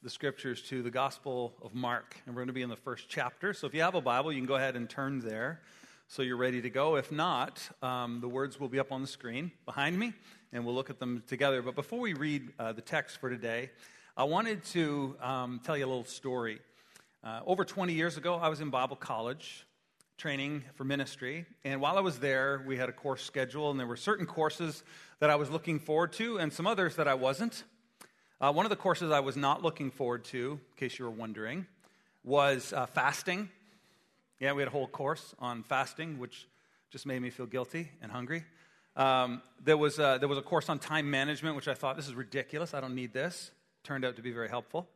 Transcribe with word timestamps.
the 0.00 0.10
scriptures 0.10 0.62
to 0.62 0.80
the 0.80 0.90
Gospel 0.90 1.54
of 1.60 1.74
Mark, 1.74 2.16
and 2.24 2.34
we're 2.34 2.42
going 2.42 2.48
to 2.48 2.52
be 2.52 2.62
in 2.62 2.68
the 2.68 2.76
first 2.76 3.06
chapter. 3.08 3.52
So 3.52 3.66
if 3.66 3.74
you 3.74 3.80
have 3.80 3.96
a 3.96 4.00
Bible, 4.00 4.32
you 4.32 4.38
can 4.38 4.46
go 4.46 4.54
ahead 4.54 4.76
and 4.76 4.88
turn 4.88 5.18
there 5.18 5.60
so 6.06 6.22
you're 6.22 6.36
ready 6.36 6.62
to 6.62 6.70
go. 6.70 6.94
If 6.94 7.10
not, 7.10 7.60
um, 7.82 8.20
the 8.20 8.28
words 8.28 8.60
will 8.60 8.68
be 8.68 8.78
up 8.78 8.92
on 8.92 9.02
the 9.02 9.08
screen 9.08 9.50
behind 9.64 9.98
me, 9.98 10.12
and 10.52 10.64
we'll 10.64 10.76
look 10.76 10.88
at 10.88 11.00
them 11.00 11.24
together. 11.26 11.62
But 11.62 11.74
before 11.74 11.98
we 11.98 12.14
read 12.14 12.52
uh, 12.60 12.72
the 12.72 12.80
text 12.80 13.18
for 13.18 13.28
today, 13.28 13.70
I 14.16 14.22
wanted 14.22 14.62
to 14.66 15.16
um, 15.20 15.60
tell 15.64 15.76
you 15.76 15.84
a 15.84 15.88
little 15.88 16.04
story. 16.04 16.60
Uh, 17.24 17.40
over 17.44 17.64
20 17.64 17.92
years 17.92 18.16
ago, 18.16 18.36
I 18.36 18.48
was 18.48 18.60
in 18.60 18.70
Bible 18.70 18.94
college 18.94 19.66
training 20.16 20.62
for 20.74 20.84
ministry. 20.84 21.44
And 21.64 21.80
while 21.80 21.98
I 21.98 22.02
was 22.02 22.20
there, 22.20 22.62
we 22.68 22.76
had 22.76 22.88
a 22.88 22.92
course 22.92 23.24
schedule, 23.24 23.72
and 23.72 23.80
there 23.80 23.86
were 23.86 23.96
certain 23.96 24.26
courses 24.26 24.84
that 25.18 25.28
I 25.28 25.34
was 25.34 25.50
looking 25.50 25.80
forward 25.80 26.12
to, 26.14 26.38
and 26.38 26.52
some 26.52 26.68
others 26.68 26.94
that 26.96 27.08
I 27.08 27.14
wasn't. 27.14 27.64
Uh, 28.40 28.52
one 28.52 28.64
of 28.64 28.70
the 28.70 28.76
courses 28.76 29.10
I 29.10 29.18
was 29.18 29.36
not 29.36 29.64
looking 29.64 29.90
forward 29.90 30.24
to, 30.26 30.52
in 30.52 30.76
case 30.76 30.96
you 30.96 31.04
were 31.04 31.10
wondering, 31.10 31.66
was 32.22 32.72
uh, 32.72 32.86
fasting. 32.86 33.48
Yeah, 34.38 34.52
we 34.52 34.62
had 34.62 34.68
a 34.68 34.70
whole 34.70 34.86
course 34.86 35.34
on 35.40 35.64
fasting, 35.64 36.20
which 36.20 36.46
just 36.88 37.04
made 37.04 37.20
me 37.20 37.30
feel 37.30 37.46
guilty 37.46 37.90
and 38.00 38.12
hungry. 38.12 38.44
Um, 38.94 39.42
there, 39.64 39.76
was 39.76 39.98
a, 39.98 40.18
there 40.20 40.28
was 40.28 40.38
a 40.38 40.42
course 40.42 40.68
on 40.68 40.78
time 40.78 41.10
management, 41.10 41.56
which 41.56 41.66
I 41.66 41.74
thought, 41.74 41.96
this 41.96 42.06
is 42.06 42.14
ridiculous. 42.14 42.74
I 42.74 42.80
don't 42.80 42.94
need 42.94 43.12
this. 43.12 43.50
Turned 43.82 44.04
out 44.04 44.14
to 44.14 44.22
be 44.22 44.30
very 44.30 44.48
helpful. 44.48 44.88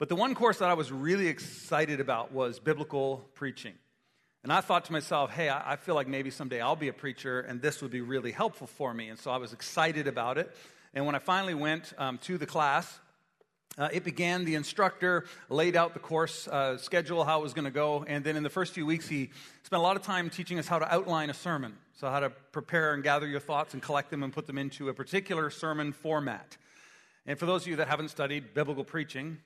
But 0.00 0.08
the 0.08 0.16
one 0.16 0.34
course 0.34 0.58
that 0.58 0.68
I 0.68 0.74
was 0.74 0.90
really 0.90 1.28
excited 1.28 2.00
about 2.00 2.32
was 2.32 2.58
biblical 2.58 3.28
preaching. 3.34 3.74
And 4.42 4.52
I 4.52 4.60
thought 4.60 4.86
to 4.86 4.92
myself, 4.92 5.30
hey, 5.30 5.50
I 5.50 5.76
feel 5.76 5.94
like 5.94 6.08
maybe 6.08 6.30
someday 6.30 6.60
I'll 6.60 6.74
be 6.74 6.88
a 6.88 6.92
preacher 6.92 7.40
and 7.40 7.62
this 7.62 7.80
would 7.80 7.92
be 7.92 8.00
really 8.00 8.32
helpful 8.32 8.66
for 8.66 8.92
me. 8.92 9.08
And 9.08 9.18
so 9.18 9.30
I 9.30 9.36
was 9.36 9.52
excited 9.52 10.08
about 10.08 10.36
it. 10.36 10.52
And 10.96 11.04
when 11.04 11.14
I 11.14 11.18
finally 11.18 11.52
went 11.52 11.92
um, 11.98 12.16
to 12.22 12.38
the 12.38 12.46
class, 12.46 13.00
uh, 13.76 13.90
it 13.92 14.02
began. 14.02 14.46
The 14.46 14.54
instructor 14.54 15.26
laid 15.50 15.76
out 15.76 15.92
the 15.92 16.00
course 16.00 16.48
uh, 16.48 16.78
schedule, 16.78 17.22
how 17.22 17.40
it 17.40 17.42
was 17.42 17.52
going 17.52 17.66
to 17.66 17.70
go. 17.70 18.06
And 18.08 18.24
then 18.24 18.34
in 18.34 18.42
the 18.42 18.48
first 18.48 18.72
few 18.72 18.86
weeks, 18.86 19.06
he 19.06 19.28
spent 19.62 19.78
a 19.78 19.82
lot 19.82 19.96
of 19.96 20.02
time 20.02 20.30
teaching 20.30 20.58
us 20.58 20.66
how 20.66 20.78
to 20.78 20.90
outline 20.90 21.28
a 21.28 21.34
sermon. 21.34 21.76
So, 22.00 22.08
how 22.08 22.20
to 22.20 22.30
prepare 22.30 22.94
and 22.94 23.02
gather 23.02 23.26
your 23.26 23.40
thoughts 23.40 23.74
and 23.74 23.82
collect 23.82 24.10
them 24.10 24.22
and 24.22 24.32
put 24.32 24.46
them 24.46 24.56
into 24.56 24.88
a 24.88 24.94
particular 24.94 25.50
sermon 25.50 25.92
format. 25.92 26.56
And 27.26 27.38
for 27.38 27.44
those 27.44 27.64
of 27.64 27.68
you 27.68 27.76
that 27.76 27.88
haven't 27.88 28.08
studied 28.08 28.54
biblical 28.54 28.82
preaching, 28.82 29.36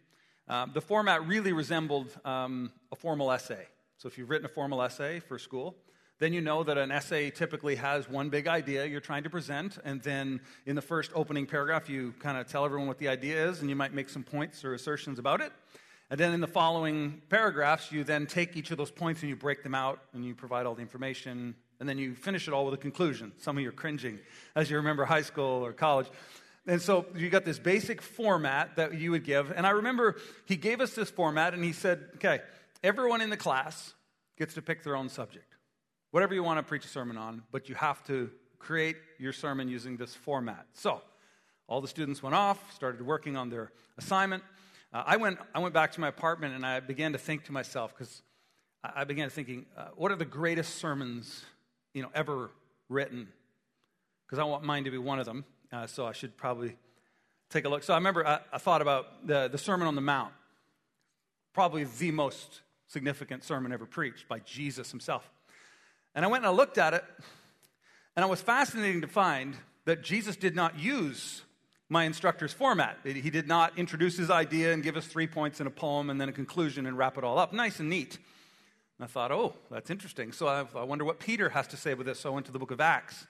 um, 0.47 0.71
the 0.73 0.81
format 0.81 1.27
really 1.27 1.53
resembled 1.53 2.17
um, 2.25 2.71
a 2.93 2.97
formal 2.97 3.33
essay. 3.33 3.67
So 3.99 4.07
if 4.07 4.17
you've 4.17 4.31
written 4.31 4.47
a 4.47 4.51
formal 4.51 4.81
essay 4.83 5.19
for 5.19 5.37
school, 5.37 5.75
then 6.21 6.33
you 6.33 6.41
know 6.41 6.63
that 6.63 6.79
an 6.79 6.93
essay 6.93 7.31
typically 7.31 7.75
has 7.77 8.09
one 8.09 8.29
big 8.29 8.47
idea 8.47 8.87
you're 8.87 9.01
trying 9.01 9.25
to 9.25 9.31
present, 9.31 9.79
and 9.85 10.01
then 10.03 10.41
in 10.67 10.77
the 10.77 10.83
first 10.83 11.11
opening 11.15 11.47
paragraph, 11.47 11.89
you 11.89 12.15
kind 12.21 12.39
of 12.39 12.47
tell 12.47 12.65
everyone 12.65 12.87
what 12.87 12.99
the 12.99 13.09
idea 13.09 13.49
is, 13.49 13.61
and 13.61 13.69
you 13.69 13.75
might 13.75 13.93
make 13.93 14.09
some 14.09 14.23
points 14.23 14.65
or 14.65 14.75
assertions 14.75 15.19
about 15.19 15.41
it. 15.41 15.51
And 16.11 16.21
then 16.21 16.33
in 16.33 16.41
the 16.41 16.47
following 16.47 17.23
paragraphs, 17.31 17.91
you 17.91 18.05
then 18.05 18.27
take 18.27 18.57
each 18.57 18.71
of 18.71 18.77
those 18.77 18.91
points 18.91 19.23
and 19.23 19.31
you 19.31 19.37
break 19.37 19.63
them 19.63 19.75
out, 19.75 20.01
and 20.13 20.25
you 20.25 20.35
provide 20.35 20.67
all 20.67 20.75
the 20.75 20.83
information, 20.83 21.55
and 21.81 21.89
then 21.89 21.97
you 21.97 22.15
finish 22.15 22.47
it 22.47 22.55
all 22.55 22.67
with 22.67 22.75
a 22.75 22.83
conclusion. 22.83 23.33
Some 23.39 23.57
of 23.57 23.63
you 23.63 23.71
are 23.71 23.73
cringing 23.73 24.19
as 24.55 24.71
you 24.71 24.77
remember 24.77 25.07
high 25.07 25.23
school 25.23 25.65
or 25.65 25.73
college. 25.73 26.09
And 26.67 26.83
so 26.83 27.07
you 27.17 27.31
got 27.31 27.47
this 27.47 27.59
basic 27.59 28.03
format 28.03 28.77
that 28.77 28.95
you 28.95 29.13
would 29.13 29.25
give. 29.25 29.51
And 29.51 29.67
I 29.67 29.71
remember 29.71 30.17
he 30.45 30.57
gave 30.57 30.83
us 30.83 30.95
this 30.95 31.11
format, 31.11 31.55
and 31.55 31.65
he 31.65 31.73
said, 31.73 32.05
okay, 32.17 32.41
everyone 32.85 33.23
in 33.23 33.31
the 33.31 33.39
class 33.39 33.95
gets 34.37 34.55
to 34.55 34.63
pick 34.63 34.85
their 34.85 34.97
own 34.97 35.09
subject. 35.09 35.50
Whatever 36.11 36.35
you 36.35 36.43
want 36.43 36.59
to 36.59 36.63
preach 36.63 36.85
a 36.85 36.89
sermon 36.89 37.17
on, 37.17 37.43
but 37.53 37.69
you 37.69 37.75
have 37.77 38.05
to 38.07 38.31
create 38.59 38.97
your 39.19 39.33
sermon 39.33 39.69
using 39.69 39.97
this 39.97 40.15
format. 40.15 40.67
So, 40.75 41.01
all 41.69 41.81
the 41.81 41.89
students 41.89 42.21
went 42.21 42.35
off, 42.35 42.75
started 42.75 43.01
working 43.01 43.37
on 43.37 43.49
their 43.49 43.71
assignment. 43.97 44.43
Uh, 44.93 45.05
I, 45.07 45.17
went, 45.19 45.39
I 45.55 45.61
went 45.61 45.73
back 45.73 45.93
to 45.93 46.01
my 46.01 46.09
apartment 46.09 46.55
and 46.55 46.67
I 46.67 46.81
began 46.81 47.13
to 47.13 47.19
think 47.19 47.45
to 47.45 47.53
myself, 47.53 47.95
because 47.97 48.23
I, 48.83 49.05
began 49.05 49.31
thinking, 49.31 49.67
uh, 49.77 49.89
what 49.95 50.11
are 50.11 50.17
the 50.17 50.25
greatest 50.25 50.77
sermons 50.77 51.45
you 51.95 52.03
know, 52.03 52.11
ever 52.13 52.51
written? 52.89 53.29
Because 54.27 54.41
I 54.41 54.45
want 54.45 54.65
mine 54.65 54.85
to 54.85 54.91
be 54.91 54.99
one 54.99 55.21
of 55.21 55.27
them, 55.27 55.45
uh, 55.73 55.87
so 55.87 56.07
I 56.07 56.13
should 56.13 56.37
probably 56.37 56.77
take 57.51 57.65
a 57.67 57.69
look. 57.69 57.85
So 57.85 57.95
I 57.95 57.97
remember 57.99 58.27
I, 58.27 58.41
I 58.53 58.59
thought 58.59 58.83
about 58.83 59.27
the, 59.27 59.47
the 59.47 59.59
Sermon 59.59 59.87
on 59.87 59.95
the 59.95 60.01
Mount, 60.01 60.33
probably 61.53 61.85
the 61.85 62.11
most 62.11 62.63
significant 62.89 63.45
sermon 63.45 63.73
ever 63.73 63.87
preached 63.87 64.27
by 64.29 64.41
Jesus 64.41 64.91
himself. 64.91 65.31
And 66.15 66.25
I 66.25 66.29
went 66.29 66.45
and 66.45 66.53
I 66.53 66.55
looked 66.55 66.79
at 66.79 66.95
it, 66.95 67.05
and 68.17 68.25
it 68.25 68.29
was 68.29 68.41
fascinating 68.43 69.01
to 69.03 69.07
find 69.07 69.57
that 69.85 70.03
Jesus 70.03 70.37
did 70.37 70.55
not 70.55 70.79
use 70.79 71.43
my 71.89 72.05
instructor's 72.05 72.53
format. 72.53 72.99
He 73.05 73.31
did 73.31 73.49
not 73.49 73.77
introduce 73.77 74.17
his 74.17 74.31
idea 74.31 74.73
and 74.73 74.83
give 74.83 74.97
us 74.97 75.07
three 75.07 75.27
points 75.27 75.61
in 75.61 75.67
a 75.67 75.71
poem 75.71 76.09
and 76.09 76.21
then 76.21 76.29
a 76.29 76.33
conclusion 76.33 76.87
and 76.87 76.97
wrap 76.97 77.19
it 77.19 77.25
all 77.25 77.39
up. 77.39 77.53
Nice 77.53 77.81
and 77.81 77.91
neat. 77.91 78.17
And 78.99 79.05
I 79.05 79.07
thought, 79.09 79.33
oh, 79.33 79.55
that's 79.71 79.91
interesting. 79.91 80.31
So 80.31 80.47
I, 80.47 80.65
I 80.77 80.85
wonder 80.85 81.05
what 81.05 81.19
Peter 81.19 81.49
has 81.49 81.67
to 81.69 81.77
say 81.77 81.95
with 81.95 82.07
this. 82.07 82.21
So 82.21 82.31
I 82.31 82.35
went 82.35 82.47
to 82.47 82.53
the 82.53 82.61
book 82.61 82.71
of 82.71 82.81
Acts. 82.81 83.27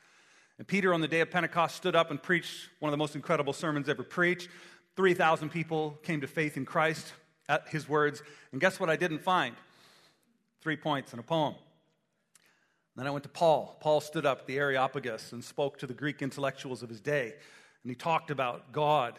And 0.58 0.66
Peter, 0.68 0.92
on 0.92 1.00
the 1.00 1.08
day 1.08 1.20
of 1.20 1.30
Pentecost, 1.30 1.76
stood 1.76 1.97
up 1.97 2.10
and 2.10 2.22
preached 2.22 2.68
one 2.80 2.88
of 2.88 2.92
the 2.92 2.98
most 2.98 3.14
incredible 3.14 3.54
sermons 3.54 3.88
ever 3.88 4.02
preached. 4.02 4.50
3,000 4.97 5.48
people 5.48 5.98
came 6.02 6.20
to 6.20 6.26
faith 6.26 6.58
in 6.58 6.66
Christ 6.66 7.14
at 7.48 7.68
his 7.68 7.88
words. 7.88 8.22
And 8.52 8.60
guess 8.60 8.78
what 8.78 8.91
I 8.91 8.97
didn't 8.97 9.20
find? 9.20 9.56
Three 10.60 10.76
points 10.76 11.14
in 11.14 11.18
a 11.18 11.22
poem. 11.22 11.54
Then 12.97 13.06
I 13.06 13.11
went 13.11 13.23
to 13.23 13.28
Paul. 13.28 13.77
Paul 13.81 14.01
stood 14.01 14.27
up 14.27 14.41
at 14.41 14.47
the 14.47 14.59
Areopagus 14.59 15.33
and 15.33 15.43
spoke 15.45 15.78
to 15.78 15.87
the 15.87 15.95
Greek 15.95 16.23
intellectuals 16.23 16.83
of 16.83 16.89
his 16.89 17.01
day. 17.01 17.34
And 17.83 17.91
he 17.91 17.95
talked 17.95 18.31
about 18.31 18.73
God 18.73 19.19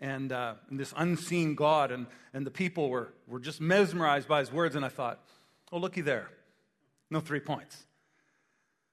and, 0.00 0.32
uh, 0.32 0.54
and 0.70 0.78
this 0.78 0.94
unseen 0.96 1.54
God. 1.54 1.90
And, 1.90 2.06
and 2.32 2.46
the 2.46 2.50
people 2.50 2.88
were, 2.88 3.12
were 3.26 3.40
just 3.40 3.60
mesmerized 3.60 4.28
by 4.28 4.40
his 4.40 4.52
words. 4.52 4.76
And 4.76 4.84
I 4.84 4.88
thought, 4.88 5.20
oh, 5.72 5.78
looky 5.78 6.00
there. 6.00 6.30
No 7.10 7.20
three 7.20 7.40
points. 7.40 7.84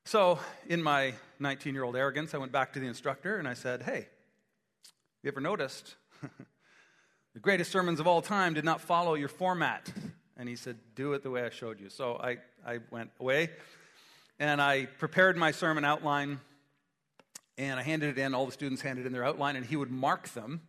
So, 0.05 0.39
in 0.67 0.83
my 0.83 1.13
19 1.39 1.73
year 1.73 1.83
old 1.83 1.95
arrogance, 1.95 2.33
I 2.33 2.37
went 2.37 2.51
back 2.51 2.73
to 2.73 2.79
the 2.79 2.87
instructor 2.87 3.37
and 3.37 3.47
I 3.47 3.53
said, 3.53 3.83
hey, 3.83 4.07
you 5.23 5.31
ever 5.31 5.41
noticed 5.41 5.95
the 7.33 7.39
greatest 7.39 7.71
sermons 7.71 7.99
of 7.99 8.05
all 8.05 8.21
time 8.21 8.53
did 8.53 8.63
not 8.63 8.81
follow 8.81 9.15
your 9.15 9.27
format. 9.27 9.91
And 10.37 10.47
he 10.47 10.55
said, 10.55 10.77
Do 10.93 11.13
it 11.13 11.23
the 11.23 11.31
way 11.31 11.43
I 11.43 11.49
showed 11.49 11.79
you. 11.79 11.89
So 11.89 12.17
I, 12.17 12.37
I 12.65 12.79
went 12.91 13.09
away 13.19 13.49
and 14.39 14.61
I 14.61 14.85
prepared 14.85 15.37
my 15.37 15.51
sermon 15.51 15.85
outline 15.85 16.39
and 17.57 17.79
I 17.79 17.83
handed 17.83 18.17
it 18.17 18.21
in. 18.21 18.33
All 18.33 18.45
the 18.45 18.51
students 18.51 18.81
handed 18.81 19.05
in 19.05 19.13
their 19.13 19.23
outline, 19.23 19.55
and 19.55 19.65
he 19.65 19.75
would 19.75 19.91
mark 19.91 20.29
them 20.29 20.61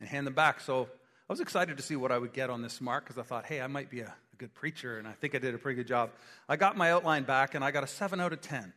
and 0.00 0.08
hand 0.08 0.26
them 0.26 0.34
back. 0.34 0.60
So 0.60 0.88
I 1.28 1.32
was 1.32 1.40
excited 1.40 1.76
to 1.76 1.82
see 1.82 1.96
what 1.96 2.10
I 2.10 2.18
would 2.18 2.32
get 2.32 2.50
on 2.50 2.62
this 2.62 2.80
mark 2.80 3.04
because 3.04 3.18
I 3.18 3.22
thought, 3.22 3.46
hey, 3.46 3.60
I 3.60 3.66
might 3.66 3.90
be 3.90 4.00
a, 4.00 4.06
a, 4.06 4.36
good 4.36 4.52
preacher, 4.52 4.98
and 4.98 5.06
I 5.06 5.12
think 5.12 5.34
I 5.34 5.38
did 5.38 5.54
a 5.54 5.58
pretty 5.58 5.76
good 5.76 5.86
job. 5.86 6.10
I 6.48 6.56
got 6.56 6.76
my 6.76 6.90
outline 6.90 7.22
back, 7.22 7.54
and 7.54 7.64
I 7.64 7.70
got 7.70 7.84
a 7.84 7.86
7 7.86 8.20
out 8.20 8.32
of 8.32 8.40
10. 8.40 8.72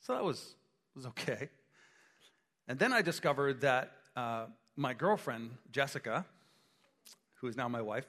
So 0.00 0.12
that 0.12 0.24
was, 0.24 0.54
was 0.94 1.06
okay. 1.06 1.48
And 2.68 2.78
then 2.78 2.92
I 2.92 3.02
discovered 3.02 3.62
that 3.62 3.92
uh, 4.14 4.46
my 4.76 4.92
girlfriend, 4.92 5.50
Jessica, 5.72 6.26
who 7.36 7.46
is 7.46 7.56
now 7.56 7.68
my 7.68 7.80
wife, 7.80 8.06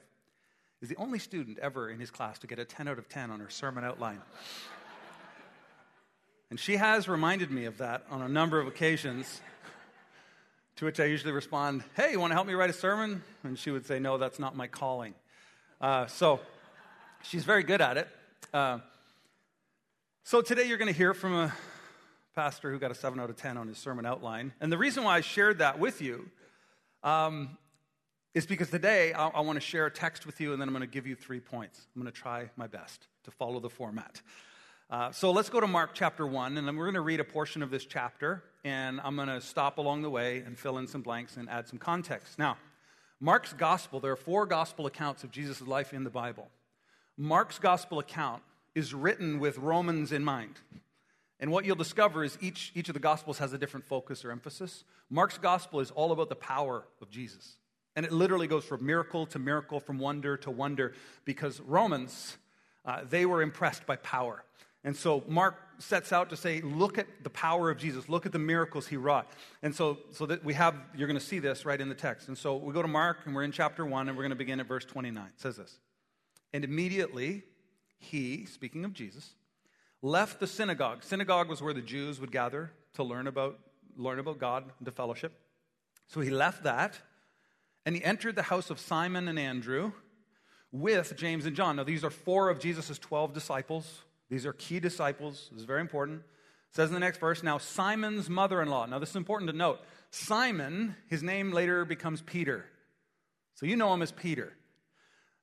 is 0.82 0.88
the 0.88 0.96
only 0.96 1.18
student 1.18 1.58
ever 1.60 1.88
in 1.88 1.98
his 1.98 2.10
class 2.10 2.38
to 2.40 2.46
get 2.46 2.58
a 2.58 2.64
10 2.64 2.88
out 2.88 2.98
of 2.98 3.08
10 3.08 3.30
on 3.30 3.40
her 3.40 3.48
sermon 3.48 3.84
outline. 3.84 4.20
And 6.52 6.60
she 6.60 6.76
has 6.76 7.08
reminded 7.08 7.50
me 7.50 7.64
of 7.64 7.78
that 7.78 8.04
on 8.10 8.20
a 8.20 8.28
number 8.28 8.60
of 8.60 8.66
occasions, 8.66 9.40
to 10.76 10.84
which 10.84 11.00
I 11.00 11.06
usually 11.06 11.32
respond, 11.32 11.82
Hey, 11.96 12.10
you 12.10 12.20
want 12.20 12.30
to 12.32 12.34
help 12.34 12.46
me 12.46 12.52
write 12.52 12.68
a 12.68 12.74
sermon? 12.74 13.22
And 13.42 13.58
she 13.58 13.70
would 13.70 13.86
say, 13.86 13.98
No, 13.98 14.18
that's 14.18 14.38
not 14.38 14.54
my 14.54 14.66
calling. 14.66 15.14
Uh, 15.80 16.04
so 16.08 16.40
she's 17.22 17.44
very 17.44 17.62
good 17.62 17.80
at 17.80 17.96
it. 17.96 18.08
Uh, 18.52 18.80
so 20.24 20.42
today 20.42 20.64
you're 20.64 20.76
going 20.76 20.92
to 20.92 20.98
hear 20.98 21.14
from 21.14 21.32
a 21.32 21.54
pastor 22.34 22.70
who 22.70 22.78
got 22.78 22.90
a 22.90 22.94
7 22.94 23.18
out 23.18 23.30
of 23.30 23.36
10 23.36 23.56
on 23.56 23.66
his 23.66 23.78
sermon 23.78 24.04
outline. 24.04 24.52
And 24.60 24.70
the 24.70 24.76
reason 24.76 25.04
why 25.04 25.16
I 25.16 25.22
shared 25.22 25.60
that 25.60 25.78
with 25.78 26.02
you 26.02 26.28
um, 27.02 27.56
is 28.34 28.44
because 28.44 28.68
today 28.68 29.14
I, 29.14 29.28
I 29.28 29.40
want 29.40 29.56
to 29.56 29.64
share 29.64 29.86
a 29.86 29.90
text 29.90 30.26
with 30.26 30.38
you 30.38 30.52
and 30.52 30.60
then 30.60 30.68
I'm 30.68 30.74
going 30.74 30.86
to 30.86 30.86
give 30.86 31.06
you 31.06 31.14
three 31.14 31.40
points. 31.40 31.80
I'm 31.96 32.02
going 32.02 32.12
to 32.12 32.20
try 32.20 32.50
my 32.56 32.66
best 32.66 33.06
to 33.24 33.30
follow 33.30 33.58
the 33.58 33.70
format. 33.70 34.20
Uh, 34.92 35.10
so 35.10 35.30
let's 35.30 35.48
go 35.48 35.58
to 35.58 35.66
Mark 35.66 35.92
chapter 35.94 36.26
1, 36.26 36.58
and 36.58 36.68
then 36.68 36.76
we're 36.76 36.84
going 36.84 36.92
to 36.96 37.00
read 37.00 37.18
a 37.18 37.24
portion 37.24 37.62
of 37.62 37.70
this 37.70 37.86
chapter, 37.86 38.44
and 38.62 39.00
I'm 39.02 39.16
going 39.16 39.28
to 39.28 39.40
stop 39.40 39.78
along 39.78 40.02
the 40.02 40.10
way 40.10 40.40
and 40.44 40.58
fill 40.58 40.76
in 40.76 40.86
some 40.86 41.00
blanks 41.00 41.38
and 41.38 41.48
add 41.48 41.66
some 41.66 41.78
context. 41.78 42.38
Now, 42.38 42.58
Mark's 43.18 43.54
gospel, 43.54 44.00
there 44.00 44.12
are 44.12 44.16
four 44.16 44.44
gospel 44.44 44.84
accounts 44.84 45.24
of 45.24 45.30
Jesus' 45.30 45.62
life 45.62 45.94
in 45.94 46.04
the 46.04 46.10
Bible. 46.10 46.50
Mark's 47.16 47.58
gospel 47.58 48.00
account 48.00 48.42
is 48.74 48.92
written 48.92 49.40
with 49.40 49.56
Romans 49.56 50.12
in 50.12 50.22
mind. 50.22 50.56
And 51.40 51.50
what 51.50 51.64
you'll 51.64 51.74
discover 51.74 52.22
is 52.22 52.36
each, 52.42 52.70
each 52.74 52.90
of 52.90 52.92
the 52.92 53.00
gospels 53.00 53.38
has 53.38 53.54
a 53.54 53.58
different 53.58 53.86
focus 53.86 54.26
or 54.26 54.30
emphasis. 54.30 54.84
Mark's 55.08 55.38
gospel 55.38 55.80
is 55.80 55.90
all 55.90 56.12
about 56.12 56.28
the 56.28 56.36
power 56.36 56.84
of 57.00 57.08
Jesus. 57.08 57.56
And 57.96 58.04
it 58.04 58.12
literally 58.12 58.46
goes 58.46 58.66
from 58.66 58.84
miracle 58.84 59.24
to 59.28 59.38
miracle, 59.38 59.80
from 59.80 59.98
wonder 59.98 60.36
to 60.36 60.50
wonder, 60.50 60.92
because 61.24 61.62
Romans, 61.62 62.36
uh, 62.84 63.04
they 63.08 63.24
were 63.24 63.40
impressed 63.40 63.86
by 63.86 63.96
power. 63.96 64.44
And 64.84 64.96
so 64.96 65.22
Mark 65.28 65.56
sets 65.78 66.12
out 66.12 66.30
to 66.30 66.36
say, 66.36 66.60
look 66.60 66.98
at 66.98 67.06
the 67.22 67.30
power 67.30 67.70
of 67.70 67.78
Jesus, 67.78 68.08
look 68.08 68.26
at 68.26 68.32
the 68.32 68.38
miracles 68.38 68.86
he 68.86 68.96
wrought. 68.96 69.30
And 69.62 69.74
so, 69.74 69.98
so 70.10 70.26
that 70.26 70.44
we 70.44 70.54
have, 70.54 70.74
you're 70.96 71.06
going 71.06 71.18
to 71.18 71.24
see 71.24 71.38
this 71.38 71.64
right 71.64 71.80
in 71.80 71.88
the 71.88 71.94
text. 71.94 72.28
And 72.28 72.36
so 72.36 72.56
we 72.56 72.72
go 72.72 72.82
to 72.82 72.88
Mark, 72.88 73.18
and 73.24 73.34
we're 73.34 73.44
in 73.44 73.52
chapter 73.52 73.86
1, 73.86 74.08
and 74.08 74.16
we're 74.16 74.24
going 74.24 74.30
to 74.30 74.36
begin 74.36 74.60
at 74.60 74.66
verse 74.66 74.84
29. 74.84 75.24
It 75.24 75.40
says 75.40 75.56
this 75.56 75.78
And 76.52 76.64
immediately 76.64 77.42
he, 77.98 78.44
speaking 78.46 78.84
of 78.84 78.92
Jesus, 78.92 79.34
left 80.02 80.40
the 80.40 80.46
synagogue. 80.46 81.04
Synagogue 81.04 81.48
was 81.48 81.62
where 81.62 81.74
the 81.74 81.82
Jews 81.82 82.20
would 82.20 82.32
gather 82.32 82.72
to 82.94 83.04
learn 83.04 83.28
about, 83.28 83.58
learn 83.96 84.18
about 84.18 84.38
God 84.38 84.64
and 84.78 84.86
to 84.86 84.92
fellowship. 84.92 85.32
So 86.08 86.20
he 86.20 86.30
left 86.30 86.64
that, 86.64 86.98
and 87.86 87.94
he 87.94 88.02
entered 88.02 88.34
the 88.34 88.42
house 88.42 88.68
of 88.68 88.80
Simon 88.80 89.28
and 89.28 89.38
Andrew 89.38 89.92
with 90.72 91.16
James 91.16 91.46
and 91.46 91.54
John. 91.54 91.76
Now, 91.76 91.84
these 91.84 92.02
are 92.02 92.10
four 92.10 92.48
of 92.50 92.58
Jesus' 92.58 92.98
12 92.98 93.32
disciples 93.32 94.02
these 94.32 94.46
are 94.46 94.54
key 94.54 94.80
disciples. 94.80 95.50
This 95.52 95.60
is 95.60 95.66
very 95.66 95.82
important. 95.82 96.20
It 96.20 96.74
says 96.74 96.88
in 96.88 96.94
the 96.94 97.00
next 97.00 97.18
verse, 97.18 97.42
now 97.42 97.58
Simon's 97.58 98.30
mother 98.30 98.62
in 98.62 98.68
law. 98.68 98.86
Now, 98.86 98.98
this 98.98 99.10
is 99.10 99.16
important 99.16 99.50
to 99.50 99.56
note. 99.56 99.78
Simon, 100.10 100.96
his 101.08 101.22
name 101.22 101.52
later 101.52 101.84
becomes 101.84 102.22
Peter. 102.22 102.64
So 103.56 103.66
you 103.66 103.76
know 103.76 103.92
him 103.92 104.00
as 104.00 104.10
Peter. 104.10 104.54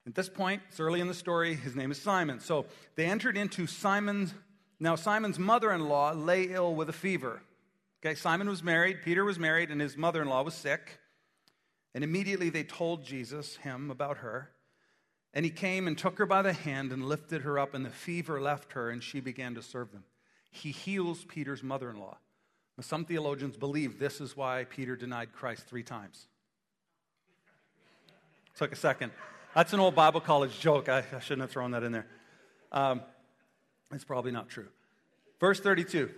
At 0.08 0.16
this 0.16 0.28
point, 0.28 0.64
it's 0.70 0.80
early 0.80 1.02
in 1.02 1.08
the 1.08 1.14
story, 1.14 1.54
his 1.54 1.76
name 1.76 1.92
is 1.92 2.02
Simon. 2.02 2.40
So 2.40 2.66
they 2.96 3.06
entered 3.06 3.38
into 3.38 3.68
Simon's, 3.68 4.34
now 4.80 4.96
Simon's 4.96 5.38
mother 5.38 5.72
in 5.72 5.88
law 5.88 6.14
lay 6.14 6.46
ill 6.46 6.74
with 6.74 6.90
a 6.90 6.94
fever. 6.94 7.44
Okay, 8.04 8.16
Simon 8.16 8.50
was 8.50 8.64
married, 8.64 9.04
Peter 9.04 9.24
was 9.24 9.38
married, 9.38 9.70
and 9.70 9.80
his 9.80 9.98
mother 9.98 10.24
in 10.24 10.30
law 10.30 10.42
was 10.42 10.56
sick. 10.56 10.98
And 11.94 12.04
immediately 12.04 12.50
they 12.50 12.64
told 12.64 13.04
Jesus, 13.04 13.58
him, 13.58 13.92
about 13.92 14.18
her. 14.18 14.50
And 15.34 15.46
he 15.46 15.52
came 15.52 15.88
and 15.88 15.98
took 15.98 16.18
her 16.18 16.26
by 16.26 16.42
the 16.42 16.54
hand 16.54 16.92
and 16.92 17.06
lifted 17.06 17.44
her 17.44 17.60
up, 17.60 17.74
and 17.74 17.86
the 17.86 17.90
fever 17.90 18.42
left 18.42 18.74
her, 18.74 18.90
and 18.90 19.04
she 19.04 19.20
began 19.20 19.56
to 19.56 19.62
serve 19.62 19.92
them. 19.92 20.04
He 20.52 20.72
heals 20.72 21.24
Peter's 21.26 21.62
mother 21.62 21.90
in 21.90 22.00
law. 22.00 22.18
Some 22.82 23.04
theologians 23.04 23.58
believe 23.58 24.00
this 24.00 24.22
is 24.22 24.38
why 24.38 24.66
Peter 24.70 24.96
denied 24.96 25.34
Christ 25.34 25.64
three 25.68 25.84
times. 25.84 26.28
Took 28.56 28.72
a 28.72 28.76
second. 28.76 29.12
That's 29.54 29.74
an 29.74 29.82
old 29.82 29.96
Bible 29.96 30.22
college 30.22 30.60
joke. 30.60 30.88
I, 30.88 31.04
I 31.14 31.20
shouldn't 31.20 31.42
have 31.42 31.52
thrown 31.52 31.72
that 31.72 31.84
in 31.84 31.92
there. 31.92 32.08
Um, 32.72 33.02
it's 33.92 34.06
probably 34.06 34.32
not 34.32 34.48
true. 34.48 34.68
Verse 35.40 35.60
32 35.60 36.10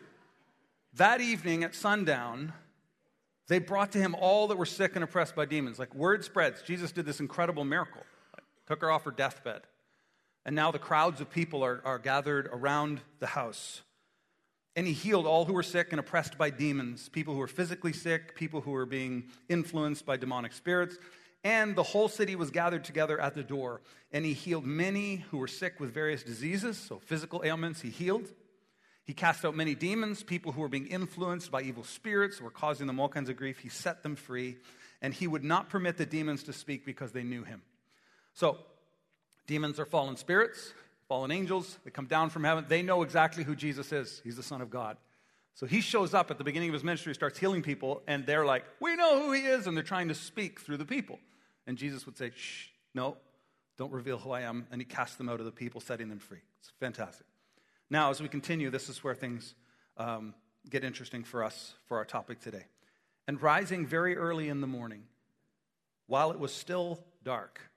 That 0.93 1.19
evening 1.19 1.63
at 1.63 1.73
sundown, 1.73 2.53
they 3.47 3.59
brought 3.59 3.91
to 3.93 3.97
him 3.97 4.15
all 4.15 4.47
that 4.47 4.57
were 4.57 4.65
sick 4.65 4.95
and 4.95 5.03
oppressed 5.03 5.35
by 5.35 5.45
demons. 5.45 5.79
Like 5.79 5.95
word 5.95 6.23
spreads, 6.23 6.61
Jesus 6.61 6.91
did 6.91 7.05
this 7.05 7.19
incredible 7.19 7.63
miracle 7.63 8.03
took 8.67 8.81
her 8.81 8.91
off 8.91 9.03
her 9.03 9.11
deathbed. 9.11 9.61
And 10.45 10.55
now 10.55 10.71
the 10.71 10.79
crowds 10.79 11.21
of 11.21 11.29
people 11.29 11.63
are, 11.63 11.81
are 11.85 11.99
gathered 11.99 12.49
around 12.51 13.01
the 13.19 13.27
house. 13.27 13.81
And 14.75 14.87
he 14.87 14.93
healed 14.93 15.27
all 15.27 15.45
who 15.45 15.53
were 15.53 15.63
sick 15.63 15.91
and 15.91 15.99
oppressed 15.99 16.37
by 16.37 16.49
demons, 16.49 17.09
people 17.09 17.33
who 17.33 17.39
were 17.39 17.47
physically 17.47 17.93
sick, 17.93 18.35
people 18.35 18.61
who 18.61 18.71
were 18.71 18.85
being 18.85 19.25
influenced 19.49 20.05
by 20.05 20.17
demonic 20.17 20.53
spirits. 20.53 20.97
And 21.43 21.75
the 21.75 21.83
whole 21.83 22.07
city 22.07 22.35
was 22.35 22.51
gathered 22.51 22.83
together 22.83 23.19
at 23.19 23.35
the 23.35 23.43
door. 23.43 23.81
And 24.11 24.23
he 24.23 24.33
healed 24.33 24.65
many 24.65 25.17
who 25.29 25.37
were 25.37 25.47
sick 25.47 25.79
with 25.79 25.93
various 25.93 26.23
diseases, 26.23 26.77
so 26.77 26.99
physical 26.99 27.43
ailments, 27.43 27.81
he 27.81 27.89
healed. 27.89 28.31
He 29.03 29.13
cast 29.13 29.43
out 29.43 29.55
many 29.55 29.75
demons, 29.75 30.23
people 30.23 30.51
who 30.51 30.61
were 30.61 30.69
being 30.69 30.87
influenced 30.87 31.51
by 31.51 31.63
evil 31.63 31.83
spirits, 31.83 32.39
were 32.39 32.51
causing 32.51 32.87
them 32.87 32.99
all 32.99 33.09
kinds 33.09 33.29
of 33.29 33.35
grief. 33.35 33.59
He 33.59 33.69
set 33.69 34.03
them 34.03 34.15
free. 34.15 34.57
And 35.01 35.13
he 35.13 35.27
would 35.27 35.43
not 35.43 35.69
permit 35.69 35.97
the 35.97 36.05
demons 36.05 36.43
to 36.43 36.53
speak 36.53 36.85
because 36.85 37.11
they 37.11 37.23
knew 37.23 37.43
him. 37.43 37.63
So, 38.33 38.57
demons 39.48 39.80
are 39.80 39.86
fallen 39.86 40.16
spirits, 40.18 40.74
fallen 41.07 41.31
angels. 41.31 41.78
They 41.83 41.92
come 41.92 42.06
down 42.06 42.30
from 42.30 42.44
heaven. 42.44 42.66
They 42.68 42.81
know 42.81 43.04
exactly 43.04 43.44
who 43.44 43.56
Jesus 43.56 43.92
is. 43.92 44.22
He's 44.24 44.38
the 44.38 44.44
Son 44.44 44.62
of 44.62 44.69
God. 44.69 44.98
So 45.54 45.66
he 45.66 45.81
shows 45.81 46.13
up 46.13 46.31
at 46.31 46.38
the 46.38 46.44
beginning 46.44 46.69
of 46.69 46.74
his 46.74 46.83
ministry, 46.83 47.13
starts 47.13 47.38
healing 47.38 47.62
people, 47.62 48.01
and 48.07 48.25
they're 48.25 48.45
like, 48.45 48.63
We 48.80 48.95
know 48.95 49.22
who 49.22 49.31
he 49.31 49.42
is. 49.42 49.68
And 49.68 49.75
they're 49.75 49.83
trying 49.83 50.07
to 50.07 50.16
speak 50.16 50.60
through 50.62 50.78
the 50.78 50.86
people. 50.86 51.19
And 51.68 51.78
Jesus 51.78 52.06
would 52.06 52.18
say, 52.18 52.31
Shh, 52.36 52.68
no, 52.94 53.18
don't 53.78 53.92
reveal 53.92 54.18
who 54.18 54.31
I 54.31 54.42
am. 54.42 54.68
And 54.72 54.80
he 54.80 54.86
casts 54.86 55.18
them 55.18 55.30
out 55.30 55.39
of 55.39 55.45
the 55.45 55.51
people, 55.51 55.81
setting 55.81 56.10
them 56.10 56.19
free. 56.19 56.42
It's 56.60 56.72
fantastic. 56.80 57.25
Now, 57.89 58.10
as 58.10 58.22
we 58.22 58.30
continue, 58.30 58.69
this 58.69 58.88
is 58.89 59.04
where 59.04 59.16
things 59.16 59.54
um, 59.98 60.33
get 60.69 60.83
interesting 60.83 61.24
for 61.24 61.44
us 61.44 61.74
for 61.88 61.98
our 61.98 62.06
topic 62.06 62.39
today. 62.39 62.66
And 63.28 63.42
rising 63.42 63.86
very 63.86 64.16
early 64.16 64.50
in 64.50 64.62
the 64.62 64.68
morning, 64.68 65.04
while 66.07 66.31
it 66.31 66.39
was 66.39 66.54
still 66.54 67.04
dark, 67.24 67.70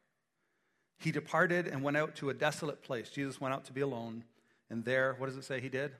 he 0.98 1.12
departed 1.12 1.66
and 1.66 1.82
went 1.82 1.96
out 1.96 2.14
to 2.16 2.30
a 2.30 2.34
desolate 2.34 2.82
place. 2.82 3.10
Jesus 3.10 3.40
went 3.40 3.54
out 3.54 3.64
to 3.66 3.72
be 3.72 3.80
alone. 3.80 4.24
And 4.70 4.84
there, 4.84 5.14
what 5.18 5.26
does 5.26 5.36
it 5.36 5.44
say 5.44 5.60
he 5.60 5.68
did? 5.68 5.92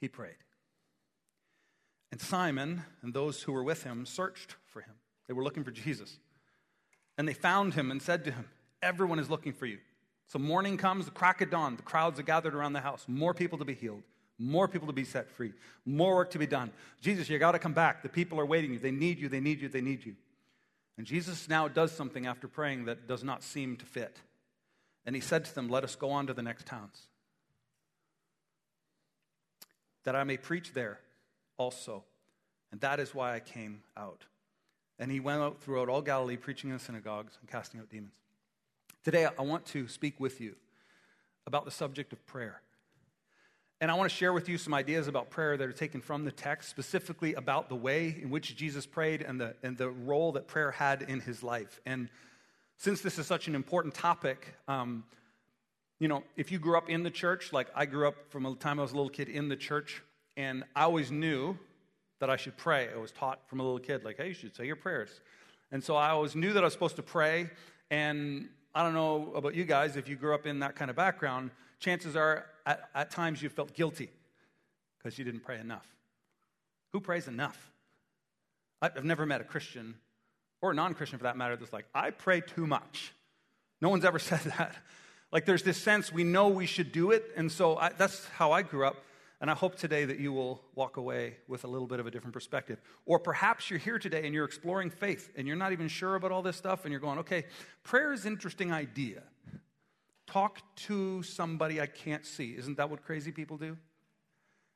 He 0.00 0.08
prayed. 0.08 0.36
And 2.10 2.20
Simon 2.20 2.82
and 3.02 3.12
those 3.12 3.42
who 3.42 3.52
were 3.52 3.62
with 3.62 3.84
him 3.84 4.06
searched 4.06 4.56
for 4.66 4.80
him. 4.80 4.94
They 5.26 5.34
were 5.34 5.44
looking 5.44 5.64
for 5.64 5.70
Jesus. 5.70 6.18
And 7.16 7.28
they 7.28 7.34
found 7.34 7.74
him 7.74 7.90
and 7.90 8.00
said 8.00 8.24
to 8.24 8.30
him, 8.30 8.46
Everyone 8.82 9.18
is 9.18 9.28
looking 9.28 9.52
for 9.52 9.66
you. 9.66 9.78
So 10.28 10.38
morning 10.38 10.76
comes, 10.76 11.06
the 11.06 11.10
crack 11.10 11.40
of 11.40 11.50
dawn, 11.50 11.76
the 11.76 11.82
crowds 11.82 12.20
are 12.20 12.22
gathered 12.22 12.54
around 12.54 12.74
the 12.74 12.80
house, 12.80 13.04
more 13.08 13.34
people 13.34 13.58
to 13.58 13.64
be 13.64 13.74
healed, 13.74 14.02
more 14.38 14.68
people 14.68 14.86
to 14.86 14.92
be 14.92 15.04
set 15.04 15.30
free, 15.30 15.52
more 15.84 16.14
work 16.16 16.30
to 16.32 16.38
be 16.38 16.46
done. 16.46 16.70
Jesus, 17.00 17.28
you 17.28 17.38
got 17.38 17.52
to 17.52 17.58
come 17.58 17.72
back. 17.72 18.02
The 18.02 18.08
people 18.08 18.38
are 18.38 18.46
waiting 18.46 18.72
you. 18.72 18.78
They 18.78 18.90
need 18.90 19.18
you, 19.18 19.28
they 19.28 19.40
need 19.40 19.60
you, 19.60 19.68
they 19.68 19.80
need 19.80 20.04
you. 20.04 20.14
And 20.98 21.06
Jesus 21.06 21.48
now 21.48 21.68
does 21.68 21.92
something 21.92 22.26
after 22.26 22.48
praying 22.48 22.86
that 22.86 23.06
does 23.06 23.22
not 23.22 23.44
seem 23.44 23.76
to 23.76 23.86
fit. 23.86 24.18
And 25.06 25.14
he 25.14 25.22
said 25.22 25.44
to 25.44 25.54
them, 25.54 25.68
Let 25.68 25.84
us 25.84 25.94
go 25.94 26.10
on 26.10 26.26
to 26.26 26.34
the 26.34 26.42
next 26.42 26.66
towns, 26.66 27.06
that 30.04 30.16
I 30.16 30.24
may 30.24 30.36
preach 30.36 30.72
there 30.74 30.98
also. 31.56 32.04
And 32.72 32.80
that 32.82 33.00
is 33.00 33.14
why 33.14 33.34
I 33.34 33.40
came 33.40 33.82
out. 33.96 34.24
And 34.98 35.10
he 35.10 35.20
went 35.20 35.40
out 35.40 35.62
throughout 35.62 35.88
all 35.88 36.02
Galilee, 36.02 36.36
preaching 36.36 36.70
in 36.70 36.76
the 36.76 36.82
synagogues 36.82 37.38
and 37.40 37.48
casting 37.48 37.80
out 37.80 37.88
demons. 37.88 38.12
Today, 39.04 39.26
I 39.26 39.42
want 39.42 39.64
to 39.66 39.86
speak 39.86 40.18
with 40.18 40.40
you 40.40 40.56
about 41.46 41.64
the 41.64 41.70
subject 41.70 42.12
of 42.12 42.26
prayer. 42.26 42.60
And 43.80 43.92
I 43.92 43.94
want 43.94 44.10
to 44.10 44.16
share 44.16 44.32
with 44.32 44.48
you 44.48 44.58
some 44.58 44.74
ideas 44.74 45.06
about 45.06 45.30
prayer 45.30 45.56
that 45.56 45.64
are 45.64 45.72
taken 45.72 46.00
from 46.00 46.24
the 46.24 46.32
text, 46.32 46.68
specifically 46.68 47.34
about 47.34 47.68
the 47.68 47.76
way 47.76 48.18
in 48.20 48.28
which 48.28 48.56
Jesus 48.56 48.86
prayed 48.86 49.22
and 49.22 49.40
the, 49.40 49.54
and 49.62 49.78
the 49.78 49.88
role 49.88 50.32
that 50.32 50.48
prayer 50.48 50.72
had 50.72 51.02
in 51.02 51.20
his 51.20 51.44
life. 51.44 51.80
And 51.86 52.08
since 52.76 53.02
this 53.02 53.18
is 53.20 53.26
such 53.28 53.46
an 53.46 53.54
important 53.54 53.94
topic, 53.94 54.56
um, 54.66 55.04
you 56.00 56.08
know, 56.08 56.24
if 56.36 56.50
you 56.50 56.58
grew 56.58 56.76
up 56.76 56.90
in 56.90 57.04
the 57.04 57.10
church, 57.10 57.52
like 57.52 57.68
I 57.72 57.86
grew 57.86 58.08
up 58.08 58.16
from 58.30 58.42
the 58.42 58.54
time 58.56 58.80
I 58.80 58.82
was 58.82 58.90
a 58.90 58.96
little 58.96 59.10
kid 59.10 59.28
in 59.28 59.48
the 59.48 59.56
church, 59.56 60.02
and 60.36 60.64
I 60.74 60.82
always 60.82 61.12
knew 61.12 61.56
that 62.18 62.30
I 62.30 62.36
should 62.36 62.56
pray. 62.56 62.88
I 62.92 62.98
was 62.98 63.12
taught 63.12 63.48
from 63.48 63.60
a 63.60 63.62
little 63.62 63.78
kid, 63.78 64.04
like, 64.04 64.16
hey, 64.16 64.28
you 64.28 64.34
should 64.34 64.56
say 64.56 64.66
your 64.66 64.76
prayers. 64.76 65.10
And 65.70 65.84
so 65.84 65.94
I 65.94 66.10
always 66.10 66.34
knew 66.34 66.52
that 66.52 66.64
I 66.64 66.66
was 66.66 66.72
supposed 66.72 66.96
to 66.96 67.02
pray. 67.02 67.48
And 67.92 68.48
I 68.74 68.82
don't 68.82 68.94
know 68.94 69.32
about 69.34 69.54
you 69.54 69.64
guys, 69.64 69.96
if 69.96 70.08
you 70.08 70.16
grew 70.16 70.34
up 70.34 70.46
in 70.46 70.60
that 70.60 70.74
kind 70.74 70.90
of 70.90 70.96
background, 70.96 71.52
chances 71.78 72.16
are 72.16 72.46
at, 72.66 72.88
at 72.94 73.10
times 73.10 73.42
you 73.42 73.48
felt 73.48 73.74
guilty 73.74 74.10
because 74.98 75.18
you 75.18 75.24
didn't 75.24 75.40
pray 75.40 75.58
enough. 75.58 75.86
Who 76.92 77.00
prays 77.00 77.28
enough? 77.28 77.70
I've 78.80 79.04
never 79.04 79.26
met 79.26 79.40
a 79.40 79.44
Christian 79.44 79.96
or 80.60 80.70
a 80.70 80.74
non 80.74 80.94
Christian 80.94 81.18
for 81.18 81.24
that 81.24 81.36
matter 81.36 81.56
that's 81.56 81.72
like, 81.72 81.86
I 81.94 82.10
pray 82.10 82.40
too 82.40 82.66
much. 82.66 83.12
No 83.80 83.88
one's 83.88 84.04
ever 84.04 84.18
said 84.18 84.40
that. 84.58 84.74
Like, 85.30 85.44
there's 85.44 85.62
this 85.62 85.76
sense 85.76 86.12
we 86.12 86.24
know 86.24 86.48
we 86.48 86.66
should 86.66 86.92
do 86.92 87.10
it. 87.10 87.24
And 87.36 87.50
so 87.52 87.76
I, 87.76 87.90
that's 87.90 88.26
how 88.28 88.52
I 88.52 88.62
grew 88.62 88.86
up. 88.86 88.96
And 89.40 89.50
I 89.50 89.54
hope 89.54 89.76
today 89.76 90.04
that 90.04 90.18
you 90.18 90.32
will 90.32 90.60
walk 90.74 90.96
away 90.96 91.36
with 91.46 91.62
a 91.62 91.68
little 91.68 91.86
bit 91.86 92.00
of 92.00 92.06
a 92.06 92.10
different 92.10 92.34
perspective. 92.34 92.80
Or 93.06 93.20
perhaps 93.20 93.70
you're 93.70 93.78
here 93.78 93.98
today 93.98 94.24
and 94.24 94.34
you're 94.34 94.44
exploring 94.44 94.90
faith 94.90 95.30
and 95.36 95.46
you're 95.46 95.56
not 95.56 95.70
even 95.70 95.86
sure 95.86 96.16
about 96.16 96.32
all 96.32 96.42
this 96.42 96.56
stuff 96.56 96.84
and 96.84 96.90
you're 96.90 97.00
going, 97.00 97.20
okay, 97.20 97.44
prayer 97.84 98.12
is 98.12 98.24
an 98.24 98.32
interesting 98.32 98.72
idea 98.72 99.22
talk 100.28 100.60
to 100.76 101.22
somebody 101.22 101.80
I 101.80 101.86
can't 101.86 102.24
see. 102.24 102.54
Isn't 102.56 102.76
that 102.76 102.90
what 102.90 103.02
crazy 103.02 103.32
people 103.32 103.56
do? 103.56 103.76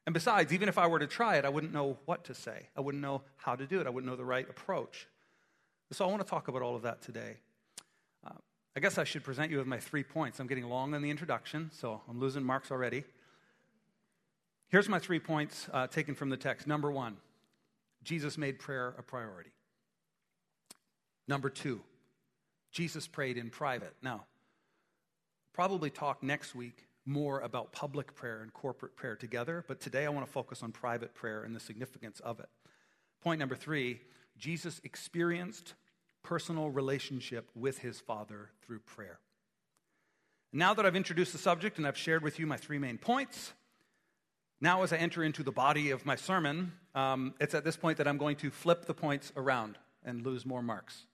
And 0.06 0.14
besides, 0.14 0.52
even 0.52 0.68
if 0.68 0.78
I 0.78 0.86
were 0.86 0.98
to 0.98 1.06
try 1.06 1.36
it, 1.36 1.44
I 1.44 1.48
wouldn't 1.48 1.72
know 1.72 1.98
what 2.06 2.24
to 2.24 2.34
say. 2.34 2.68
I 2.76 2.80
wouldn't 2.80 3.02
know 3.02 3.22
how 3.36 3.54
to 3.54 3.66
do 3.66 3.80
it. 3.80 3.86
I 3.86 3.90
wouldn't 3.90 4.10
know 4.10 4.16
the 4.16 4.24
right 4.24 4.48
approach. 4.48 5.06
So 5.92 6.04
I 6.04 6.08
want 6.08 6.22
to 6.22 6.28
talk 6.28 6.48
about 6.48 6.62
all 6.62 6.74
of 6.74 6.82
that 6.82 7.02
today. 7.02 7.36
Uh, 8.26 8.30
I 8.74 8.80
guess 8.80 8.98
I 8.98 9.04
should 9.04 9.22
present 9.22 9.50
you 9.50 9.58
with 9.58 9.66
my 9.66 9.78
three 9.78 10.02
points. 10.02 10.40
I'm 10.40 10.46
getting 10.46 10.64
long 10.64 10.94
in 10.94 11.02
the 11.02 11.10
introduction, 11.10 11.70
so 11.72 12.00
I'm 12.08 12.18
losing 12.18 12.42
marks 12.42 12.70
already. 12.70 13.04
Here's 14.68 14.88
my 14.88 14.98
three 14.98 15.20
points 15.20 15.68
uh, 15.72 15.86
taken 15.86 16.14
from 16.14 16.30
the 16.30 16.36
text. 16.36 16.66
Number 16.66 16.90
one, 16.90 17.18
Jesus 18.02 18.38
made 18.38 18.58
prayer 18.58 18.94
a 18.98 19.02
priority. 19.02 19.50
Number 21.28 21.50
two, 21.50 21.82
Jesus 22.72 23.06
prayed 23.06 23.36
in 23.36 23.50
private. 23.50 23.94
Now, 24.02 24.24
probably 25.52 25.90
talk 25.90 26.22
next 26.22 26.54
week 26.54 26.86
more 27.04 27.40
about 27.40 27.72
public 27.72 28.14
prayer 28.14 28.42
and 28.42 28.52
corporate 28.52 28.96
prayer 28.96 29.16
together, 29.16 29.64
but 29.66 29.80
today 29.80 30.06
I 30.06 30.08
want 30.08 30.24
to 30.24 30.32
focus 30.32 30.62
on 30.62 30.72
private 30.72 31.14
prayer 31.14 31.42
and 31.42 31.54
the 31.54 31.60
significance 31.60 32.20
of 32.20 32.40
it. 32.40 32.48
Point 33.22 33.40
number 33.40 33.54
three 33.54 34.00
Jesus 34.38 34.80
experienced 34.84 35.74
personal 36.22 36.70
relationship 36.70 37.50
with 37.54 37.78
his 37.78 38.00
Father 38.00 38.50
through 38.64 38.78
prayer. 38.80 39.18
Now 40.52 40.74
that 40.74 40.86
I've 40.86 40.96
introduced 40.96 41.32
the 41.32 41.38
subject 41.38 41.78
and 41.78 41.86
I've 41.86 41.96
shared 41.96 42.22
with 42.22 42.38
you 42.38 42.46
my 42.46 42.56
three 42.56 42.78
main 42.78 42.98
points, 42.98 43.52
now 44.60 44.82
as 44.82 44.92
I 44.92 44.96
enter 44.96 45.24
into 45.24 45.42
the 45.42 45.52
body 45.52 45.90
of 45.90 46.06
my 46.06 46.14
sermon, 46.14 46.72
um, 46.94 47.34
it's 47.40 47.54
at 47.54 47.64
this 47.64 47.76
point 47.76 47.98
that 47.98 48.06
I'm 48.06 48.18
going 48.18 48.36
to 48.36 48.50
flip 48.50 48.84
the 48.86 48.94
points 48.94 49.32
around 49.36 49.76
and 50.04 50.24
lose 50.24 50.46
more 50.46 50.62
marks 50.62 51.06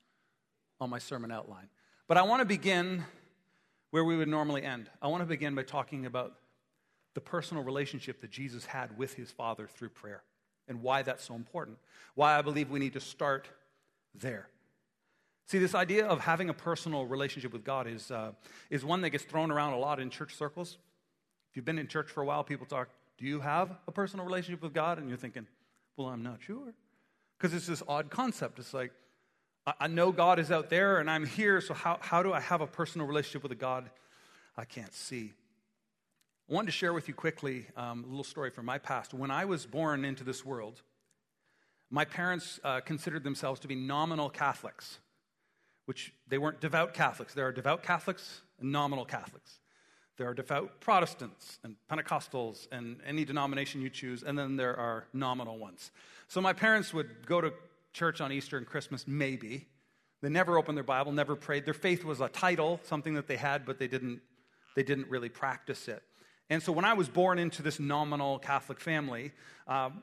on 0.80 0.90
my 0.90 0.99
sermon 0.99 1.30
outline. 1.30 1.68
But 2.09 2.16
I 2.16 2.23
want 2.23 2.40
to 2.40 2.47
begin 2.47 3.04
where 3.90 4.04
we 4.04 4.16
would 4.16 4.28
normally 4.28 4.62
end. 4.62 4.90
I 5.00 5.09
want 5.09 5.23
to 5.23 5.26
begin 5.26 5.54
by 5.54 5.62
talking 5.62 6.07
about 6.07 6.35
the 7.14 7.21
personal 7.21 7.62
relationship 7.62 8.21
that 8.21 8.30
Jesus 8.30 8.64
had 8.64 8.97
with 8.99 9.14
his 9.14 9.30
Father 9.30 9.66
through 9.66 9.88
prayer 9.90 10.23
and 10.68 10.83
why 10.83 11.02
that's 11.02 11.25
so 11.25 11.35
important. 11.35 11.78
Why 12.14 12.38
I 12.38 12.42
believe 12.42 12.71
we 12.71 12.78
need 12.78 12.92
to 12.92 13.00
start 13.00 13.49
there. 14.14 14.49
See, 15.47 15.59
this 15.59 15.75
idea 15.75 16.07
of 16.07 16.21
having 16.21 16.50
a 16.50 16.54
personal 16.54 17.07
relationship 17.07 17.52
with 17.52 17.64
God 17.64 17.87
is, 17.87 18.11
uh, 18.11 18.33
is 18.68 18.85
one 18.85 19.00
that 19.00 19.11
gets 19.11 19.25
thrown 19.25 19.50
around 19.50 19.73
a 19.73 19.78
lot 19.78 19.99
in 19.99 20.11
church 20.11 20.37
circles. 20.37 20.76
If 21.50 21.57
you've 21.57 21.64
been 21.64 21.78
in 21.78 21.88
church 21.88 22.11
for 22.11 22.23
a 22.23 22.26
while, 22.26 22.45
people 22.45 22.66
talk, 22.66 22.90
Do 23.16 23.25
you 23.25 23.40
have 23.40 23.71
a 23.88 23.92
personal 23.92 24.26
relationship 24.26 24.62
with 24.62 24.75
God? 24.75 24.99
And 24.99 25.09
you're 25.09 25.16
thinking, 25.16 25.47
Well, 25.97 26.09
I'm 26.09 26.23
not 26.23 26.42
sure. 26.42 26.75
Because 27.38 27.54
it's 27.54 27.66
this 27.66 27.83
odd 27.88 28.11
concept. 28.11 28.59
It's 28.59 28.75
like, 28.75 28.92
I 29.80 29.87
know 29.88 30.12
God 30.12 30.38
is 30.38 30.50
out 30.50 30.70
there 30.70 30.98
and 30.98 31.10
I'm 31.10 31.26
here, 31.26 31.60
so 31.60 31.75
how, 31.75 31.98
how 32.00 32.22
do 32.22 32.32
I 32.32 32.40
have 32.40 32.60
a 32.60 32.66
personal 32.66 33.06
relationship 33.06 33.42
with 33.42 33.52
a 33.52 33.56
God 33.56 33.90
I 34.56 34.64
can't 34.64 34.94
see? 34.94 35.32
I 36.48 36.54
wanted 36.54 36.66
to 36.66 36.72
share 36.72 36.92
with 36.92 37.08
you 37.08 37.14
quickly 37.14 37.66
um, 37.76 38.04
a 38.04 38.06
little 38.06 38.25
story 38.25 38.50
from 38.50 38.66
my 38.66 38.78
past. 38.78 39.12
When 39.12 39.30
I 39.30 39.44
was 39.44 39.66
born 39.66 40.04
into 40.04 40.25
this 40.25 40.44
world, 40.44 40.80
my 41.90 42.04
parents 42.04 42.60
uh, 42.64 42.80
considered 42.80 43.25
themselves 43.25 43.60
to 43.60 43.68
be 43.68 43.75
nominal 43.75 44.30
Catholics, 44.30 44.98
which 45.87 46.12
they 46.28 46.38
weren't 46.38 46.60
devout 46.60 46.94
Catholics. 46.94 47.34
There 47.34 47.46
are 47.46 47.52
devout 47.52 47.82
Catholics 47.82 48.42
and 48.60 48.70
nominal 48.72 49.04
Catholics. 49.04 49.58
There 50.18 50.28
are 50.28 50.34
devout 50.34 50.80
Protestants 50.80 51.58
and 51.62 51.76
Pentecostals 51.90 52.66
and 52.72 53.00
any 53.06 53.25
denomination 53.25 53.80
you 53.80 53.90
choose, 53.90 54.22
and 54.22 54.38
then 54.38 54.56
there 54.56 54.76
are 54.76 55.06
nominal 55.12 55.58
ones. 55.58 55.90
So 56.26 56.40
my 56.40 56.52
parents 56.52 56.92
would 56.92 57.26
go 57.26 57.40
to 57.40 57.52
church 57.92 58.21
on 58.21 58.33
Easter 58.33 58.57
and 58.57 58.66
Christmas, 58.66 59.07
maybe. 59.07 59.66
They 60.21 60.28
never 60.28 60.59
opened 60.59 60.76
their 60.76 60.85
Bible, 60.85 61.12
never 61.12 61.37
prayed. 61.37 61.64
Their 61.64 61.75
faith 61.75 62.04
was 62.04 62.21
a 62.21 62.28
title, 62.28 62.80
something 62.85 63.14
that 63.14 63.28
they 63.28 63.37
had, 63.37 63.64
but 63.64 63.78
they 63.78 63.87
didn't, 63.87 64.21
they 64.75 64.83
didn't 64.83 65.09
really 65.09 65.28
practice 65.28 65.88
it. 65.88 66.02
And 66.50 66.62
so 66.62 66.73
when 66.73 66.85
I 66.85 66.95
was 66.95 67.09
born 67.09 67.38
into 67.38 67.62
this 67.62 67.78
nominal 67.78 68.38
Catholic 68.38 68.80
family, 68.80 69.33
um, 69.66 70.02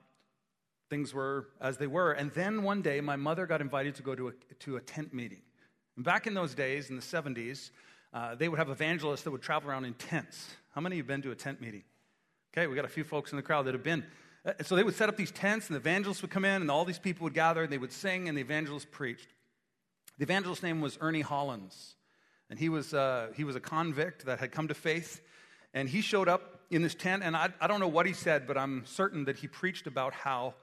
things 0.89 1.13
were 1.13 1.47
as 1.59 1.77
they 1.77 1.87
were. 1.87 2.11
And 2.11 2.31
then 2.31 2.63
one 2.63 2.81
day, 2.81 3.01
my 3.01 3.15
mother 3.15 3.45
got 3.45 3.61
invited 3.61 3.95
to 3.95 4.03
go 4.03 4.15
to 4.15 4.29
a, 4.29 4.31
to 4.59 4.77
a 4.77 4.81
tent 4.81 5.13
meeting. 5.13 5.41
And 5.95 6.05
back 6.05 6.27
in 6.27 6.33
those 6.33 6.53
days, 6.53 6.89
in 6.89 6.95
the 6.95 7.01
70s, 7.01 7.71
uh, 8.13 8.35
they 8.35 8.47
would 8.47 8.59
have 8.59 8.69
evangelists 8.69 9.23
that 9.23 9.31
would 9.31 9.41
travel 9.41 9.69
around 9.69 9.85
in 9.85 9.93
tents. 9.95 10.49
How 10.73 10.81
many 10.81 10.95
of 10.95 10.97
you 10.97 11.03
have 11.03 11.07
been 11.07 11.21
to 11.23 11.31
a 11.31 11.35
tent 11.35 11.61
meeting? 11.61 11.83
Okay, 12.55 12.67
we 12.67 12.75
got 12.75 12.85
a 12.85 12.89
few 12.89 13.03
folks 13.03 13.31
in 13.31 13.35
the 13.37 13.41
crowd 13.41 13.65
that 13.65 13.73
have 13.73 13.83
been. 13.83 14.05
Uh, 14.45 14.53
so 14.61 14.75
they 14.75 14.83
would 14.83 14.95
set 14.95 15.09
up 15.09 15.17
these 15.17 15.31
tents, 15.31 15.67
and 15.67 15.75
the 15.75 15.79
evangelists 15.79 16.21
would 16.21 16.31
come 16.31 16.45
in, 16.45 16.61
and 16.61 16.69
all 16.69 16.85
these 16.85 16.99
people 16.99 17.23
would 17.23 17.33
gather, 17.33 17.63
and 17.63 17.71
they 17.71 17.77
would 17.77 17.91
sing, 17.91 18.29
and 18.29 18.37
the 18.37 18.41
evangelist 18.41 18.91
preached. 18.91 19.29
The 20.17 20.23
evangelist's 20.23 20.63
name 20.63 20.81
was 20.81 20.97
Ernie 21.01 21.21
Hollins, 21.21 21.95
and 22.49 22.59
he 22.59 22.69
was, 22.69 22.93
uh, 22.93 23.29
he 23.35 23.43
was 23.43 23.55
a 23.55 23.59
convict 23.59 24.25
that 24.25 24.39
had 24.39 24.51
come 24.51 24.67
to 24.67 24.75
faith, 24.75 25.21
and 25.73 25.89
he 25.89 26.01
showed 26.01 26.29
up 26.29 26.61
in 26.69 26.83
this 26.83 26.95
tent, 26.95 27.23
and 27.23 27.35
I, 27.35 27.49
I 27.59 27.67
don't 27.67 27.79
know 27.79 27.87
what 27.87 28.05
he 28.05 28.13
said, 28.13 28.47
but 28.47 28.57
I'm 28.57 28.85
certain 28.85 29.25
that 29.25 29.37
he 29.37 29.47
preached 29.47 29.87
about 29.87 30.13
how 30.13 30.53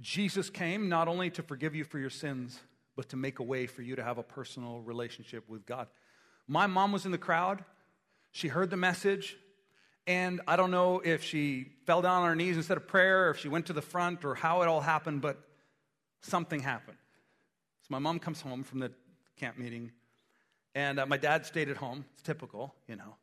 Jesus 0.00 0.50
came 0.50 0.88
not 0.88 1.08
only 1.08 1.30
to 1.30 1.42
forgive 1.42 1.74
you 1.74 1.84
for 1.84 1.98
your 1.98 2.10
sins, 2.10 2.58
but 2.96 3.08
to 3.10 3.16
make 3.16 3.38
a 3.38 3.42
way 3.42 3.66
for 3.66 3.82
you 3.82 3.96
to 3.96 4.02
have 4.02 4.18
a 4.18 4.22
personal 4.22 4.80
relationship 4.80 5.48
with 5.48 5.66
God. 5.66 5.88
My 6.48 6.66
mom 6.66 6.92
was 6.92 7.04
in 7.04 7.12
the 7.12 7.18
crowd. 7.18 7.64
She 8.32 8.48
heard 8.48 8.70
the 8.70 8.76
message. 8.76 9.36
And 10.06 10.40
I 10.46 10.56
don't 10.56 10.70
know 10.70 11.00
if 11.04 11.24
she 11.24 11.66
fell 11.84 12.00
down 12.00 12.22
on 12.22 12.28
her 12.28 12.36
knees 12.36 12.56
instead 12.56 12.76
of 12.76 12.86
prayer, 12.86 13.26
or 13.26 13.30
if 13.30 13.38
she 13.38 13.48
went 13.48 13.66
to 13.66 13.72
the 13.72 13.82
front, 13.82 14.24
or 14.24 14.34
how 14.34 14.62
it 14.62 14.68
all 14.68 14.80
happened, 14.80 15.20
but 15.20 15.38
something 16.20 16.60
happened. 16.60 16.98
So 17.82 17.88
my 17.90 17.98
mom 17.98 18.18
comes 18.18 18.40
home 18.40 18.62
from 18.62 18.78
the 18.78 18.92
camp 19.36 19.58
meeting, 19.58 19.90
and 20.74 21.00
uh, 21.00 21.06
my 21.06 21.16
dad 21.16 21.44
stayed 21.44 21.68
at 21.68 21.76
home. 21.76 22.04
It's 22.14 22.22
typical, 22.22 22.74
you 22.86 22.96
know. 22.96 23.16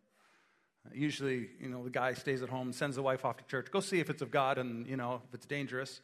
usually, 0.93 1.49
you 1.61 1.69
know, 1.69 1.83
the 1.83 1.89
guy 1.89 2.13
stays 2.13 2.41
at 2.41 2.49
home, 2.49 2.73
sends 2.73 2.97
the 2.97 3.01
wife 3.03 3.23
off 3.23 3.37
to 3.37 3.43
church. 3.45 3.67
Go 3.71 3.79
see 3.79 3.99
if 3.99 4.09
it's 4.09 4.21
of 4.21 4.31
God, 4.31 4.57
and 4.57 4.85
you 4.85 4.97
know 4.97 5.21
if 5.27 5.33
it's 5.33 5.45
dangerous. 5.45 6.01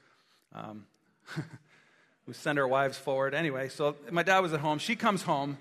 Um, 0.54 0.86
we 2.26 2.34
send 2.34 2.58
our 2.58 2.68
wives 2.68 2.98
forward 2.98 3.34
anyway. 3.34 3.68
So 3.68 3.98
my 4.12 4.24
dad 4.24 4.40
was 4.40 4.54
at 4.54 4.62
home. 4.62 4.80
She 4.80 4.96
comes 4.96 5.24
home, 5.24 5.58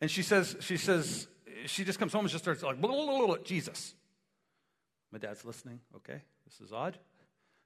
and 0.00 0.10
she 0.10 0.22
says, 0.22 0.56
she 0.60 0.76
says, 0.76 1.28
she 1.66 1.84
just 1.84 1.98
comes 1.98 2.12
home 2.12 2.24
and 2.24 2.30
just 2.30 2.44
starts 2.44 2.62
like, 2.62 3.44
Jesus. 3.44 3.94
My 5.12 5.18
dad's 5.18 5.44
listening. 5.44 5.80
Okay, 5.96 6.20
this 6.46 6.60
is 6.60 6.72
odd. 6.72 6.98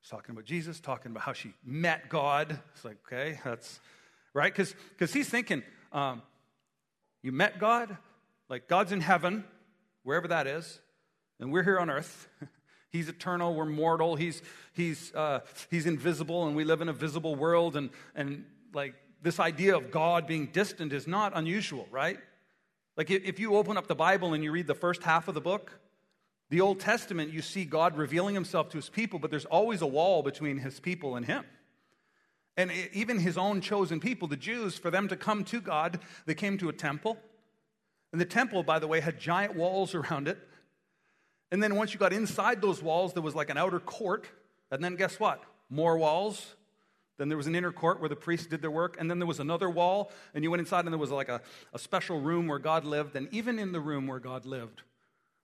She's 0.01 0.11
talking 0.11 0.33
about 0.33 0.45
Jesus, 0.45 0.81
talking 0.81 1.13
about 1.13 1.23
how 1.23 1.33
she 1.33 1.53
met 1.65 2.09
God. 2.09 2.59
It's 2.75 2.85
like, 2.85 2.99
okay, 3.07 3.41
that's 3.45 3.81
right. 4.35 4.53
Because 4.55 5.13
he's 5.13 5.29
thinking, 5.29 5.63
um, 5.93 6.23
you 7.23 7.33
met 7.33 7.59
God? 7.59 7.97
Like, 8.49 8.69
God's 8.69 8.93
in 8.93 9.01
heaven, 9.01 9.45
wherever 10.03 10.29
that 10.29 10.47
is, 10.47 10.81
and 11.41 11.53
we're 11.53 11.63
here 11.63 11.79
on 11.79 11.91
earth. 11.91 12.29
He's 12.91 13.09
eternal, 13.09 13.55
we're 13.55 13.65
mortal, 13.65 14.17
he's, 14.17 14.43
he's, 14.75 15.15
uh, 15.15 15.41
he's 15.71 15.87
invisible, 15.87 16.47
and 16.47 16.55
we 16.55 16.63
live 16.63 16.83
in 16.83 16.91
a 16.91 16.93
visible 16.93 17.35
world. 17.35 17.75
And, 17.75 17.89
and 18.15 18.45
like 18.75 18.95
this 19.23 19.41
idea 19.41 19.75
of 19.75 19.91
God 19.91 20.27
being 20.27 20.49
distant 20.49 20.93
is 20.93 21.07
not 21.07 21.33
unusual, 21.35 21.89
right? 21.91 22.19
Like 22.99 23.11
if 23.11 23.41
you 23.41 23.55
open 23.57 23.79
up 23.79 23.87
the 23.87 23.95
Bible 23.95 24.35
and 24.35 24.45
you 24.45 24.53
read 24.53 24.67
the 24.67 24.75
first 24.75 25.03
half 25.03 25.27
of 25.27 25.33
the 25.33 25.41
book, 25.41 25.81
the 26.53 26.61
Old 26.61 26.81
Testament, 26.81 27.33
you 27.33 27.41
see 27.41 27.65
God 27.65 27.97
revealing 27.97 28.35
himself 28.35 28.69
to 28.69 28.77
his 28.77 28.91
people, 28.91 29.19
but 29.19 29.31
there's 29.31 29.47
always 29.47 29.81
a 29.81 29.87
wall 29.87 30.23
between 30.23 30.59
his 30.59 30.81
people 30.81 31.17
and 31.17 31.25
him. 31.25 31.47
And 32.59 32.71
even 32.93 33.19
his 33.19 33.39
own 33.39 33.63
chosen 33.63 34.01
people, 34.01 34.29
the 34.29 34.37
Jews, 34.37 34.77
for 34.77 34.91
them 34.91 35.09
to 35.09 35.17
come 35.17 35.45
to 35.45 35.63
God, 35.63 36.01
they 36.27 36.35
came 36.35 36.59
to 36.59 36.69
a 36.69 36.73
temple. 36.75 37.17
And 38.13 38.21
the 38.21 38.27
temple, 38.27 38.63
by 38.63 38.81
the 38.81 38.87
way, 38.87 39.01
had 39.01 39.19
giant 39.19 39.57
walls 39.57 39.95
around 39.95 40.29
it. 40.29 40.47
And 41.51 41.63
then 41.63 41.75
once 41.75 41.95
you 41.95 41.99
got 41.99 42.13
inside 42.13 42.61
those 42.61 42.83
walls, 42.83 43.15
there 43.15 43.23
was 43.23 43.35
like 43.35 43.49
an 43.49 43.57
outer 43.57 43.81
court. 43.81 44.27
And 44.71 44.85
then 44.85 44.97
guess 44.97 45.19
what? 45.19 45.43
More 45.71 45.97
walls. 45.97 46.55
Then 47.17 47.31
there 47.31 47.39
was 47.39 47.47
an 47.47 47.55
inner 47.55 47.73
court 47.73 47.99
where 47.99 48.11
the 48.11 48.17
priests 48.17 48.47
did 48.47 48.61
their 48.61 48.71
work. 48.71 48.99
And 49.01 49.11
then 49.11 49.19
there 49.19 49.27
was 49.27 49.41
another 49.41 49.71
wall. 49.71 50.13
And 50.35 50.45
you 50.45 50.51
went 50.51 50.61
inside, 50.61 50.85
and 50.85 50.93
there 50.93 50.99
was 50.99 51.11
like 51.11 51.31
a, 51.31 51.41
a 51.73 51.79
special 51.79 52.21
room 52.21 52.47
where 52.47 52.59
God 52.59 52.85
lived. 52.85 53.17
And 53.17 53.27
even 53.33 53.59
in 53.59 53.73
the 53.73 53.81
room 53.81 54.07
where 54.07 54.21
God 54.21 54.45
lived, 54.45 54.83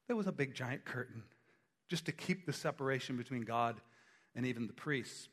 there 0.09 0.17
was 0.17 0.27
a 0.27 0.33
big 0.33 0.55
giant 0.55 0.85
curtain 0.85 1.23
just 1.89 2.07
to 2.07 2.13
keep 2.13 2.47
the 2.47 2.53
separation 2.53 3.17
between 3.17 3.43
God 3.43 3.77
and 4.35 4.45
even 4.45 4.67
the 4.67 4.73
priests. 4.73 5.29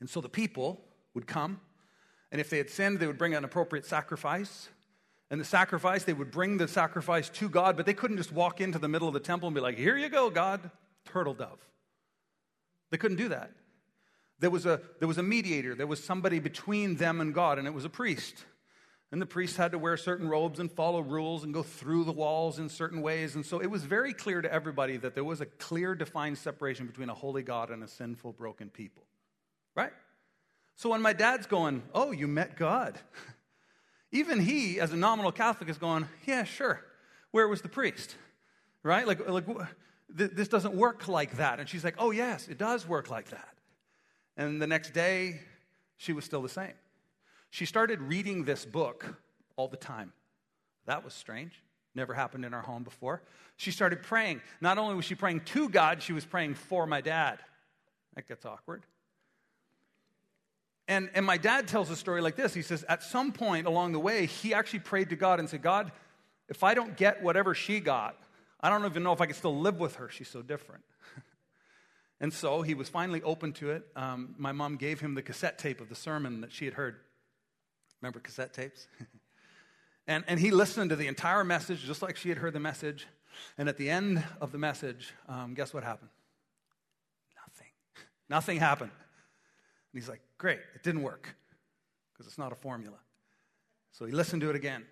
And 0.00 0.10
so 0.10 0.20
the 0.20 0.28
people 0.28 0.80
would 1.14 1.26
come, 1.26 1.60
and 2.30 2.40
if 2.40 2.50
they 2.50 2.58
had 2.58 2.68
sinned, 2.68 2.98
they 2.98 3.06
would 3.06 3.18
bring 3.18 3.34
an 3.34 3.44
appropriate 3.44 3.86
sacrifice. 3.86 4.68
And 5.30 5.40
the 5.40 5.44
sacrifice, 5.44 6.04
they 6.04 6.12
would 6.12 6.30
bring 6.30 6.58
the 6.58 6.68
sacrifice 6.68 7.28
to 7.30 7.48
God, 7.48 7.76
but 7.76 7.86
they 7.86 7.94
couldn't 7.94 8.16
just 8.16 8.32
walk 8.32 8.60
into 8.60 8.78
the 8.78 8.88
middle 8.88 9.08
of 9.08 9.14
the 9.14 9.20
temple 9.20 9.46
and 9.46 9.54
be 9.54 9.60
like, 9.60 9.78
Here 9.78 9.96
you 9.96 10.08
go, 10.08 10.30
God, 10.30 10.70
turtle 11.04 11.34
dove. 11.34 11.60
They 12.90 12.98
couldn't 12.98 13.16
do 13.16 13.28
that. 13.28 13.52
There 14.40 14.50
was 14.50 14.66
a, 14.66 14.80
there 14.98 15.08
was 15.08 15.18
a 15.18 15.22
mediator, 15.22 15.74
there 15.74 15.86
was 15.86 16.02
somebody 16.02 16.40
between 16.40 16.96
them 16.96 17.20
and 17.20 17.32
God, 17.32 17.58
and 17.58 17.66
it 17.66 17.74
was 17.74 17.84
a 17.84 17.90
priest. 17.90 18.44
And 19.12 19.22
the 19.22 19.26
priests 19.26 19.56
had 19.56 19.72
to 19.72 19.78
wear 19.78 19.96
certain 19.96 20.28
robes 20.28 20.58
and 20.58 20.70
follow 20.70 21.00
rules 21.00 21.44
and 21.44 21.54
go 21.54 21.62
through 21.62 22.04
the 22.04 22.12
walls 22.12 22.58
in 22.58 22.68
certain 22.68 23.00
ways. 23.00 23.36
And 23.36 23.46
so 23.46 23.60
it 23.60 23.70
was 23.70 23.84
very 23.84 24.12
clear 24.12 24.42
to 24.42 24.52
everybody 24.52 24.96
that 24.96 25.14
there 25.14 25.24
was 25.24 25.40
a 25.40 25.46
clear, 25.46 25.94
defined 25.94 26.38
separation 26.38 26.86
between 26.86 27.08
a 27.08 27.14
holy 27.14 27.42
God 27.42 27.70
and 27.70 27.84
a 27.84 27.88
sinful, 27.88 28.32
broken 28.32 28.70
people. 28.70 29.04
Right? 29.76 29.92
So 30.76 30.90
when 30.90 31.02
my 31.02 31.12
dad's 31.12 31.46
going, 31.46 31.82
Oh, 31.94 32.10
you 32.10 32.26
met 32.26 32.56
God. 32.56 32.98
Even 34.12 34.40
he, 34.40 34.80
as 34.80 34.92
a 34.92 34.96
nominal 34.96 35.32
Catholic, 35.32 35.68
is 35.70 35.78
going, 35.78 36.08
Yeah, 36.26 36.44
sure. 36.44 36.80
Where 37.30 37.48
was 37.48 37.62
the 37.62 37.68
priest? 37.68 38.16
Right? 38.82 39.06
Like, 39.06 39.28
like 39.28 39.44
this 40.08 40.48
doesn't 40.48 40.74
work 40.74 41.08
like 41.08 41.36
that. 41.36 41.60
And 41.60 41.68
she's 41.68 41.84
like, 41.84 41.96
Oh, 41.98 42.10
yes, 42.10 42.48
it 42.48 42.58
does 42.58 42.86
work 42.86 43.10
like 43.10 43.30
that. 43.30 43.54
And 44.36 44.60
the 44.60 44.66
next 44.66 44.92
day, 44.92 45.40
she 45.96 46.12
was 46.12 46.24
still 46.24 46.42
the 46.42 46.48
same. 46.48 46.74
She 47.54 47.66
started 47.66 48.02
reading 48.02 48.42
this 48.42 48.64
book 48.64 49.16
all 49.54 49.68
the 49.68 49.76
time. 49.76 50.12
That 50.86 51.04
was 51.04 51.14
strange. 51.14 51.52
Never 51.94 52.12
happened 52.12 52.44
in 52.44 52.52
our 52.52 52.62
home 52.62 52.82
before. 52.82 53.22
She 53.58 53.70
started 53.70 54.02
praying. 54.02 54.40
Not 54.60 54.76
only 54.76 54.96
was 54.96 55.04
she 55.04 55.14
praying 55.14 55.42
to 55.42 55.68
God, 55.68 56.02
she 56.02 56.12
was 56.12 56.24
praying 56.24 56.54
for 56.54 56.84
my 56.84 57.00
dad. 57.00 57.38
That 58.16 58.26
gets 58.26 58.44
awkward. 58.44 58.82
And, 60.88 61.10
and 61.14 61.24
my 61.24 61.36
dad 61.36 61.68
tells 61.68 61.90
a 61.90 61.96
story 61.96 62.20
like 62.22 62.34
this. 62.34 62.54
He 62.54 62.62
says, 62.62 62.84
at 62.88 63.04
some 63.04 63.30
point 63.30 63.68
along 63.68 63.92
the 63.92 64.00
way, 64.00 64.26
he 64.26 64.52
actually 64.52 64.80
prayed 64.80 65.10
to 65.10 65.16
God 65.16 65.38
and 65.38 65.48
said, 65.48 65.62
God, 65.62 65.92
if 66.48 66.64
I 66.64 66.74
don't 66.74 66.96
get 66.96 67.22
whatever 67.22 67.54
she 67.54 67.78
got, 67.78 68.20
I 68.60 68.68
don't 68.68 68.84
even 68.84 69.04
know 69.04 69.12
if 69.12 69.20
I 69.20 69.26
can 69.26 69.36
still 69.36 69.56
live 69.56 69.78
with 69.78 69.94
her. 69.94 70.08
She's 70.08 70.26
so 70.26 70.42
different. 70.42 70.82
and 72.20 72.32
so 72.32 72.62
he 72.62 72.74
was 72.74 72.88
finally 72.88 73.22
open 73.22 73.52
to 73.52 73.70
it. 73.70 73.86
Um, 73.94 74.34
my 74.38 74.50
mom 74.50 74.74
gave 74.74 74.98
him 74.98 75.14
the 75.14 75.22
cassette 75.22 75.56
tape 75.56 75.80
of 75.80 75.88
the 75.88 75.94
sermon 75.94 76.40
that 76.40 76.52
she 76.52 76.64
had 76.64 76.74
heard. 76.74 76.96
Remember 78.04 78.20
cassette 78.20 78.52
tapes? 78.52 78.86
and, 80.06 80.24
and 80.28 80.38
he 80.38 80.50
listened 80.50 80.90
to 80.90 80.96
the 80.96 81.06
entire 81.06 81.42
message 81.42 81.82
just 81.84 82.02
like 82.02 82.18
she 82.18 82.28
had 82.28 82.36
heard 82.36 82.52
the 82.52 82.60
message. 82.60 83.06
And 83.56 83.66
at 83.66 83.78
the 83.78 83.88
end 83.88 84.22
of 84.42 84.52
the 84.52 84.58
message, 84.58 85.14
um, 85.26 85.54
guess 85.54 85.72
what 85.72 85.84
happened? 85.84 86.10
Nothing. 87.34 87.68
Nothing 88.28 88.58
happened. 88.58 88.90
And 88.90 90.02
he's 90.02 90.06
like, 90.06 90.20
Great, 90.36 90.58
it 90.74 90.82
didn't 90.82 91.02
work 91.02 91.34
because 92.12 92.26
it's 92.26 92.36
not 92.36 92.52
a 92.52 92.56
formula. 92.56 92.98
So 93.92 94.04
he 94.04 94.12
listened 94.12 94.42
to 94.42 94.50
it 94.50 94.56
again. 94.56 94.84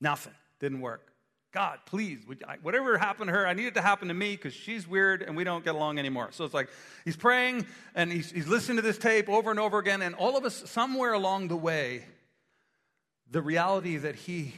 Nothing. 0.00 0.34
Didn't 0.58 0.80
work. 0.80 1.09
God, 1.52 1.80
please, 1.84 2.20
I, 2.46 2.56
whatever 2.62 2.96
happened 2.96 3.28
to 3.28 3.32
her, 3.32 3.46
I 3.46 3.54
need 3.54 3.66
it 3.66 3.74
to 3.74 3.82
happen 3.82 4.08
to 4.08 4.14
me 4.14 4.36
because 4.36 4.54
she's 4.54 4.86
weird 4.86 5.22
and 5.22 5.36
we 5.36 5.42
don't 5.42 5.64
get 5.64 5.74
along 5.74 5.98
anymore. 5.98 6.28
So 6.30 6.44
it's 6.44 6.54
like 6.54 6.68
he's 7.04 7.16
praying 7.16 7.66
and 7.94 8.12
he's, 8.12 8.30
he's 8.30 8.46
listening 8.46 8.76
to 8.76 8.82
this 8.82 8.98
tape 8.98 9.28
over 9.28 9.50
and 9.50 9.58
over 9.58 9.78
again, 9.78 10.00
and 10.02 10.14
all 10.14 10.36
of 10.36 10.44
us, 10.44 10.70
somewhere 10.70 11.12
along 11.12 11.48
the 11.48 11.56
way, 11.56 12.04
the 13.30 13.42
reality 13.42 13.96
that 13.96 14.14
he 14.14 14.54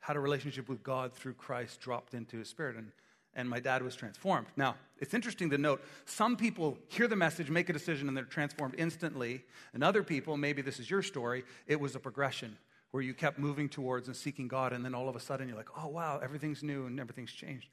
had 0.00 0.16
a 0.16 0.20
relationship 0.20 0.68
with 0.68 0.82
God 0.82 1.12
through 1.12 1.34
Christ 1.34 1.80
dropped 1.80 2.14
into 2.14 2.38
his 2.38 2.48
spirit. 2.48 2.76
And 2.76 2.92
and 3.34 3.48
my 3.48 3.60
dad 3.60 3.82
was 3.82 3.94
transformed. 3.94 4.48
Now, 4.56 4.74
it's 4.98 5.14
interesting 5.14 5.50
to 5.50 5.58
note 5.58 5.82
some 6.04 6.36
people 6.36 6.76
hear 6.88 7.06
the 7.06 7.16
message, 7.16 7.48
make 7.48 7.68
a 7.68 7.72
decision, 7.72 8.08
and 8.08 8.16
they're 8.16 8.24
transformed 8.24 8.74
instantly. 8.76 9.44
And 9.72 9.84
other 9.84 10.02
people, 10.02 10.36
maybe 10.36 10.62
this 10.62 10.80
is 10.80 10.90
your 10.90 11.02
story, 11.02 11.44
it 11.66 11.78
was 11.78 11.94
a 11.94 12.00
progression 12.00 12.56
where 12.90 13.02
you 13.02 13.14
kept 13.14 13.38
moving 13.38 13.68
towards 13.68 14.08
and 14.08 14.16
seeking 14.16 14.48
God, 14.48 14.72
and 14.72 14.84
then 14.84 14.94
all 14.94 15.08
of 15.08 15.16
a 15.16 15.20
sudden 15.20 15.48
you're 15.48 15.56
like, 15.56 15.68
oh, 15.78 15.88
wow, 15.88 16.20
everything's 16.22 16.62
new 16.62 16.86
and 16.86 16.98
everything's 16.98 17.32
changed. 17.32 17.68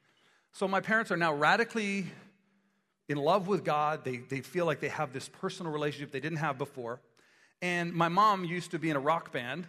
So 0.52 0.68
my 0.68 0.80
parents 0.80 1.12
are 1.12 1.18
now 1.18 1.34
radically 1.34 2.06
in 3.10 3.18
love 3.18 3.48
with 3.48 3.64
God. 3.64 4.04
They, 4.04 4.18
they 4.18 4.42
feel 4.42 4.66
like 4.66 4.80
they 4.80 4.90
have 4.90 5.14
this 5.14 5.30
personal 5.30 5.72
relationship 5.72 6.12
they 6.12 6.20
didn't 6.20 6.40
have 6.40 6.58
before. 6.58 7.02
And 7.62 7.94
my 7.94 8.08
mom 8.08 8.46
used 8.46 8.72
to 8.72 8.80
be 8.80 8.90
in 8.90 8.96
a 8.96 9.00
rock 9.00 9.32
band. 9.32 9.68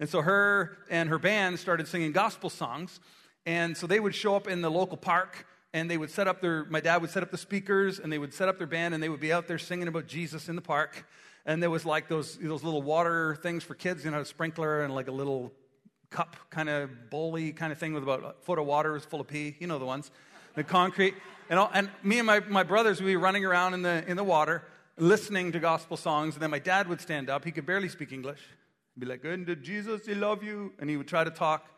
And 0.00 0.08
so 0.08 0.22
her 0.22 0.78
and 0.90 1.08
her 1.08 1.18
band 1.18 1.58
started 1.58 1.88
singing 1.88 2.12
gospel 2.12 2.50
songs. 2.50 3.00
And 3.44 3.76
so 3.76 3.86
they 3.86 4.00
would 4.00 4.14
show 4.14 4.34
up 4.34 4.48
in 4.48 4.60
the 4.60 4.70
local 4.70 4.96
park 4.96 5.46
and 5.72 5.90
they 5.90 5.98
would 5.98 6.10
set 6.10 6.26
up 6.26 6.40
their, 6.40 6.64
my 6.66 6.80
dad 6.80 7.00
would 7.02 7.10
set 7.10 7.22
up 7.22 7.30
the 7.30 7.38
speakers 7.38 7.98
and 7.98 8.12
they 8.12 8.18
would 8.18 8.32
set 8.32 8.48
up 8.48 8.58
their 8.58 8.66
band 8.66 8.94
and 8.94 9.02
they 9.02 9.08
would 9.08 9.20
be 9.20 9.32
out 9.32 9.46
there 9.46 9.58
singing 9.58 9.88
about 9.88 10.06
Jesus 10.06 10.48
in 10.48 10.56
the 10.56 10.62
park. 10.62 11.06
And 11.46 11.62
there 11.62 11.70
was 11.70 11.86
like 11.86 12.08
those, 12.08 12.36
those 12.36 12.64
little 12.64 12.82
water 12.82 13.36
things 13.36 13.62
for 13.62 13.74
kids, 13.74 14.04
you 14.04 14.10
know, 14.10 14.20
a 14.20 14.24
sprinkler 14.24 14.82
and 14.82 14.92
like 14.92 15.06
a 15.06 15.12
little 15.12 15.52
cup 16.10 16.36
kind 16.50 16.68
of 16.68 16.90
bowly 17.08 17.52
kind 17.52 17.72
of 17.72 17.78
thing 17.78 17.94
with 17.94 18.02
about 18.02 18.24
a 18.24 18.34
foot 18.42 18.58
of 18.58 18.66
water 18.66 18.98
full 18.98 19.20
of 19.20 19.28
pee. 19.28 19.56
You 19.60 19.68
know 19.68 19.78
the 19.78 19.84
ones. 19.84 20.10
The 20.56 20.64
concrete. 20.64 21.14
And, 21.48 21.58
all, 21.60 21.70
and 21.72 21.88
me 22.02 22.18
and 22.18 22.26
my, 22.26 22.40
my 22.40 22.64
brothers 22.64 23.00
would 23.00 23.06
be 23.06 23.16
running 23.16 23.44
around 23.44 23.74
in 23.74 23.82
the, 23.82 24.04
in 24.08 24.16
the 24.16 24.24
water 24.24 24.64
listening 24.98 25.52
to 25.52 25.60
gospel 25.60 25.96
songs. 25.96 26.34
And 26.34 26.42
then 26.42 26.50
my 26.50 26.58
dad 26.58 26.88
would 26.88 27.00
stand 27.00 27.30
up. 27.30 27.44
He 27.44 27.52
could 27.52 27.64
barely 27.64 27.88
speak 27.88 28.12
English. 28.12 28.40
He'd 28.94 29.00
be 29.00 29.06
like, 29.06 29.24
and 29.24 29.46
did 29.46 29.62
Jesus, 29.62 30.04
he 30.06 30.14
love 30.14 30.42
you? 30.42 30.72
And 30.80 30.90
he 30.90 30.96
would 30.96 31.06
try 31.06 31.22
to 31.22 31.30
talk. 31.30 31.68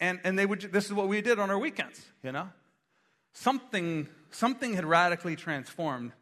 And, 0.00 0.18
and 0.24 0.36
they 0.36 0.46
would, 0.46 0.62
this 0.72 0.86
is 0.86 0.92
what 0.92 1.06
we 1.06 1.20
did 1.20 1.38
on 1.38 1.50
our 1.50 1.58
weekends, 1.58 2.04
you 2.24 2.32
know? 2.32 2.48
Something, 3.34 4.08
something 4.30 4.74
had 4.74 4.84
radically 4.84 5.36
transformed 5.36 6.12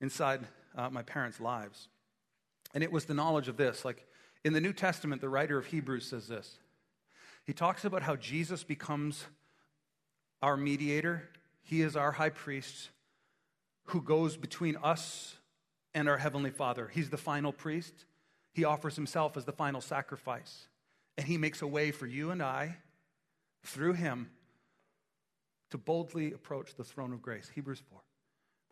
inside 0.00 0.46
uh, 0.76 0.90
my 0.90 1.02
parents' 1.02 1.40
lives. 1.40 1.88
And 2.74 2.82
it 2.82 2.92
was 2.92 3.04
the 3.04 3.14
knowledge 3.14 3.48
of 3.48 3.56
this. 3.56 3.84
Like 3.84 4.06
in 4.44 4.52
the 4.52 4.60
New 4.60 4.72
Testament, 4.72 5.20
the 5.20 5.28
writer 5.28 5.58
of 5.58 5.66
Hebrews 5.66 6.06
says 6.06 6.28
this. 6.28 6.58
He 7.44 7.52
talks 7.52 7.84
about 7.84 8.02
how 8.02 8.16
Jesus 8.16 8.64
becomes 8.64 9.26
our 10.42 10.56
mediator, 10.56 11.28
he 11.62 11.82
is 11.82 11.96
our 11.96 12.12
high 12.12 12.30
priest 12.30 12.90
who 13.86 14.00
goes 14.00 14.36
between 14.36 14.76
us 14.82 15.36
and 15.94 16.08
our 16.08 16.18
heavenly 16.18 16.50
Father. 16.50 16.88
He's 16.92 17.10
the 17.10 17.16
final 17.16 17.52
priest. 17.52 18.04
He 18.52 18.64
offers 18.64 18.96
himself 18.96 19.36
as 19.36 19.44
the 19.44 19.52
final 19.52 19.80
sacrifice. 19.80 20.68
And 21.16 21.26
he 21.26 21.38
makes 21.38 21.62
a 21.62 21.66
way 21.66 21.90
for 21.90 22.06
you 22.06 22.30
and 22.30 22.42
I 22.42 22.76
through 23.62 23.94
him 23.94 24.30
to 25.70 25.78
boldly 25.78 26.32
approach 26.32 26.74
the 26.74 26.84
throne 26.84 27.12
of 27.12 27.22
grace. 27.22 27.50
Hebrews 27.54 27.82
4. 27.90 28.00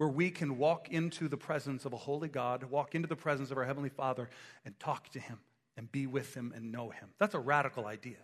Where 0.00 0.08
we 0.08 0.30
can 0.30 0.56
walk 0.56 0.88
into 0.88 1.28
the 1.28 1.36
presence 1.36 1.84
of 1.84 1.92
a 1.92 1.98
holy 1.98 2.28
God, 2.28 2.64
walk 2.64 2.94
into 2.94 3.06
the 3.06 3.16
presence 3.16 3.50
of 3.50 3.58
our 3.58 3.66
Heavenly 3.66 3.90
Father, 3.90 4.30
and 4.64 4.78
talk 4.80 5.10
to 5.10 5.20
Him 5.20 5.38
and 5.76 5.92
be 5.92 6.06
with 6.06 6.34
Him 6.34 6.54
and 6.56 6.72
know 6.72 6.88
Him. 6.88 7.10
That's 7.18 7.34
a 7.34 7.38
radical 7.38 7.84
idea. 7.84 8.16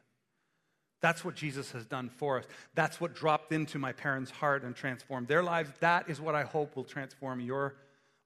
That's 1.02 1.22
what 1.22 1.34
Jesus 1.34 1.72
has 1.72 1.84
done 1.84 2.08
for 2.08 2.38
us. 2.38 2.46
That's 2.74 2.98
what 2.98 3.14
dropped 3.14 3.52
into 3.52 3.78
my 3.78 3.92
parents' 3.92 4.30
heart 4.30 4.64
and 4.64 4.74
transformed 4.74 5.28
their 5.28 5.42
lives. 5.42 5.70
That 5.80 6.08
is 6.08 6.18
what 6.18 6.34
I 6.34 6.44
hope 6.44 6.76
will 6.76 6.84
transform 6.84 7.40
your 7.40 7.74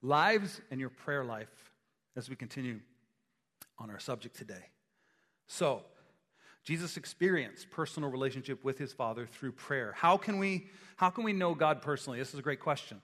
lives 0.01 0.61
and 0.71 0.79
your 0.79 0.89
prayer 0.89 1.25
life 1.25 1.73
as 2.15 2.29
we 2.29 2.37
continue 2.37 2.79
on 3.77 3.89
our 3.89 3.99
subject 3.99 4.37
today. 4.37 4.63
So, 5.47 5.81
Jesus 6.63 6.95
experienced 6.95 7.69
personal 7.69 8.09
relationship 8.09 8.63
with 8.63 8.77
his 8.77 8.93
Father 8.93 9.25
through 9.25 9.51
prayer. 9.51 9.93
How 9.97 10.15
can 10.15 10.39
we, 10.39 10.69
how 10.95 11.09
can 11.09 11.25
we 11.25 11.33
know 11.33 11.53
God 11.53 11.81
personally? 11.81 12.17
This 12.17 12.33
is 12.33 12.39
a 12.39 12.43
great 12.43 12.61
question. 12.61 13.01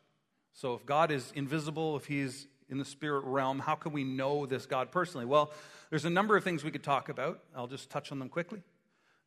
So, 0.58 0.74
if 0.74 0.88
God 0.88 1.12
is 1.12 1.32
invisible, 1.36 1.98
if 1.98 2.08
he's 2.08 2.48
in 2.68 2.80
the 2.80 2.86
spirit 2.86 3.26
realm, 3.26 3.60
how 3.60 3.76
can 3.76 3.94
we 3.94 4.04
know 4.04 4.48
this 4.48 4.66
God 4.66 4.92
personally? 4.92 5.28
Well, 5.28 5.54
there's 5.92 6.06
a 6.06 6.10
number 6.10 6.36
of 6.36 6.44
things 6.44 6.64
we 6.64 6.72
could 6.72 6.82
talk 6.82 7.10
about. 7.10 7.44
I'll 7.56 7.68
just 7.68 7.92
touch 7.92 8.12
on 8.12 8.18
them 8.18 8.28
quickly. 8.28 8.64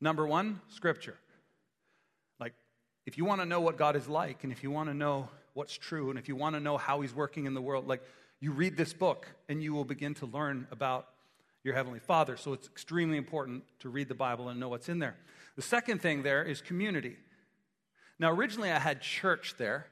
Number 0.01 0.27
one, 0.27 0.61
Scripture. 0.66 1.16
Like, 2.40 2.55
if 3.07 3.16
you 3.16 3.25
want 3.25 3.40
to 3.43 3.47
know 3.47 3.61
what 3.61 3.77
God 3.77 3.95
is 3.95 4.09
like, 4.09 4.43
and 4.43 4.53
if 4.53 4.64
you 4.64 4.73
want 4.73 4.88
to 4.88 4.95
know 4.95 5.29
what's 5.55 5.79
true, 5.79 6.11
and 6.11 6.19
if 6.19 6.27
you 6.27 6.35
want 6.35 6.57
to 6.57 6.61
know 6.61 6.77
how 6.77 7.01
He's 7.01 7.14
working 7.14 7.47
in 7.47 7.55
the 7.55 7.62
world, 7.62 7.87
like, 7.87 8.03
you 8.40 8.51
read 8.51 8.77
this 8.77 8.93
book 8.93 9.29
and 9.49 9.62
you 9.62 9.73
will 9.73 9.85
begin 9.85 10.14
to 10.14 10.27
learn 10.27 10.66
about 10.73 11.07
your 11.62 11.75
Heavenly 11.75 12.01
Father. 12.01 12.37
So 12.37 12.55
it's 12.55 12.66
extremely 12.66 13.16
important 13.16 13.62
to 13.79 13.88
read 13.88 14.09
the 14.09 14.16
Bible 14.16 14.49
and 14.49 14.59
know 14.59 14.69
what's 14.69 14.88
in 14.88 14.99
there. 14.99 15.14
The 15.55 15.62
second 15.62 16.03
thing 16.03 16.25
there 16.25 16.43
is 16.43 16.61
community. 16.61 17.19
Now, 18.19 18.33
originally 18.33 18.73
I 18.73 18.81
had 18.81 19.01
church 19.01 19.55
there. 19.59 19.87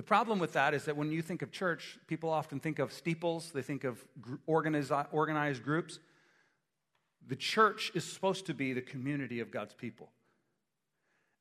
The 0.00 0.04
problem 0.04 0.38
with 0.38 0.54
that 0.54 0.72
is 0.72 0.86
that 0.86 0.96
when 0.96 1.12
you 1.12 1.20
think 1.20 1.42
of 1.42 1.52
church, 1.52 1.98
people 2.06 2.30
often 2.30 2.58
think 2.58 2.78
of 2.78 2.90
steeples, 2.90 3.50
they 3.50 3.60
think 3.60 3.84
of 3.84 4.02
organized, 4.46 5.62
groups. 5.62 5.98
The 7.28 7.36
church 7.36 7.92
is 7.94 8.02
supposed 8.02 8.46
to 8.46 8.54
be 8.54 8.72
the 8.72 8.80
community 8.80 9.40
of 9.40 9.50
God's 9.50 9.74
people. 9.74 10.08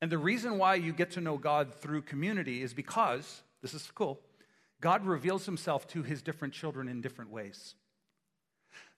And 0.02 0.12
the 0.12 0.18
reason 0.18 0.58
why 0.58 0.76
you 0.76 0.92
get 0.92 1.12
to 1.12 1.22
know 1.22 1.38
God 1.38 1.74
through 1.74 2.02
community 2.02 2.62
is 2.62 2.74
because, 2.74 3.44
this 3.62 3.74
is 3.74 3.90
cool, 3.96 4.20
God 4.82 5.06
reveals 5.06 5.46
himself 5.46 5.88
to 5.92 6.04
his 6.04 6.22
different 6.22 6.54
children 6.54 6.90
in 6.90 7.00
different 7.00 7.32
ways. 7.32 7.76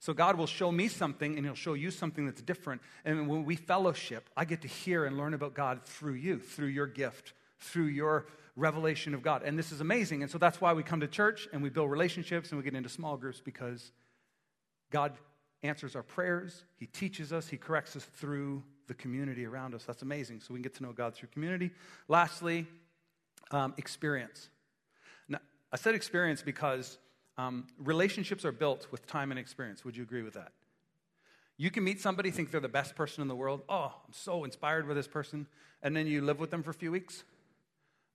So 0.00 0.12
God 0.12 0.36
will 0.36 0.48
show 0.48 0.72
me 0.72 0.88
something 0.88 1.36
and 1.36 1.46
he'll 1.46 1.54
show 1.54 1.74
you 1.74 1.92
something 1.92 2.26
that's 2.26 2.42
different. 2.42 2.82
And 3.04 3.28
when 3.28 3.44
we 3.44 3.54
fellowship, 3.54 4.28
I 4.36 4.44
get 4.44 4.62
to 4.62 4.68
hear 4.68 5.04
and 5.04 5.16
learn 5.16 5.34
about 5.34 5.54
God 5.54 5.84
through 5.84 6.14
you, 6.14 6.40
through 6.40 6.66
your 6.66 6.88
gift, 6.88 7.32
through 7.60 7.84
your 7.84 8.26
revelation 8.56 9.14
of 9.14 9.22
God. 9.22 9.42
And 9.42 9.58
this 9.58 9.72
is 9.72 9.80
amazing. 9.80 10.22
And 10.22 10.30
so 10.30 10.38
that's 10.38 10.60
why 10.60 10.72
we 10.72 10.82
come 10.82 11.00
to 11.00 11.08
church 11.08 11.48
and 11.52 11.62
we 11.62 11.70
build 11.70 11.90
relationships 11.90 12.50
and 12.50 12.58
we 12.58 12.64
get 12.64 12.74
into 12.74 12.88
small 12.88 13.16
groups 13.16 13.40
because 13.40 13.92
God 14.90 15.12
answers 15.62 15.96
our 15.96 16.02
prayers, 16.02 16.64
He 16.76 16.86
teaches 16.86 17.32
us, 17.32 17.48
He 17.48 17.56
corrects 17.56 17.96
us 17.96 18.04
through 18.04 18.62
the 18.88 18.94
community 18.94 19.46
around 19.46 19.74
us. 19.74 19.84
That's 19.84 20.02
amazing. 20.02 20.40
So 20.40 20.48
we 20.52 20.58
can 20.58 20.62
get 20.62 20.74
to 20.76 20.82
know 20.82 20.92
God 20.92 21.14
through 21.14 21.28
community. 21.28 21.70
Lastly, 22.08 22.66
um, 23.50 23.74
experience. 23.78 24.48
Now, 25.28 25.38
I 25.72 25.76
said 25.76 25.94
experience 25.94 26.42
because 26.42 26.98
um, 27.38 27.66
relationships 27.78 28.44
are 28.44 28.52
built 28.52 28.88
with 28.90 29.06
time 29.06 29.30
and 29.30 29.38
experience. 29.38 29.84
Would 29.84 29.96
you 29.96 30.02
agree 30.02 30.22
with 30.22 30.34
that? 30.34 30.52
You 31.56 31.70
can 31.70 31.84
meet 31.84 32.00
somebody, 32.00 32.30
think 32.30 32.50
they're 32.50 32.60
the 32.60 32.68
best 32.68 32.96
person 32.96 33.22
in 33.22 33.28
the 33.28 33.36
world. 33.36 33.62
Oh, 33.68 33.92
I'm 34.06 34.12
so 34.12 34.44
inspired 34.44 34.88
by 34.88 34.94
this 34.94 35.06
person. 35.06 35.46
And 35.82 35.96
then 35.96 36.06
you 36.06 36.20
live 36.20 36.40
with 36.40 36.50
them 36.50 36.62
for 36.62 36.70
a 36.70 36.74
few 36.74 36.90
weeks. 36.90 37.24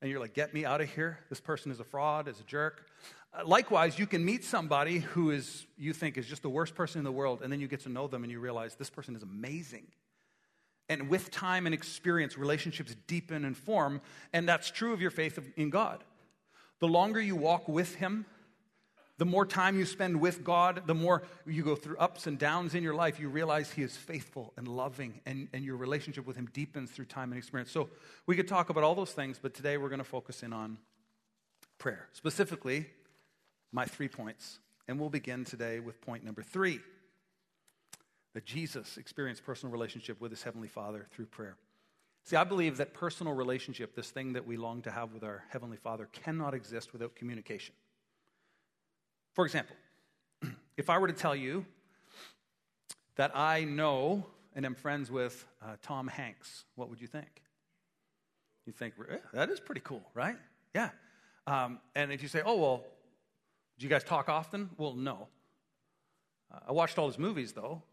And 0.02 0.12
you're 0.12 0.20
like, 0.20 0.34
get 0.34 0.54
me 0.54 0.64
out 0.64 0.82
of 0.82 0.90
here. 0.94 1.20
This 1.30 1.40
person 1.40 1.72
is 1.72 1.80
a 1.80 1.84
fraud, 1.84 2.28
is 2.28 2.40
a 2.40 2.44
jerk. 2.44 2.86
Uh, 3.34 3.46
likewise, 3.46 3.98
you 3.98 4.06
can 4.06 4.24
meet 4.24 4.44
somebody 4.44 5.00
who 5.00 5.32
is, 5.32 5.66
you 5.78 5.92
think 5.94 6.18
is 6.18 6.28
just 6.28 6.44
the 6.44 6.50
worst 6.50 6.76
person 6.76 7.00
in 7.00 7.04
the 7.04 7.12
world. 7.12 7.42
And 7.42 7.52
then 7.52 7.60
you 7.60 7.68
get 7.68 7.82
to 7.82 7.90
know 7.90 8.08
them 8.08 8.24
and 8.24 8.32
you 8.32 8.40
realize 8.40 8.76
this 8.76 8.90
person 8.90 9.16
is 9.16 9.24
amazing. 9.24 9.88
And 10.90 11.10
with 11.10 11.32
time 11.32 11.66
and 11.66 11.74
experience, 11.74 12.38
relationships 12.38 12.96
deepen 13.08 13.44
and 13.44 13.58
form. 13.58 14.02
And 14.34 14.48
that's 14.48 14.72
true 14.72 14.94
of 14.94 15.02
your 15.02 15.12
faith 15.12 15.40
in 15.58 15.70
God. 15.70 16.04
The 16.80 16.88
longer 16.88 17.20
you 17.20 17.36
walk 17.36 17.68
with 17.68 17.96
Him, 17.96 18.26
the 19.18 19.26
more 19.26 19.46
time 19.46 19.78
you 19.78 19.86
spend 19.86 20.20
with 20.22 20.44
God, 20.44 20.84
the 20.86 20.94
more 20.94 21.24
you 21.46 21.64
go 21.64 21.76
through 21.76 21.98
ups 21.98 22.28
and 22.28 22.38
downs 22.38 22.76
in 22.76 22.84
your 22.84 22.94
life, 22.94 23.20
you 23.20 23.30
realize 23.30 23.72
He 23.72 23.82
is 23.82 23.98
faithful 23.98 24.54
and 24.58 24.68
loving, 24.68 25.22
and, 25.26 25.48
and 25.54 25.66
your 25.66 25.76
relationship 25.76 26.28
with 26.28 26.36
Him 26.36 26.50
deepens 26.54 26.92
through 26.92 27.06
time 27.06 27.32
and 27.32 27.38
experience. 27.38 27.72
So 27.72 27.90
we 28.28 28.36
could 28.36 28.48
talk 28.48 28.70
about 28.70 28.84
all 28.84 28.94
those 28.96 29.12
things, 29.12 29.40
but 29.42 29.54
today 29.54 29.78
we're 29.78 29.90
going 29.90 30.00
to 30.00 30.06
focus 30.06 30.44
in 30.44 30.54
on 30.54 30.78
prayer. 31.80 32.08
Specifically, 32.14 32.88
my 33.72 33.86
three 33.86 34.08
points 34.08 34.60
And 34.88 35.00
we'll 35.00 35.10
begin 35.10 35.44
today 35.44 35.80
with 35.80 36.00
point 36.00 36.24
number 36.24 36.42
three 36.42 36.80
that 38.34 38.46
Jesus 38.46 38.98
experienced 38.98 39.44
personal 39.44 39.74
relationship 39.74 40.22
with 40.22 40.32
his 40.32 40.44
Heavenly 40.44 40.68
Father 40.68 41.08
through 41.12 41.26
prayer. 41.26 41.58
See, 42.24 42.36
I 42.36 42.44
believe 42.44 42.78
that 42.78 42.94
personal 42.94 43.34
relationship, 43.34 43.96
this 43.96 44.12
thing 44.12 44.34
that 44.34 44.46
we 44.46 44.58
long 44.58 44.82
to 44.84 44.92
have 44.92 45.14
with 45.14 45.24
our 45.24 45.44
Heavenly 45.50 45.78
Father, 45.78 46.08
cannot 46.12 46.54
exist 46.54 46.94
without 46.94 47.16
communication. 47.16 47.74
For 49.38 49.46
example, 49.46 49.76
if 50.78 50.90
I 50.90 50.98
were 50.98 51.06
to 51.06 51.14
tell 51.14 51.36
you 51.36 51.64
that 53.18 53.38
I 53.38 53.66
know 53.66 54.26
and 54.56 54.66
am 54.66 54.74
friends 54.74 55.12
with 55.12 55.46
uh, 55.62 55.76
Tom 55.84 56.08
Hanks, 56.08 56.66
what 56.74 56.90
would 56.90 57.00
you 57.00 57.06
think? 57.06 57.44
You 58.66 58.74
think, 58.74 58.96
eh, 59.12 59.18
that 59.34 59.52
is 59.52 59.60
pretty 59.60 59.82
cool, 59.82 60.02
right? 60.16 60.38
Yeah. 60.74 60.90
Um, 61.46 61.78
and 61.94 62.12
if 62.12 62.24
you 62.24 62.28
say, 62.28 62.42
oh, 62.44 62.56
well, 62.56 62.84
do 63.78 63.86
you 63.86 63.92
guys 63.92 64.04
talk 64.04 64.28
often? 64.28 64.72
Well, 64.76 64.96
no. 64.96 65.28
Uh, 66.52 66.58
I 66.70 66.72
watched 66.72 66.98
all 66.98 67.06
his 67.06 67.20
movies, 67.20 67.52
though. 67.52 67.84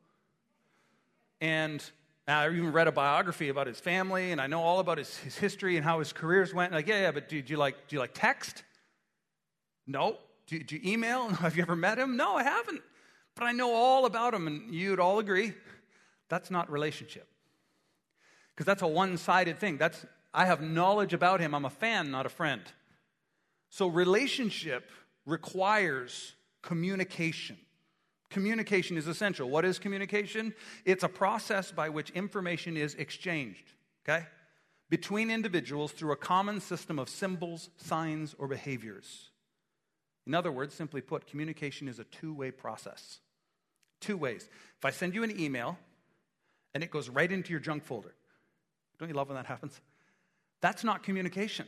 And 1.42 1.84
I 2.26 2.46
even 2.46 2.72
read 2.72 2.88
a 2.88 2.92
biography 2.92 3.50
about 3.50 3.66
his 3.66 3.78
family, 3.78 4.32
and 4.32 4.40
I 4.40 4.46
know 4.46 4.62
all 4.62 4.80
about 4.80 4.96
his, 4.96 5.14
his 5.18 5.36
history 5.36 5.76
and 5.76 5.84
how 5.84 5.98
his 5.98 6.10
careers 6.10 6.54
went. 6.54 6.72
Like, 6.72 6.88
yeah, 6.88 7.02
yeah, 7.02 7.10
but 7.10 7.28
do, 7.28 7.42
do 7.42 7.52
you 7.52 7.58
like 7.58 7.86
do 7.86 7.96
you 7.96 8.00
like 8.00 8.14
text? 8.14 8.64
No. 9.86 10.16
Do, 10.46 10.58
do 10.62 10.76
you 10.76 10.92
email? 10.92 11.28
Have 11.34 11.56
you 11.56 11.62
ever 11.62 11.76
met 11.76 11.98
him? 11.98 12.16
No, 12.16 12.36
I 12.36 12.42
haven't. 12.42 12.82
But 13.34 13.44
I 13.44 13.52
know 13.52 13.74
all 13.74 14.06
about 14.06 14.34
him, 14.34 14.46
and 14.46 14.74
you'd 14.74 15.00
all 15.00 15.18
agree 15.18 15.54
that's 16.28 16.50
not 16.50 16.70
relationship. 16.70 17.28
Because 18.54 18.66
that's 18.66 18.82
a 18.82 18.86
one 18.86 19.16
sided 19.16 19.58
thing. 19.58 19.76
That's, 19.76 20.06
I 20.32 20.46
have 20.46 20.60
knowledge 20.60 21.12
about 21.12 21.40
him. 21.40 21.54
I'm 21.54 21.64
a 21.64 21.70
fan, 21.70 22.10
not 22.10 22.26
a 22.26 22.28
friend. 22.28 22.62
So, 23.70 23.88
relationship 23.88 24.90
requires 25.26 26.34
communication. 26.62 27.56
Communication 28.30 28.96
is 28.96 29.06
essential. 29.06 29.48
What 29.48 29.64
is 29.64 29.78
communication? 29.78 30.54
It's 30.84 31.04
a 31.04 31.08
process 31.08 31.70
by 31.70 31.88
which 31.88 32.10
information 32.10 32.76
is 32.76 32.94
exchanged, 32.94 33.72
okay? 34.04 34.26
Between 34.90 35.30
individuals 35.30 35.92
through 35.92 36.12
a 36.12 36.16
common 36.16 36.60
system 36.60 36.98
of 36.98 37.08
symbols, 37.08 37.70
signs, 37.76 38.34
or 38.38 38.48
behaviors. 38.48 39.30
In 40.26 40.34
other 40.34 40.50
words, 40.50 40.74
simply 40.74 41.00
put, 41.00 41.26
communication 41.26 41.88
is 41.88 41.98
a 41.98 42.04
two 42.04 42.32
way 42.32 42.50
process. 42.50 43.20
Two 44.00 44.16
ways. 44.16 44.48
If 44.78 44.84
I 44.84 44.90
send 44.90 45.14
you 45.14 45.22
an 45.22 45.38
email 45.38 45.78
and 46.74 46.82
it 46.82 46.90
goes 46.90 47.08
right 47.08 47.30
into 47.30 47.50
your 47.50 47.60
junk 47.60 47.84
folder, 47.84 48.14
don't 48.98 49.08
you 49.08 49.14
love 49.14 49.28
when 49.28 49.36
that 49.36 49.46
happens? 49.46 49.80
That's 50.60 50.84
not 50.84 51.02
communication. 51.02 51.66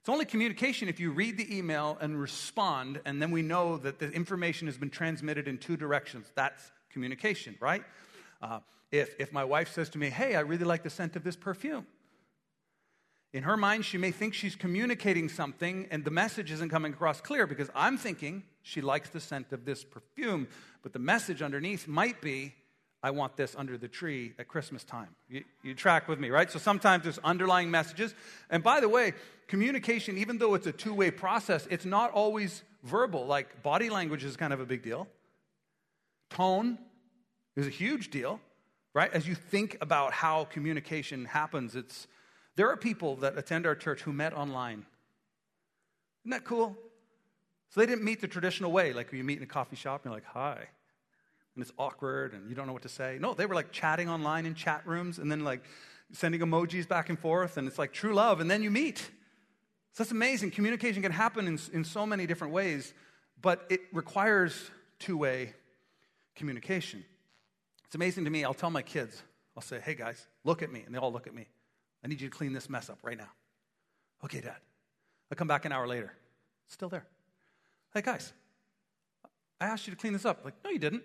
It's 0.00 0.08
only 0.08 0.24
communication 0.24 0.88
if 0.88 0.98
you 0.98 1.10
read 1.10 1.36
the 1.36 1.56
email 1.56 1.98
and 2.00 2.18
respond, 2.18 3.00
and 3.04 3.20
then 3.20 3.30
we 3.30 3.42
know 3.42 3.76
that 3.78 3.98
the 3.98 4.10
information 4.10 4.66
has 4.66 4.78
been 4.78 4.88
transmitted 4.88 5.46
in 5.46 5.58
two 5.58 5.76
directions. 5.76 6.32
That's 6.34 6.72
communication, 6.90 7.56
right? 7.60 7.84
Uh, 8.40 8.60
if, 8.90 9.14
if 9.18 9.32
my 9.32 9.44
wife 9.44 9.72
says 9.72 9.90
to 9.90 9.98
me, 9.98 10.08
Hey, 10.08 10.36
I 10.36 10.40
really 10.40 10.64
like 10.64 10.82
the 10.82 10.90
scent 10.90 11.16
of 11.16 11.22
this 11.22 11.36
perfume, 11.36 11.86
in 13.32 13.44
her 13.44 13.56
mind, 13.56 13.84
she 13.84 13.96
may 13.96 14.10
think 14.10 14.34
she's 14.34 14.56
communicating 14.56 15.28
something, 15.28 15.86
and 15.90 16.04
the 16.04 16.10
message 16.10 16.50
isn't 16.50 16.70
coming 16.70 16.92
across 16.92 17.20
clear 17.20 17.46
because 17.46 17.70
I'm 17.74 17.96
thinking 17.96 18.42
she 18.62 18.80
likes 18.80 19.10
the 19.10 19.20
scent 19.20 19.52
of 19.52 19.64
this 19.64 19.84
perfume, 19.84 20.48
but 20.82 20.92
the 20.92 20.98
message 20.98 21.40
underneath 21.40 21.86
might 21.86 22.20
be, 22.20 22.54
I 23.02 23.12
want 23.12 23.36
this 23.36 23.54
under 23.56 23.78
the 23.78 23.88
tree 23.88 24.34
at 24.38 24.48
Christmas 24.48 24.82
time. 24.82 25.08
You, 25.28 25.44
you, 25.62 25.74
track 25.74 26.08
with 26.08 26.18
me, 26.18 26.30
right? 26.30 26.50
So 26.50 26.58
sometimes 26.58 27.04
there's 27.04 27.18
underlying 27.18 27.70
messages. 27.70 28.14
And 28.50 28.62
by 28.62 28.80
the 28.80 28.88
way, 28.88 29.14
communication, 29.46 30.18
even 30.18 30.38
though 30.38 30.54
it's 30.54 30.66
a 30.66 30.72
two 30.72 30.92
way 30.92 31.10
process, 31.10 31.66
it's 31.70 31.86
not 31.86 32.10
always 32.10 32.62
verbal. 32.82 33.24
Like 33.26 33.62
body 33.62 33.88
language 33.90 34.24
is 34.24 34.36
kind 34.36 34.52
of 34.52 34.60
a 34.60 34.66
big 34.66 34.82
deal, 34.82 35.06
tone 36.30 36.78
is 37.56 37.66
a 37.66 37.70
huge 37.70 38.10
deal, 38.10 38.40
right? 38.92 39.10
As 39.14 39.26
you 39.26 39.34
think 39.34 39.78
about 39.80 40.12
how 40.12 40.44
communication 40.44 41.24
happens, 41.24 41.76
it's 41.76 42.06
there 42.56 42.68
are 42.68 42.76
people 42.76 43.16
that 43.16 43.38
attend 43.38 43.66
our 43.66 43.74
church 43.74 44.02
who 44.02 44.12
met 44.12 44.32
online. 44.34 44.84
Isn't 46.22 46.30
that 46.30 46.44
cool? 46.44 46.76
So 47.70 47.80
they 47.80 47.86
didn't 47.86 48.04
meet 48.04 48.20
the 48.20 48.28
traditional 48.28 48.72
way, 48.72 48.92
like 48.92 49.12
you 49.12 49.22
meet 49.24 49.38
in 49.38 49.44
a 49.44 49.46
coffee 49.46 49.76
shop 49.76 50.04
and 50.04 50.10
you're 50.10 50.16
like, 50.16 50.26
hi 50.26 50.68
and 51.54 51.62
it's 51.62 51.72
awkward 51.78 52.32
and 52.32 52.48
you 52.48 52.54
don't 52.54 52.66
know 52.66 52.72
what 52.72 52.82
to 52.82 52.88
say. 52.88 53.18
No, 53.20 53.34
they 53.34 53.46
were 53.46 53.54
like 53.54 53.72
chatting 53.72 54.08
online 54.08 54.46
in 54.46 54.54
chat 54.54 54.86
rooms 54.86 55.18
and 55.18 55.30
then 55.30 55.44
like 55.44 55.62
sending 56.12 56.40
emojis 56.40 56.88
back 56.88 57.08
and 57.08 57.18
forth, 57.18 57.56
and 57.56 57.68
it's 57.68 57.78
like 57.78 57.92
true 57.92 58.14
love, 58.14 58.40
and 58.40 58.50
then 58.50 58.62
you 58.62 58.70
meet. 58.70 58.98
So 59.92 60.02
that's 60.02 60.10
amazing. 60.10 60.50
Communication 60.50 61.02
can 61.02 61.12
happen 61.12 61.46
in, 61.46 61.58
in 61.72 61.84
so 61.84 62.04
many 62.04 62.26
different 62.26 62.52
ways, 62.52 62.94
but 63.40 63.64
it 63.70 63.80
requires 63.92 64.70
two 64.98 65.16
way 65.16 65.54
communication. 66.34 67.04
It's 67.84 67.94
amazing 67.94 68.24
to 68.24 68.30
me. 68.30 68.44
I'll 68.44 68.54
tell 68.54 68.70
my 68.70 68.82
kids, 68.82 69.22
I'll 69.56 69.62
say, 69.62 69.80
hey 69.80 69.94
guys, 69.94 70.26
look 70.44 70.62
at 70.62 70.72
me. 70.72 70.82
And 70.86 70.94
they 70.94 70.98
all 70.98 71.12
look 71.12 71.26
at 71.26 71.34
me. 71.34 71.46
I 72.04 72.08
need 72.08 72.20
you 72.20 72.28
to 72.28 72.36
clean 72.36 72.52
this 72.52 72.70
mess 72.70 72.88
up 72.88 72.98
right 73.02 73.18
now. 73.18 73.28
Okay, 74.24 74.40
dad. 74.40 74.56
I 75.30 75.34
come 75.34 75.48
back 75.48 75.64
an 75.64 75.72
hour 75.72 75.86
later. 75.86 76.12
Still 76.68 76.88
there. 76.88 77.06
Hey 77.94 78.02
guys, 78.02 78.32
I 79.60 79.66
asked 79.66 79.86
you 79.86 79.92
to 79.92 79.98
clean 79.98 80.12
this 80.12 80.24
up. 80.24 80.44
Like, 80.44 80.54
no, 80.64 80.70
you 80.70 80.78
didn't. 80.78 81.02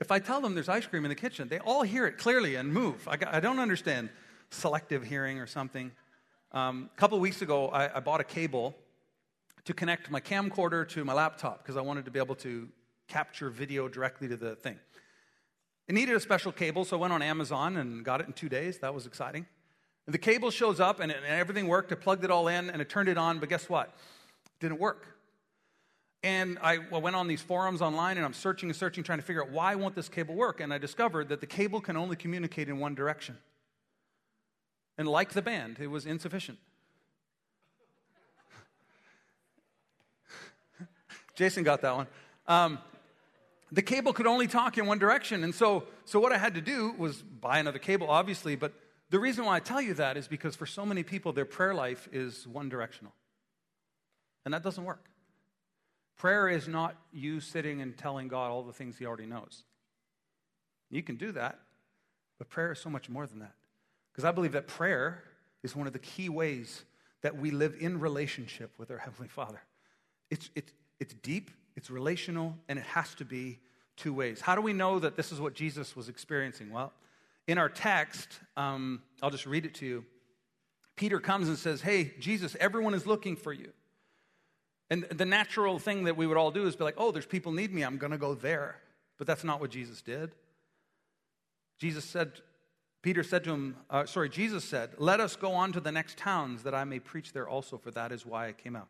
If 0.00 0.10
I 0.10 0.18
tell 0.18 0.40
them 0.40 0.54
there's 0.54 0.68
ice 0.68 0.86
cream 0.86 1.04
in 1.04 1.08
the 1.08 1.14
kitchen, 1.14 1.48
they 1.48 1.60
all 1.60 1.82
hear 1.82 2.06
it 2.06 2.18
clearly 2.18 2.56
and 2.56 2.72
move. 2.72 3.06
I, 3.08 3.16
I 3.26 3.40
don't 3.40 3.60
understand 3.60 4.10
selective 4.50 5.04
hearing 5.04 5.38
or 5.38 5.46
something. 5.46 5.92
Um, 6.52 6.90
a 6.92 7.00
couple 7.00 7.18
weeks 7.20 7.42
ago, 7.42 7.68
I, 7.68 7.96
I 7.96 8.00
bought 8.00 8.20
a 8.20 8.24
cable 8.24 8.74
to 9.64 9.72
connect 9.72 10.10
my 10.10 10.20
camcorder 10.20 10.88
to 10.90 11.04
my 11.04 11.12
laptop 11.12 11.62
because 11.62 11.76
I 11.76 11.80
wanted 11.80 12.04
to 12.04 12.10
be 12.10 12.18
able 12.18 12.34
to 12.36 12.68
capture 13.08 13.50
video 13.50 13.88
directly 13.88 14.28
to 14.28 14.36
the 14.36 14.56
thing. 14.56 14.78
It 15.86 15.94
needed 15.94 16.16
a 16.16 16.20
special 16.20 16.50
cable, 16.50 16.84
so 16.84 16.96
I 16.96 17.00
went 17.00 17.12
on 17.12 17.20
Amazon 17.20 17.76
and 17.76 18.04
got 18.04 18.20
it 18.20 18.26
in 18.26 18.32
two 18.32 18.48
days. 18.48 18.78
That 18.78 18.94
was 18.94 19.06
exciting. 19.06 19.46
And 20.06 20.14
the 20.14 20.18
cable 20.18 20.50
shows 20.50 20.80
up 20.80 21.00
and, 21.00 21.10
it, 21.10 21.18
and 21.18 21.26
everything 21.26 21.68
worked. 21.68 21.92
I 21.92 21.94
plugged 21.96 22.24
it 22.24 22.30
all 22.30 22.48
in 22.48 22.70
and 22.70 22.80
I 22.80 22.84
turned 22.84 23.08
it 23.08 23.18
on, 23.18 23.38
but 23.38 23.48
guess 23.48 23.68
what? 23.68 23.88
It 24.46 24.60
didn't 24.60 24.78
work. 24.78 25.06
And 26.22 26.58
I 26.62 26.78
went 26.78 27.16
on 27.16 27.28
these 27.28 27.42
forums 27.42 27.82
online 27.82 28.16
and 28.16 28.24
I'm 28.24 28.32
searching 28.32 28.70
and 28.70 28.76
searching, 28.76 29.04
trying 29.04 29.18
to 29.18 29.24
figure 29.24 29.42
out 29.42 29.50
why 29.50 29.74
won't 29.74 29.94
this 29.94 30.08
cable 30.08 30.34
work? 30.34 30.60
And 30.60 30.72
I 30.72 30.78
discovered 30.78 31.28
that 31.28 31.40
the 31.40 31.46
cable 31.46 31.82
can 31.82 31.98
only 31.98 32.16
communicate 32.16 32.70
in 32.70 32.78
one 32.78 32.94
direction. 32.94 33.36
And 34.96 35.06
like 35.06 35.32
the 35.34 35.42
band, 35.42 35.76
it 35.80 35.88
was 35.88 36.06
insufficient. 36.06 36.58
Jason 41.34 41.62
got 41.62 41.82
that 41.82 41.94
one. 41.94 42.06
Um, 42.46 42.78
the 43.74 43.82
cable 43.82 44.12
could 44.12 44.28
only 44.28 44.46
talk 44.46 44.78
in 44.78 44.86
one 44.86 44.98
direction. 44.98 45.42
And 45.42 45.52
so, 45.52 45.84
so 46.04 46.20
what 46.20 46.32
I 46.32 46.38
had 46.38 46.54
to 46.54 46.60
do 46.60 46.94
was 46.96 47.20
buy 47.20 47.58
another 47.58 47.80
cable, 47.80 48.08
obviously. 48.08 48.54
But 48.54 48.72
the 49.10 49.18
reason 49.18 49.44
why 49.44 49.56
I 49.56 49.60
tell 49.60 49.82
you 49.82 49.94
that 49.94 50.16
is 50.16 50.28
because 50.28 50.54
for 50.54 50.64
so 50.64 50.86
many 50.86 51.02
people, 51.02 51.32
their 51.32 51.44
prayer 51.44 51.74
life 51.74 52.08
is 52.12 52.46
one 52.46 52.68
directional. 52.68 53.12
And 54.44 54.54
that 54.54 54.62
doesn't 54.62 54.84
work. 54.84 55.04
Prayer 56.16 56.48
is 56.48 56.68
not 56.68 56.94
you 57.12 57.40
sitting 57.40 57.80
and 57.80 57.96
telling 57.96 58.28
God 58.28 58.52
all 58.52 58.62
the 58.62 58.72
things 58.72 58.96
He 58.96 59.06
already 59.06 59.26
knows. 59.26 59.64
You 60.90 61.02
can 61.02 61.16
do 61.16 61.32
that, 61.32 61.58
but 62.38 62.48
prayer 62.48 62.72
is 62.72 62.78
so 62.78 62.90
much 62.90 63.08
more 63.08 63.26
than 63.26 63.40
that. 63.40 63.54
Because 64.12 64.24
I 64.24 64.30
believe 64.30 64.52
that 64.52 64.68
prayer 64.68 65.24
is 65.64 65.74
one 65.74 65.88
of 65.88 65.92
the 65.92 65.98
key 65.98 66.28
ways 66.28 66.84
that 67.22 67.36
we 67.36 67.50
live 67.50 67.74
in 67.80 67.98
relationship 67.98 68.70
with 68.78 68.92
our 68.92 68.98
Heavenly 68.98 69.28
Father. 69.28 69.60
It's, 70.30 70.50
it's, 70.54 70.72
it's 71.00 71.14
deep, 71.14 71.50
it's 71.76 71.90
relational, 71.90 72.56
and 72.68 72.78
it 72.78 72.84
has 72.86 73.14
to 73.16 73.24
be 73.24 73.58
two 73.96 74.12
ways. 74.12 74.40
How 74.40 74.54
do 74.54 74.60
we 74.60 74.72
know 74.72 74.98
that 74.98 75.16
this 75.16 75.32
is 75.32 75.40
what 75.40 75.54
Jesus 75.54 75.96
was 75.96 76.08
experiencing? 76.08 76.70
Well, 76.70 76.92
in 77.46 77.58
our 77.58 77.68
text, 77.68 78.28
um, 78.56 79.02
I'll 79.22 79.30
just 79.30 79.46
read 79.46 79.66
it 79.66 79.74
to 79.74 79.86
you. 79.86 80.04
Peter 80.96 81.18
comes 81.20 81.48
and 81.48 81.58
says, 81.58 81.80
Hey, 81.80 82.14
Jesus, 82.20 82.56
everyone 82.60 82.94
is 82.94 83.06
looking 83.06 83.36
for 83.36 83.52
you. 83.52 83.72
And 84.90 85.04
the 85.04 85.24
natural 85.24 85.78
thing 85.78 86.04
that 86.04 86.16
we 86.16 86.26
would 86.26 86.36
all 86.36 86.50
do 86.50 86.66
is 86.66 86.76
be 86.76 86.84
like, 86.84 86.94
oh, 86.98 87.10
there's 87.10 87.26
people 87.26 87.52
need 87.52 87.72
me, 87.72 87.82
I'm 87.82 87.96
going 87.96 88.12
to 88.12 88.18
go 88.18 88.34
there. 88.34 88.76
But 89.16 89.26
that's 89.26 89.44
not 89.44 89.60
what 89.60 89.70
Jesus 89.70 90.02
did. 90.02 90.32
Jesus 91.78 92.04
said, 92.04 92.32
Peter 93.02 93.22
said 93.22 93.44
to 93.44 93.50
him, 93.50 93.76
uh, 93.90 94.06
sorry, 94.06 94.28
Jesus 94.28 94.64
said, 94.64 94.90
let 94.98 95.20
us 95.20 95.36
go 95.36 95.52
on 95.52 95.72
to 95.72 95.80
the 95.80 95.92
next 95.92 96.18
towns 96.18 96.62
that 96.62 96.74
I 96.74 96.84
may 96.84 96.98
preach 96.98 97.32
there 97.32 97.48
also, 97.48 97.76
for 97.76 97.90
that 97.92 98.12
is 98.12 98.24
why 98.24 98.48
I 98.48 98.52
came 98.52 98.76
out. 98.76 98.88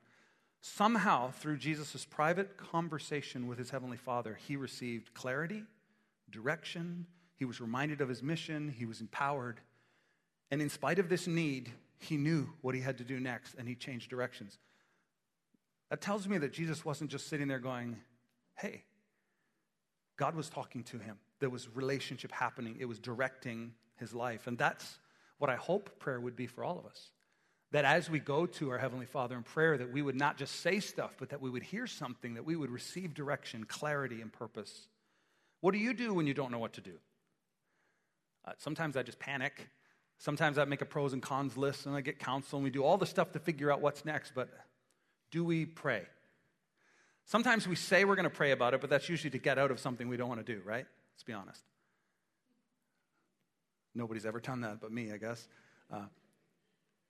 Somehow, 0.67 1.31
through 1.31 1.59
Jesus' 1.59 2.07
private 2.07 2.57
conversation 2.57 3.47
with 3.47 3.59
his 3.59 3.69
heavenly 3.69 3.99
Father, 3.99 4.39
he 4.49 4.57
received 4.57 5.13
clarity, 5.13 5.63
direction, 6.31 7.05
he 7.37 7.45
was 7.45 7.61
reminded 7.61 8.01
of 8.01 8.09
his 8.09 8.23
mission, 8.23 8.75
he 8.75 8.87
was 8.87 9.03
empowered. 9.03 9.61
And 10.51 10.63
in 10.63 10.71
spite 10.71 10.99
of 10.99 11.11
this 11.11 11.27
need, 11.27 11.71
he 11.99 12.17
knew 12.17 12.49
what 12.63 12.75
he 12.75 12.81
had 12.81 12.97
to 12.97 13.05
do 13.05 13.21
next, 13.21 13.57
and 13.57 13.69
he 13.69 13.75
changed 13.75 14.09
directions. 14.09 14.59
That 15.91 16.01
tells 16.01 16.27
me 16.27 16.39
that 16.39 16.55
Jesus 16.55 16.83
wasn't 16.83 17.11
just 17.11 17.29
sitting 17.29 17.47
there 17.47 17.59
going, 17.59 17.99
hey, 18.55 18.85
God 20.17 20.35
was 20.35 20.49
talking 20.49 20.83
to 20.85 20.99
him. 20.99 21.19
There 21.41 21.51
was 21.51 21.69
relationship 21.77 22.33
happening, 22.33 22.79
it 22.81 22.87
was 22.87 22.99
directing 22.99 23.75
his 23.97 24.15
life. 24.15 24.47
And 24.47 24.57
that's 24.57 24.99
what 25.37 25.51
I 25.51 25.57
hope 25.57 25.99
prayer 25.99 26.23
would 26.23 26.37
be 26.37 26.47
for 26.47 26.65
all 26.65 26.79
of 26.79 26.87
us. 26.87 27.11
That 27.75 27.85
as 27.85 28.09
we 28.09 28.21
go 28.21 28.47
to 28.47 28.71
our 28.71 28.79
Heavenly 28.79 29.05
Father 29.05 29.37
in 29.37 29.43
prayer, 29.43 29.77
that 29.77 29.93
we 29.93 30.01
would 30.01 30.15
not 30.15 30.37
just 30.37 30.61
say 30.61 30.79
stuff, 30.79 31.17
but 31.19 31.31
that 31.31 31.41
we 31.41 31.51
would 31.51 31.65
hear 31.65 31.89
something, 31.89 32.35
that 32.35 32.45
we 32.45 32.55
would 32.55 32.71
receive 32.71 33.15
direction, 33.15 33.65
clarity, 33.65 34.21
and 34.21 34.33
purpose. 34.33 34.87
What 35.61 35.73
do 35.73 35.79
you 35.79 35.93
do 35.93 36.15
when 36.15 36.29
you 36.29 36.35
don't 36.35 36.53
know 36.53 36.61
what 36.61 36.75
to 36.75 36.81
do? 36.81 36.93
Uh, 38.45 38.53
sometimes 38.59 38.97
I 38.97 39.03
just 39.03 39.19
panic. 39.19 39.69
Sometimes 40.19 40.57
I 40.57 40.65
make 40.67 40.83
a 40.83 40.85
pros 40.85 41.15
and 41.15 41.21
cons 41.21 41.57
list 41.57 41.87
and 41.87 41.97
I 41.97 42.01
get 42.01 42.21
counsel 42.21 42.59
and 42.59 42.65
we 42.65 42.71
do 42.71 42.85
all 42.85 42.97
the 42.97 43.07
stuff 43.07 43.33
to 43.33 43.41
figure 43.41 43.73
out 43.73 43.81
what's 43.81 44.05
next, 44.05 44.37
but 44.37 44.51
do 45.33 45.45
we 45.45 45.67
pray? 45.67 46.05
Sometimes 47.25 47.67
we 47.67 47.75
say 47.75 48.05
we're 48.05 48.15
going 48.15 48.23
to 48.23 48.31
pray 48.31 48.53
about 48.53 48.75
it, 48.75 48.83
but 48.83 48.89
that's 48.89 49.09
usually 49.09 49.31
to 49.31 49.39
get 49.39 49.59
out 49.59 49.73
of 49.73 49.81
something 49.81 50.07
we 50.07 50.17
don't 50.17 50.29
want 50.29 50.47
to 50.47 50.55
do, 50.55 50.61
right? 50.65 50.87
Let's 51.13 51.25
be 51.25 51.33
honest. 51.33 51.65
Nobody's 53.97 54.27
ever 54.27 54.39
done 54.39 54.61
that 54.61 54.81
but 54.81 54.93
me, 54.93 55.11
I 55.11 55.17
guess. 55.17 55.49
Uh, 55.93 56.03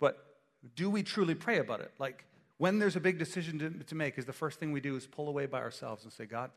but 0.01 0.34
do 0.75 0.91
we 0.91 1.03
truly 1.03 1.35
pray 1.35 1.59
about 1.59 1.81
it? 1.81 1.93
Like, 1.99 2.25
when 2.59 2.79
there's 2.79 2.97
a 2.97 3.01
big 3.01 3.19
decision 3.19 3.59
to, 3.59 3.71
to 3.71 3.95
make, 3.95 4.19
is 4.19 4.25
the 4.25 4.33
first 4.33 4.59
thing 4.59 4.73
we 4.73 4.81
do 4.81 4.97
is 4.97 5.07
pull 5.07 5.29
away 5.29 5.47
by 5.47 5.61
ourselves 5.61 6.05
and 6.05 6.13
say, 6.13 6.25
God, 6.27 6.51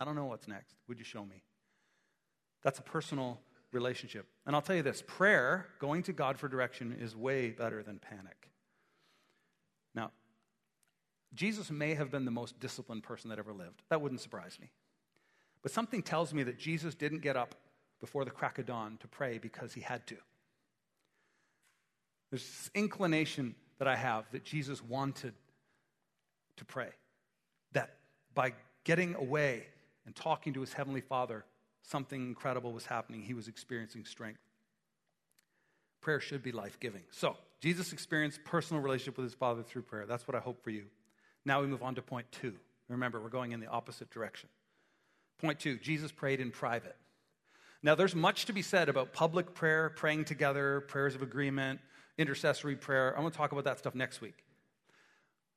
I 0.00 0.04
don't 0.04 0.14
know 0.14 0.26
what's 0.26 0.48
next. 0.48 0.76
Would 0.88 0.98
you 0.98 1.04
show 1.04 1.24
me? 1.24 1.42
That's 2.62 2.78
a 2.78 2.82
personal 2.82 3.40
relationship. 3.72 4.26
And 4.46 4.54
I'll 4.54 4.62
tell 4.62 4.76
you 4.76 4.82
this 4.82 5.02
prayer, 5.06 5.66
going 5.78 6.02
to 6.04 6.12
God 6.12 6.38
for 6.38 6.48
direction, 6.48 6.96
is 7.00 7.14
way 7.14 7.50
better 7.50 7.82
than 7.82 7.98
panic. 7.98 8.50
Now, 9.94 10.12
Jesus 11.34 11.70
may 11.70 11.94
have 11.94 12.10
been 12.10 12.24
the 12.24 12.30
most 12.30 12.58
disciplined 12.60 13.02
person 13.02 13.30
that 13.30 13.38
ever 13.38 13.52
lived. 13.52 13.82
That 13.90 14.00
wouldn't 14.00 14.20
surprise 14.20 14.58
me. 14.60 14.70
But 15.62 15.72
something 15.72 16.02
tells 16.02 16.32
me 16.32 16.42
that 16.44 16.58
Jesus 16.58 16.94
didn't 16.94 17.20
get 17.22 17.36
up 17.36 17.54
before 18.00 18.24
the 18.24 18.30
crack 18.30 18.58
of 18.58 18.66
dawn 18.66 18.98
to 19.00 19.08
pray 19.08 19.38
because 19.38 19.74
he 19.74 19.80
had 19.80 20.06
to. 20.06 20.16
There's 22.34 22.42
this 22.42 22.70
inclination 22.74 23.54
that 23.78 23.86
I 23.86 23.94
have 23.94 24.24
that 24.32 24.42
Jesus 24.42 24.82
wanted 24.82 25.34
to 26.56 26.64
pray. 26.64 26.88
That 27.74 27.94
by 28.34 28.54
getting 28.82 29.14
away 29.14 29.62
and 30.04 30.16
talking 30.16 30.52
to 30.54 30.60
his 30.60 30.72
heavenly 30.72 31.00
Father, 31.00 31.44
something 31.84 32.20
incredible 32.20 32.72
was 32.72 32.86
happening. 32.86 33.22
He 33.22 33.34
was 33.34 33.46
experiencing 33.46 34.04
strength. 34.04 34.40
Prayer 36.00 36.18
should 36.18 36.42
be 36.42 36.50
life 36.50 36.80
giving. 36.80 37.02
So, 37.12 37.36
Jesus 37.60 37.92
experienced 37.92 38.42
personal 38.42 38.82
relationship 38.82 39.16
with 39.16 39.26
his 39.26 39.34
Father 39.34 39.62
through 39.62 39.82
prayer. 39.82 40.04
That's 40.04 40.26
what 40.26 40.34
I 40.34 40.40
hope 40.40 40.64
for 40.64 40.70
you. 40.70 40.86
Now 41.44 41.60
we 41.60 41.68
move 41.68 41.84
on 41.84 41.94
to 41.94 42.02
point 42.02 42.26
two. 42.32 42.54
Remember, 42.88 43.20
we're 43.20 43.28
going 43.28 43.52
in 43.52 43.60
the 43.60 43.68
opposite 43.68 44.10
direction. 44.10 44.48
Point 45.38 45.60
two 45.60 45.78
Jesus 45.78 46.10
prayed 46.10 46.40
in 46.40 46.50
private. 46.50 46.96
Now, 47.84 47.94
there's 47.94 48.16
much 48.16 48.46
to 48.46 48.52
be 48.52 48.62
said 48.62 48.88
about 48.88 49.12
public 49.12 49.54
prayer, 49.54 49.88
praying 49.90 50.24
together, 50.24 50.80
prayers 50.80 51.14
of 51.14 51.22
agreement, 51.22 51.78
intercessory 52.18 52.76
prayer. 52.76 53.14
I'm 53.14 53.22
going 53.22 53.32
to 53.32 53.36
talk 53.36 53.52
about 53.52 53.64
that 53.64 53.78
stuff 53.78 53.94
next 53.94 54.20
week. 54.20 54.44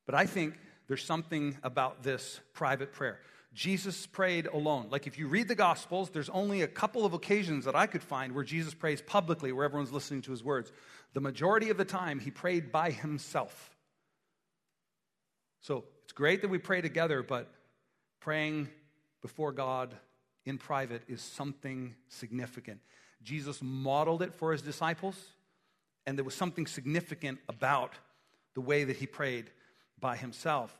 But 0.06 0.16
I 0.16 0.26
think 0.26 0.56
there's 0.88 1.04
something 1.04 1.58
about 1.64 2.04
this 2.04 2.40
private 2.54 2.94
prayer. 2.94 3.20
Jesus 3.54 4.06
prayed 4.06 4.46
alone. 4.46 4.88
Like 4.90 5.08
if 5.08 5.18
you 5.18 5.28
read 5.28 5.48
the 5.48 5.56
Gospels, 5.56 6.10
there's 6.10 6.30
only 6.30 6.62
a 6.62 6.68
couple 6.68 7.06
of 7.06 7.14
occasions 7.14 7.66
that 7.66 7.76
I 7.76 7.88
could 7.88 8.04
find 8.04 8.34
where 8.34 8.44
Jesus 8.44 8.74
prays 8.74 9.02
publicly, 9.02 9.52
where 9.52 9.66
everyone's 9.66 9.92
listening 9.92 10.22
to 10.24 10.32
his 10.32 10.44
words. 10.44 10.72
The 11.14 11.22
majority 11.22 11.70
of 11.70 11.78
the 11.78 11.86
time, 11.86 12.20
he 12.20 12.32
prayed 12.32 12.72
by 12.72 12.92
himself. 12.92 13.76
So 15.62 15.86
it's 16.04 16.14
great 16.14 16.42
that 16.42 16.50
we 16.50 16.60
pray 16.60 16.82
together, 16.82 17.24
but 17.24 17.52
praying 18.20 18.70
before 19.22 19.52
God 19.52 19.96
in 20.46 20.58
private 20.58 21.02
is 21.08 21.22
something 21.22 21.96
significant. 22.08 22.80
Jesus 23.24 23.60
modeled 23.62 24.22
it 24.22 24.34
for 24.34 24.52
his 24.52 24.62
disciples, 24.62 25.18
and 26.08 26.18
there 26.18 26.26
was 26.26 26.34
something 26.34 26.66
significant 26.66 27.38
about 27.48 27.94
the 28.56 28.62
way 28.62 28.84
that 28.84 28.96
he 28.96 29.06
prayed 29.06 29.52
by 30.00 30.16
himself 30.16 30.76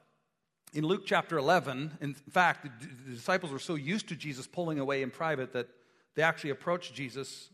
in 0.74 0.86
Luke 0.86 1.04
chapter 1.06 1.38
11, 1.38 1.98
in 2.02 2.14
fact, 2.14 2.68
the 3.08 3.12
disciples 3.12 3.52
were 3.52 3.60
so 3.60 3.76
used 3.76 4.10
to 4.10 4.16
Jesus 4.16 4.48
pulling 4.48 4.80
away 4.80 5.02
in 5.02 5.10
private 5.10 5.54
that 5.54 5.68
they 6.16 6.24
actually 6.24 6.50
approached 6.50 6.94
Jesus 6.94 7.50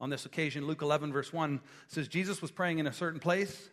on 0.00 0.10
this 0.10 0.26
occasion. 0.26 0.66
Luke 0.66 0.82
11, 0.82 1.12
verse 1.12 1.32
1 1.32 1.60
says, 1.88 2.08
Jesus 2.08 2.40
was 2.40 2.50
praying 2.50 2.78
in 2.78 2.86
a 2.86 2.92
certain 2.92 3.20
place, 3.20 3.68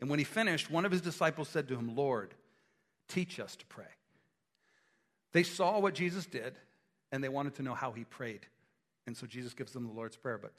and 0.00 0.10
when 0.10 0.18
he 0.18 0.24
finished, 0.24 0.70
one 0.70 0.84
of 0.84 0.92
his 0.92 1.00
disciples 1.00 1.48
said 1.48 1.68
to 1.68 1.76
him, 1.76 1.96
Lord, 1.96 2.34
teach 3.08 3.40
us 3.40 3.56
to 3.56 3.66
pray. 3.66 3.84
They 5.32 5.42
saw 5.42 5.78
what 5.78 5.94
Jesus 5.94 6.26
did, 6.26 6.56
and 7.12 7.24
they 7.24 7.28
wanted 7.28 7.54
to 7.54 7.62
know 7.62 7.74
how 7.74 7.92
he 7.92 8.04
prayed. 8.04 8.46
And 9.06 9.16
so 9.16 9.26
Jesus 9.26 9.54
gives 9.54 9.72
them 9.72 9.86
the 9.86 9.92
Lord's 9.92 10.16
Prayer. 10.16 10.38
But 10.38 10.52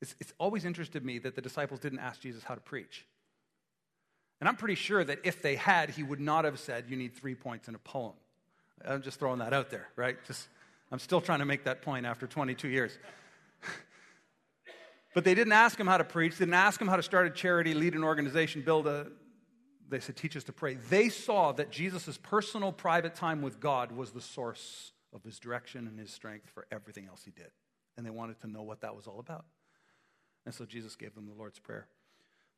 it's, 0.00 0.14
it's 0.18 0.32
always 0.38 0.64
interested 0.64 1.04
me 1.04 1.18
that 1.18 1.34
the 1.34 1.42
disciples 1.42 1.80
didn't 1.80 1.98
ask 1.98 2.20
Jesus 2.20 2.42
how 2.42 2.54
to 2.54 2.60
preach. 2.60 3.06
And 4.40 4.48
I'm 4.48 4.56
pretty 4.56 4.74
sure 4.74 5.04
that 5.04 5.18
if 5.24 5.42
they 5.42 5.56
had, 5.56 5.90
he 5.90 6.02
would 6.02 6.20
not 6.20 6.44
have 6.44 6.58
said, 6.58 6.86
You 6.88 6.96
need 6.96 7.14
three 7.14 7.34
points 7.34 7.68
in 7.68 7.74
a 7.74 7.78
poem. 7.78 8.14
I'm 8.86 9.02
just 9.02 9.18
throwing 9.18 9.40
that 9.40 9.52
out 9.52 9.70
there, 9.70 9.88
right? 9.96 10.16
Just, 10.26 10.48
I'm 10.90 10.98
still 10.98 11.20
trying 11.20 11.40
to 11.40 11.44
make 11.44 11.64
that 11.64 11.82
point 11.82 12.06
after 12.06 12.26
22 12.26 12.68
years. 12.68 12.98
but 15.14 15.24
they 15.24 15.34
didn't 15.34 15.52
ask 15.52 15.78
him 15.78 15.86
how 15.86 15.98
to 15.98 16.04
preach, 16.04 16.32
they 16.38 16.46
didn't 16.46 16.54
ask 16.54 16.80
him 16.80 16.88
how 16.88 16.96
to 16.96 17.02
start 17.02 17.26
a 17.26 17.30
charity, 17.30 17.74
lead 17.74 17.94
an 17.94 18.04
organization, 18.04 18.62
build 18.62 18.86
a. 18.86 19.08
They 19.90 20.00
said, 20.00 20.16
Teach 20.16 20.36
us 20.36 20.44
to 20.44 20.52
pray. 20.52 20.74
They 20.88 21.10
saw 21.10 21.52
that 21.52 21.70
Jesus' 21.70 22.16
personal, 22.16 22.72
private 22.72 23.14
time 23.14 23.42
with 23.42 23.60
God 23.60 23.92
was 23.92 24.12
the 24.12 24.22
source 24.22 24.92
of 25.12 25.22
his 25.22 25.38
direction 25.38 25.86
and 25.86 25.98
his 25.98 26.10
strength 26.10 26.48
for 26.48 26.66
everything 26.70 27.06
else 27.08 27.22
he 27.24 27.32
did. 27.32 27.50
And 27.98 28.06
they 28.06 28.10
wanted 28.10 28.40
to 28.40 28.46
know 28.46 28.62
what 28.62 28.80
that 28.80 28.96
was 28.96 29.06
all 29.06 29.18
about. 29.18 29.44
And 30.46 30.54
so 30.54 30.64
Jesus 30.64 30.96
gave 30.96 31.14
them 31.14 31.26
the 31.26 31.34
Lord's 31.34 31.58
Prayer 31.58 31.86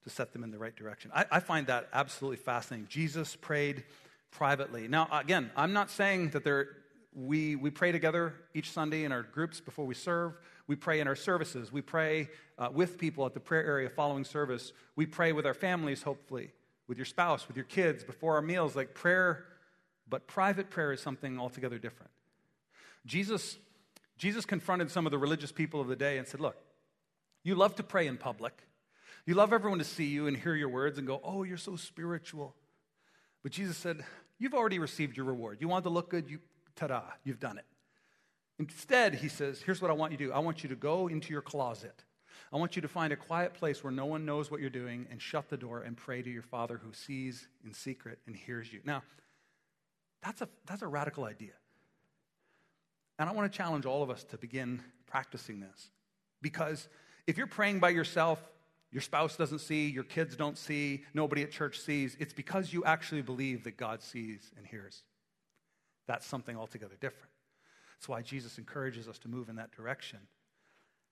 to 0.05 0.11
set 0.11 0.33
them 0.33 0.43
in 0.45 0.51
the 0.51 0.59
right 0.59 0.75
direction. 0.75 1.11
I, 1.15 1.25
I 1.31 1.41
find 1.41 1.67
that 1.69 1.89
absolutely 1.93 2.39
fascinating. 2.39 2.89
Jesus 2.89 3.37
prayed 3.37 3.85
privately. 4.31 4.89
Now, 4.89 5.09
again, 5.13 5.51
I'm 5.57 5.73
not 5.73 5.91
saying 5.91 6.31
that 6.31 6.45
there, 6.45 6.69
we, 7.15 7.57
we 7.57 7.71
pray 7.71 7.93
together 7.93 8.35
each 8.55 8.71
Sunday 8.71 9.05
in 9.05 9.13
our 9.13 9.23
groups 9.23 9.61
before 9.61 9.87
we 9.87 9.95
serve. 9.95 10.33
We 10.67 10.77
pray 10.77 11.01
in 11.01 11.09
our 11.09 11.17
services. 11.17 11.73
We 11.73 11.83
pray 11.83 12.29
uh, 12.59 12.71
with 12.73 12.99
people 12.99 13.27
at 13.27 13.35
the 13.35 13.41
prayer 13.41 13.65
area 13.65 13.89
following 13.89 14.25
service. 14.25 14.73
We 14.97 15.07
pray 15.07 15.33
with 15.33 15.47
our 15.47 15.55
families, 15.55 16.03
hopefully, 16.03 16.53
with 16.89 16.99
your 16.99 17.05
spouse, 17.05 17.47
with 17.47 17.57
your 17.57 17.67
kids, 17.67 18.05
before 18.05 18.37
our 18.37 18.43
meals. 18.43 18.75
Like 18.75 18.95
prayer, 18.95 19.45
but 20.09 20.27
private 20.27 20.71
prayer 20.71 20.93
is 20.93 21.01
something 21.01 21.39
altogether 21.39 21.79
different. 21.79 22.11
Jesus, 23.07 23.59
Jesus 24.17 24.45
confronted 24.47 24.91
some 24.91 25.07
of 25.07 25.13
the 25.13 25.19
religious 25.19 25.53
people 25.53 25.81
of 25.81 25.89
the 25.89 25.97
day 25.97 26.19
and 26.19 26.27
said, 26.27 26.41
Look, 26.41 26.57
you 27.43 27.55
love 27.55 27.77
to 27.77 27.83
pray 27.83 28.07
in 28.07 28.17
public. 28.17 28.53
You 29.27 29.35
love 29.35 29.53
everyone 29.53 29.79
to 29.79 29.85
see 29.85 30.07
you 30.07 30.27
and 30.27 30.37
hear 30.37 30.55
your 30.55 30.69
words 30.69 30.99
and 30.99 31.07
go, 31.07 31.21
oh, 31.23 31.43
you're 31.43 31.57
so 31.57 31.77
spiritual. 31.77 32.55
But 33.43 33.53
Jesus 33.53 33.77
said, 33.77 34.05
You've 34.39 34.55
already 34.55 34.81
received 34.81 35.17
your 35.17 35.27
reward. 35.27 35.59
You 35.61 35.69
want 35.69 35.85
to 35.85 35.91
look 35.91 36.11
good? 36.11 36.29
You, 36.29 36.41
ta 36.75 36.89
da, 36.89 37.03
you've 37.23 37.39
done 37.39 37.59
it. 37.59 37.65
Instead, 38.59 39.15
he 39.15 39.29
says, 39.29 39.61
Here's 39.61 39.81
what 39.81 39.91
I 39.91 39.95
want 39.95 40.11
you 40.11 40.19
to 40.19 40.25
do 40.25 40.33
I 40.33 40.41
want 40.41 40.63
you 40.63 40.69
to 40.71 40.77
go 40.77 41.09
into 41.09 41.33
your 41.33 41.43
closet. 41.43 42.05
I 42.53 42.57
want 42.57 42.77
you 42.77 42.83
to 42.83 42.89
find 42.89 43.13
a 43.13 43.17
quiet 43.17 43.55
place 43.55 43.83
where 43.83 43.93
no 43.93 44.05
one 44.05 44.27
knows 44.27 44.51
what 44.51 44.61
you're 44.61 44.69
doing 44.69 45.07
and 45.11 45.23
shut 45.23 45.49
the 45.49 45.57
door 45.57 45.83
and 45.83 45.97
pray 45.97 46.23
to 46.23 46.31
your 46.31 46.43
Father 46.43 46.79
who 46.83 46.93
sees 46.93 47.47
in 47.65 47.73
secret 47.73 48.19
and 48.27 48.37
hears 48.37 48.71
you. 48.71 48.81
Now, 48.85 49.03
that's 50.23 50.43
a, 50.43 50.49
that's 50.67 50.83
a 50.83 50.87
radical 50.87 51.25
idea. 51.25 51.53
And 53.19 53.29
I 53.29 53.33
want 53.33 53.51
to 53.51 53.57
challenge 53.57 53.87
all 53.87 54.03
of 54.03 54.11
us 54.11 54.25
to 54.25 54.39
begin 54.39 54.83
practicing 55.07 55.61
this. 55.61 55.91
Because 56.43 56.89
if 57.27 57.37
you're 57.39 57.47
praying 57.47 57.81
by 57.81 57.91
yourself, 57.91 58.43
your 58.91 59.01
spouse 59.01 59.37
doesn't 59.37 59.61
see, 59.61 59.89
your 59.89 60.05
kids 60.05 60.37
don't 60.37 60.59
see, 60.59 61.05
nobody 61.15 61.43
at 61.43 61.51
church 61.51 61.81
sees. 61.81 62.17
It's 62.21 62.35
because 62.35 62.73
you 62.73 62.85
actually 62.85 63.23
believe 63.23 63.65
that 63.65 63.77
God 63.77 64.03
sees 64.03 64.51
and 64.57 64.67
hears. 64.67 65.03
That's 66.07 66.27
something 66.27 66.57
altogether 66.57 66.97
different. 67.01 67.31
That's 67.97 68.09
why 68.09 68.23
Jesus 68.23 68.59
encourages 68.59 69.09
us 69.09 69.19
to 69.21 69.29
move 69.29 69.49
in 69.49 69.57
that 69.57 69.73
direction. 69.73 70.19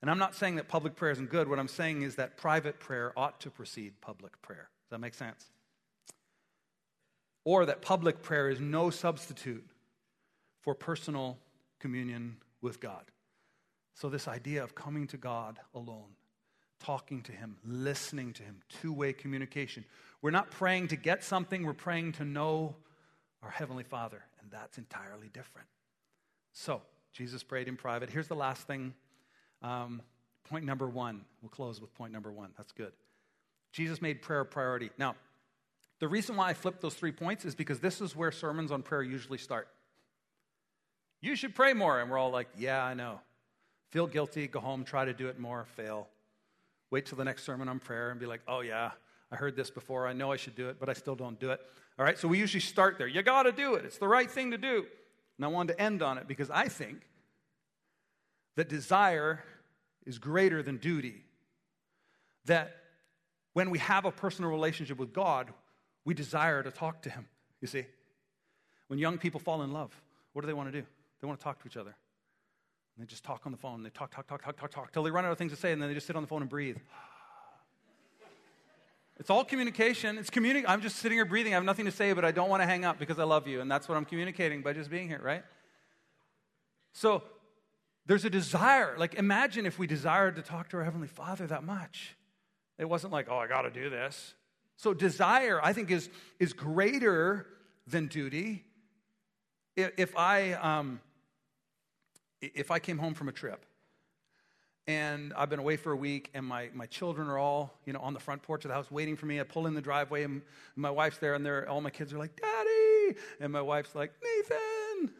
And 0.03 0.11
I'm 0.11 0.19
not 0.19 0.35
saying 0.35 0.57
that 0.57 0.69
public 0.69 0.97
prayer 0.97 1.13
isn't 1.13 1.31
good. 1.31 1.49
What 1.49 1.59
I'm 1.59 1.69
saying 1.69 2.03
is 2.03 2.17
that 2.17 2.37
private 2.37 2.81
prayer 2.81 3.13
ought 3.17 3.41
to 3.41 3.51
precede 3.51 4.01
public 4.01 4.41
prayer. 4.43 4.69
Does 4.85 4.91
that 4.91 5.01
make 5.01 5.15
sense? 5.15 5.45
Or 7.45 7.65
that 7.67 7.81
public 7.81 8.23
prayer 8.23 8.51
is 8.51 8.61
no 8.61 8.91
substitute 8.91 9.65
for 10.61 10.75
personal 10.75 11.39
communion 11.79 12.37
with 12.61 12.81
God. 12.81 13.05
So, 13.95 14.09
this 14.09 14.29
idea 14.29 14.63
of 14.63 14.75
coming 14.75 15.07
to 15.09 15.17
God 15.17 15.59
alone 15.75 16.17
talking 16.81 17.23
to 17.23 17.33
Him, 17.33 17.57
listening 17.65 18.33
to 18.35 18.43
Him, 18.43 18.61
two 18.81 18.93
way 18.93 19.13
communication. 19.13 19.85
We're 20.23 20.31
not 20.31 20.51
praying 20.51 20.89
to 20.89 20.97
get 20.97 21.23
something, 21.23 21.65
we're 21.65 21.73
praying 21.75 22.13
to 22.13 22.25
know 22.25 22.75
our 23.43 23.51
Heavenly 23.51 23.85
Father, 23.85 24.23
and 24.41 24.51
that's 24.51 24.79
entirely 24.79 25.29
different. 25.33 25.69
So, 26.53 26.83
Jesus 27.13 27.43
prayed 27.43 27.69
in 27.69 27.77
private. 27.77 28.11
Here's 28.11 28.29
the 28.29 28.35
last 28.35 28.67
thing. 28.67 28.95
Um, 29.63 30.03
point 30.45 30.65
number 30.65 30.89
one. 30.89 31.23
We'll 31.43 31.51
close 31.51 31.81
with 31.81 31.95
point 31.95 32.13
number 32.13 32.33
one. 32.33 32.51
That's 32.57 32.73
good. 32.73 32.93
Jesus 33.73 34.03
made 34.03 34.23
prayer 34.23 34.41
a 34.41 34.47
priority. 34.47 34.91
Now, 34.99 35.17
the 36.01 36.09
reason 36.09 36.37
why 36.37 36.49
I 36.49 36.55
flipped 36.55 36.81
those 36.81 36.95
three 36.95 37.13
points 37.13 37.45
is 37.45 37.55
because 37.55 37.79
this 37.79 38.01
is 38.01 38.17
where 38.17 38.33
sermons 38.33 38.73
on 38.73 38.83
prayer 38.83 39.03
usually 39.03 39.39
start. 39.39 39.69
You 41.21 41.37
should 41.37 41.55
pray 41.55 41.75
more. 41.75 42.01
And 42.01 42.11
we're 42.11 42.19
all 42.19 42.31
like, 42.31 42.49
yeah, 42.57 42.83
I 42.83 42.95
know. 42.95 43.21
Feel 43.91 44.07
guilty, 44.07 44.47
go 44.47 44.61
home, 44.61 44.85
try 44.85 45.05
to 45.05 45.13
do 45.13 45.29
it 45.29 45.39
more, 45.39 45.67
fail 45.77 46.09
wait 46.91 47.07
till 47.07 47.17
the 47.17 47.25
next 47.25 47.45
sermon 47.45 47.69
on 47.69 47.79
prayer 47.79 48.11
and 48.11 48.21
be 48.21 48.27
like, 48.27 48.41
oh, 48.49 48.61
yeah, 48.61 48.91
I 49.31 49.37
heard 49.37 49.57
this 49.57 49.71
before. 49.71 50.07
I 50.07 50.13
know 50.13 50.33
I 50.33 50.37
should 50.37 50.57
do 50.57 50.69
it, 50.69 50.79
but 50.79 50.89
I 50.89 50.93
still 50.93 51.15
don't 51.15 51.39
do 51.39 51.51
it. 51.51 51.61
All 51.99 52.05
right, 52.05 52.19
so 52.19 52.29
we 52.29 52.39
usually 52.39 52.61
start 52.61 52.99
there. 52.99 53.07
You 53.07 53.23
got 53.23 53.45
to 53.45 53.53
do 53.53 53.75
it, 53.75 53.85
it's 53.85 53.99
the 53.99 54.09
right 54.09 54.31
thing 54.31 54.51
to 54.51 54.59
do. 54.59 54.87
And 55.39 55.45
I 55.45 55.49
wanted 55.49 55.75
to 55.75 55.83
end 55.83 56.03
on 56.03 56.19
it 56.19 56.29
because 56.29 56.51
I 56.51 56.69
think 56.69 57.03
that 58.57 58.69
desire 58.69 59.43
is 60.05 60.19
greater 60.19 60.63
than 60.63 60.77
duty. 60.77 61.25
That 62.47 62.77
when 63.53 63.71
we 63.71 63.79
have 63.79 64.05
a 64.05 64.11
personal 64.11 64.51
relationship 64.51 64.99
with 64.99 65.13
God, 65.13 65.53
we 66.05 66.15
desire 66.15 66.63
to 66.63 66.71
talk 66.71 67.03
to 67.03 67.11
Him, 67.11 67.27
you 67.61 67.69
see. 67.69 67.85
When 68.89 68.99
young 68.99 69.19
people 69.19 69.41
fall 69.41 69.63
in 69.63 69.73
love, 69.73 69.95
what 70.33 70.43
do 70.43 70.47
they 70.47 70.53
want 70.53 70.73
to 70.73 70.81
do? 70.81 70.87
They 71.21 71.27
want 71.27 71.39
to 71.39 71.45
talk 71.45 71.61
to 71.63 71.69
each 71.69 71.77
other. 71.77 71.95
And 72.97 73.07
they 73.07 73.09
just 73.09 73.25
talk 73.25 73.43
on 73.47 73.53
the 73.53 73.59
phone. 73.59 73.83
They 73.83 73.91
talk, 73.91 74.15
talk, 74.15 74.27
talk, 74.27 74.43
talk, 74.43 74.57
talk, 74.59 74.71
talk, 74.71 74.93
till 74.93 75.03
they 75.03 75.11
run 75.11 75.25
out 75.25 75.33
of 75.33 75.39
things 75.39 75.53
to 75.53 75.59
say, 75.59 75.73
and 75.73 75.81
then 75.81 75.89
they 75.89 75.95
just 75.95 76.07
sit 76.07 76.17
on 76.17 76.23
the 76.23 76.29
phone 76.29 76.43
and 76.43 76.51
breathe. 76.51 76.77
It's 79.19 79.29
all 79.29 79.45
communication. 79.45 80.17
It's 80.17 80.31
communi- 80.31 80.65
I'm 80.67 80.81
just 80.81 80.97
sitting 80.97 81.19
here 81.19 81.27
breathing. 81.27 81.53
I 81.53 81.57
have 81.57 81.65
nothing 81.65 81.85
to 81.85 81.93
say, 81.93 82.15
but 82.15 82.25
I 82.25 82.31
don't 82.31 82.49
want 82.49 82.63
to 82.63 82.67
hang 82.67 82.87
up 82.87 82.99
because 82.99 83.19
I 83.19 83.25
love 83.25 83.47
you. 83.47 83.61
And 83.61 83.71
that's 83.71 83.87
what 83.87 83.97
I'm 83.97 84.07
communicating 84.07 84.63
by 84.63 84.73
just 84.73 84.89
being 84.89 85.09
here, 85.09 85.21
right? 85.23 85.45
So 86.95 87.23
there's 88.07 88.25
a 88.25 88.31
desire. 88.31 88.97
Like, 88.97 89.15
imagine 89.15 89.67
if 89.67 89.79
we 89.79 89.87
desired 89.87 90.37
to 90.37 90.43
talk 90.43 90.71
to 90.71 90.79
our 90.79 90.85
Heavenly 90.85 91.07
Father 91.07 91.47
that 91.49 91.65
much. 91.65 92.17
It 92.79 92.89
wasn't 92.89 93.13
like, 93.13 93.27
oh, 93.29 93.37
I 93.37 93.47
got 93.47 93.63
to 93.63 93.71
do 93.71 93.91
this. 93.91 94.33
So, 94.77 94.95
desire, 94.95 95.61
I 95.63 95.75
think, 95.75 95.91
is, 95.91 96.09
is 96.39 96.55
greater 96.55 97.47
than 97.87 98.07
duty. 98.07 98.65
If 99.77 100.17
I, 100.17 100.53
um, 100.55 101.01
if 102.41 102.71
I 102.71 102.79
came 102.79 102.99
home 102.99 103.15
from 103.15 103.29
a 103.29 103.33
trip 103.33 103.65
and 104.87 105.33
I've 105.37 105.51
been 105.51 105.59
away 105.59 105.77
for 105.77 105.93
a 105.93 105.97
week 105.97 106.31
and 106.35 106.45
my, 106.45 106.71
my 106.75 106.87
children 106.87 107.29
are 107.29 107.39
all, 107.39 107.79
you 107.85 107.93
know, 107.93 108.01
on 108.01 108.15
the 108.15 108.21
front 108.21 108.43
porch 108.43 108.65
of 108.65 108.71
the 108.71 108.75
house 108.75 108.91
waiting 108.91 109.17
for 109.17 109.27
me, 109.27 109.41
I 109.41 109.45
pull 109.45 109.67
in 109.67 109.75
the 109.75 109.83
driveway 109.83 110.25
and 110.25 110.43
my 110.77 110.91
wife's 110.91 111.19
there 111.19 111.35
and 111.35 111.45
they're, 111.45 111.69
all 111.69 111.81
my 111.81 111.91
kids 111.91 112.13
are 112.13 112.19
like, 112.19 112.41
Daddy! 112.41 113.19
And 113.41 113.53
my 113.53 113.63
wife's 113.63 113.95
like, 113.95 114.13
Nathan! 114.23 115.13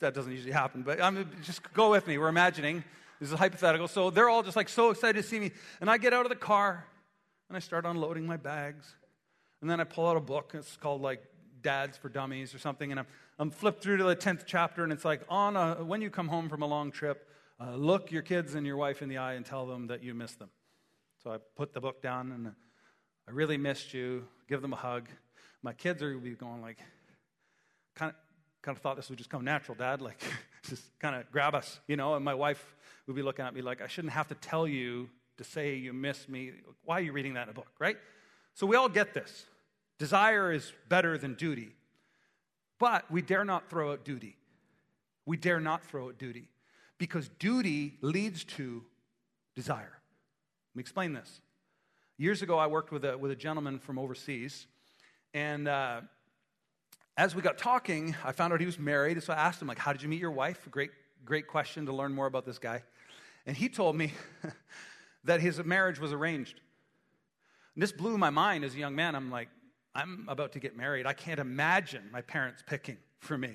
That 0.00 0.14
doesn't 0.14 0.30
usually 0.30 0.52
happen, 0.52 0.82
but 0.82 1.02
I'm, 1.02 1.28
just 1.42 1.72
go 1.72 1.90
with 1.90 2.06
me. 2.06 2.18
We're 2.18 2.28
imagining. 2.28 2.84
This 3.20 3.32
is 3.32 3.38
hypothetical. 3.38 3.88
So 3.88 4.10
they're 4.10 4.28
all 4.28 4.42
just 4.42 4.56
like 4.56 4.68
so 4.68 4.90
excited 4.90 5.20
to 5.20 5.28
see 5.28 5.40
me. 5.40 5.50
And 5.80 5.90
I 5.90 5.98
get 5.98 6.12
out 6.12 6.24
of 6.24 6.30
the 6.30 6.36
car 6.36 6.84
and 7.48 7.56
I 7.56 7.60
start 7.60 7.84
unloading 7.84 8.26
my 8.26 8.36
bags. 8.36 8.94
And 9.60 9.68
then 9.68 9.80
I 9.80 9.84
pull 9.84 10.06
out 10.06 10.16
a 10.16 10.20
book. 10.20 10.52
It's 10.54 10.76
called 10.76 11.02
like 11.02 11.24
Dads 11.62 11.96
for 11.96 12.08
Dummies 12.08 12.54
or 12.54 12.58
something. 12.58 12.90
And 12.90 13.00
I'm, 13.00 13.06
I'm 13.38 13.50
flipped 13.50 13.82
through 13.82 13.98
to 13.98 14.04
the 14.04 14.16
10th 14.16 14.42
chapter, 14.46 14.84
and 14.84 14.92
it's 14.92 15.04
like, 15.04 15.22
on 15.28 15.56
a, 15.56 15.84
when 15.84 16.02
you 16.02 16.10
come 16.10 16.28
home 16.28 16.48
from 16.48 16.62
a 16.62 16.66
long 16.66 16.90
trip, 16.90 17.28
uh, 17.60 17.74
look 17.74 18.12
your 18.12 18.22
kids 18.22 18.54
and 18.54 18.66
your 18.66 18.76
wife 18.76 19.02
in 19.02 19.08
the 19.08 19.18
eye 19.18 19.34
and 19.34 19.44
tell 19.44 19.66
them 19.66 19.88
that 19.88 20.02
you 20.02 20.14
miss 20.14 20.32
them. 20.34 20.50
So 21.22 21.32
I 21.32 21.38
put 21.56 21.72
the 21.72 21.80
book 21.80 22.00
down 22.00 22.30
and 22.32 22.52
I 23.26 23.30
really 23.30 23.56
missed 23.56 23.92
you. 23.92 24.26
Give 24.48 24.62
them 24.62 24.72
a 24.72 24.76
hug. 24.76 25.08
My 25.62 25.72
kids 25.72 26.02
are 26.02 26.16
be 26.16 26.30
going 26.30 26.62
like, 26.62 26.78
kind 27.96 28.10
of, 28.10 28.16
kind 28.62 28.76
of 28.76 28.82
thought 28.82 28.96
this 28.96 29.08
would 29.08 29.18
just 29.18 29.30
come 29.30 29.44
natural, 29.44 29.76
Dad. 29.76 30.00
Like, 30.00 30.22
just 30.68 30.84
kind 31.00 31.16
of 31.16 31.30
grab 31.32 31.54
us, 31.54 31.80
you 31.88 31.96
know. 31.96 32.14
And 32.14 32.24
my 32.24 32.34
wife 32.34 32.64
would 33.06 33.16
be 33.16 33.22
looking 33.22 33.44
at 33.44 33.54
me 33.54 33.60
like, 33.60 33.82
I 33.82 33.88
shouldn't 33.88 34.12
have 34.12 34.28
to 34.28 34.34
tell 34.36 34.66
you 34.66 35.10
to 35.38 35.44
say 35.44 35.74
you 35.74 35.92
miss 35.92 36.28
me. 36.28 36.52
Why 36.84 36.98
are 36.98 37.02
you 37.02 37.12
reading 37.12 37.34
that 37.34 37.44
in 37.44 37.48
a 37.50 37.54
book, 37.54 37.70
right? 37.80 37.96
So 38.54 38.66
we 38.66 38.76
all 38.76 38.88
get 38.88 39.14
this. 39.14 39.44
Desire 39.98 40.52
is 40.52 40.72
better 40.88 41.18
than 41.18 41.34
duty. 41.34 41.74
But 42.78 43.10
we 43.10 43.22
dare 43.22 43.44
not 43.44 43.68
throw 43.68 43.92
out 43.92 44.04
duty. 44.04 44.36
We 45.26 45.36
dare 45.36 45.60
not 45.60 45.84
throw 45.84 46.08
out 46.08 46.18
duty 46.18 46.48
because 46.96 47.28
duty 47.38 47.94
leads 48.00 48.44
to 48.44 48.84
desire. 49.54 49.98
Let 50.72 50.76
me 50.76 50.80
explain 50.80 51.12
this. 51.12 51.40
Years 52.16 52.42
ago, 52.42 52.58
I 52.58 52.66
worked 52.66 52.92
with 52.92 53.04
a, 53.04 53.16
with 53.16 53.30
a 53.30 53.36
gentleman 53.36 53.78
from 53.78 53.98
overseas, 53.98 54.66
and 55.34 55.68
uh, 55.68 56.00
as 57.16 57.34
we 57.34 57.42
got 57.42 57.58
talking, 57.58 58.14
I 58.24 58.32
found 58.32 58.52
out 58.52 58.60
he 58.60 58.66
was 58.66 58.78
married. 58.78 59.20
So 59.22 59.32
I 59.32 59.36
asked 59.36 59.60
him, 59.60 59.68
like, 59.68 59.78
how 59.78 59.92
did 59.92 60.02
you 60.02 60.08
meet 60.08 60.20
your 60.20 60.30
wife? 60.30 60.68
Great, 60.70 60.90
great 61.24 61.48
question 61.48 61.86
to 61.86 61.92
learn 61.92 62.12
more 62.12 62.26
about 62.26 62.46
this 62.46 62.58
guy. 62.58 62.82
And 63.44 63.56
he 63.56 63.68
told 63.68 63.96
me 63.96 64.12
that 65.24 65.40
his 65.40 65.62
marriage 65.64 65.98
was 65.98 66.12
arranged. 66.12 66.60
And 67.74 67.82
this 67.82 67.92
blew 67.92 68.18
my 68.18 68.30
mind 68.30 68.64
as 68.64 68.74
a 68.74 68.78
young 68.78 68.94
man. 68.94 69.16
I'm 69.16 69.30
like, 69.30 69.48
I'm 69.94 70.26
about 70.28 70.52
to 70.52 70.60
get 70.60 70.76
married. 70.76 71.06
I 71.06 71.12
can't 71.12 71.40
imagine 71.40 72.04
my 72.12 72.20
parents 72.20 72.62
picking 72.66 72.98
for 73.20 73.36
me. 73.36 73.52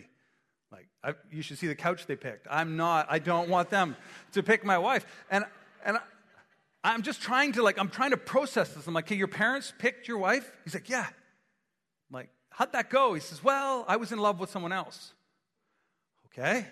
Like, 0.71 0.87
I, 1.03 1.13
you 1.31 1.41
should 1.41 1.59
see 1.59 1.67
the 1.67 1.75
couch 1.75 2.07
they 2.07 2.15
picked. 2.15 2.47
I'm 2.49 2.75
not, 2.75 3.05
I 3.09 3.19
don't 3.19 3.47
want 3.47 3.69
them 3.69 3.95
to 4.31 4.41
pick 4.41 4.65
my 4.65 4.77
wife. 4.77 5.05
And, 5.29 5.45
and 5.85 5.97
I, 6.83 6.93
am 6.93 7.03
just 7.03 7.21
trying 7.21 7.51
to, 7.53 7.63
like, 7.63 7.77
I'm 7.77 7.89
trying 7.89 8.11
to 8.11 8.17
process 8.17 8.73
this. 8.73 8.87
I'm 8.87 8.93
like, 8.93 9.05
okay, 9.05 9.15
your 9.15 9.27
parents 9.27 9.71
picked 9.77 10.07
your 10.07 10.17
wife? 10.17 10.51
He's 10.63 10.73
like, 10.73 10.89
yeah. 10.89 11.05
I'm 11.05 12.13
like, 12.13 12.29
how'd 12.49 12.73
that 12.73 12.89
go? 12.89 13.13
He 13.13 13.19
says, 13.19 13.43
well, 13.43 13.85
I 13.87 13.97
was 13.97 14.11
in 14.11 14.17
love 14.19 14.39
with 14.39 14.49
someone 14.49 14.71
else. 14.71 15.13
Okay. 16.27 16.65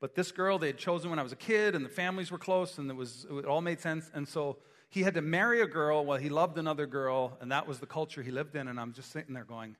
But 0.00 0.14
this 0.14 0.32
girl 0.32 0.58
they 0.58 0.68
had 0.68 0.78
chosen 0.78 1.10
when 1.10 1.18
I 1.18 1.22
was 1.22 1.32
a 1.32 1.36
kid, 1.36 1.74
and 1.74 1.84
the 1.84 1.90
families 1.90 2.30
were 2.30 2.38
close, 2.38 2.78
and 2.78 2.88
it, 2.88 2.96
was, 2.96 3.26
it 3.30 3.44
all 3.44 3.60
made 3.60 3.80
sense. 3.80 4.10
And 4.14 4.26
so 4.26 4.58
he 4.90 5.02
had 5.02 5.14
to 5.14 5.22
marry 5.22 5.60
a 5.60 5.66
girl 5.66 6.04
while 6.04 6.18
he 6.18 6.28
loved 6.28 6.58
another 6.58 6.84
girl, 6.84 7.38
and 7.40 7.52
that 7.52 7.66
was 7.66 7.78
the 7.78 7.86
culture 7.86 8.22
he 8.22 8.32
lived 8.32 8.56
in. 8.56 8.66
And 8.66 8.78
I'm 8.78 8.92
just 8.92 9.12
sitting 9.12 9.32
there 9.32 9.44
going, 9.44 9.76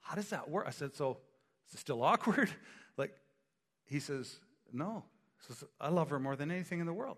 How 0.00 0.16
does 0.16 0.28
that 0.30 0.50
work? 0.50 0.64
I 0.66 0.70
said, 0.70 0.94
So 0.94 1.18
is 1.68 1.74
it 1.74 1.80
still 1.80 2.02
awkward? 2.02 2.50
like, 2.96 3.12
he 3.86 4.00
says, 4.00 4.36
No. 4.72 5.04
He 5.38 5.54
says, 5.54 5.64
I 5.80 5.88
love 5.88 6.10
her 6.10 6.18
more 6.18 6.36
than 6.36 6.50
anything 6.50 6.80
in 6.80 6.86
the 6.86 6.92
world. 6.92 7.16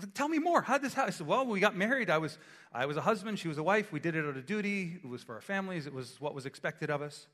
Said, 0.00 0.16
Tell 0.16 0.28
me 0.28 0.40
more. 0.40 0.62
How 0.62 0.74
did 0.74 0.82
this 0.82 0.94
happen? 0.94 1.12
I 1.12 1.16
said, 1.16 1.28
Well, 1.28 1.46
we 1.46 1.60
got 1.60 1.76
married. 1.76 2.10
I 2.10 2.18
was, 2.18 2.38
I 2.72 2.86
was 2.86 2.96
a 2.96 3.02
husband. 3.02 3.38
She 3.38 3.46
was 3.46 3.58
a 3.58 3.62
wife. 3.62 3.92
We 3.92 4.00
did 4.00 4.16
it 4.16 4.26
out 4.26 4.36
of 4.36 4.46
duty. 4.46 4.98
It 5.02 5.06
was 5.06 5.22
for 5.22 5.36
our 5.36 5.40
families. 5.40 5.86
It 5.86 5.94
was 5.94 6.20
what 6.20 6.34
was 6.34 6.44
expected 6.44 6.90
of 6.90 7.02
us. 7.02 7.28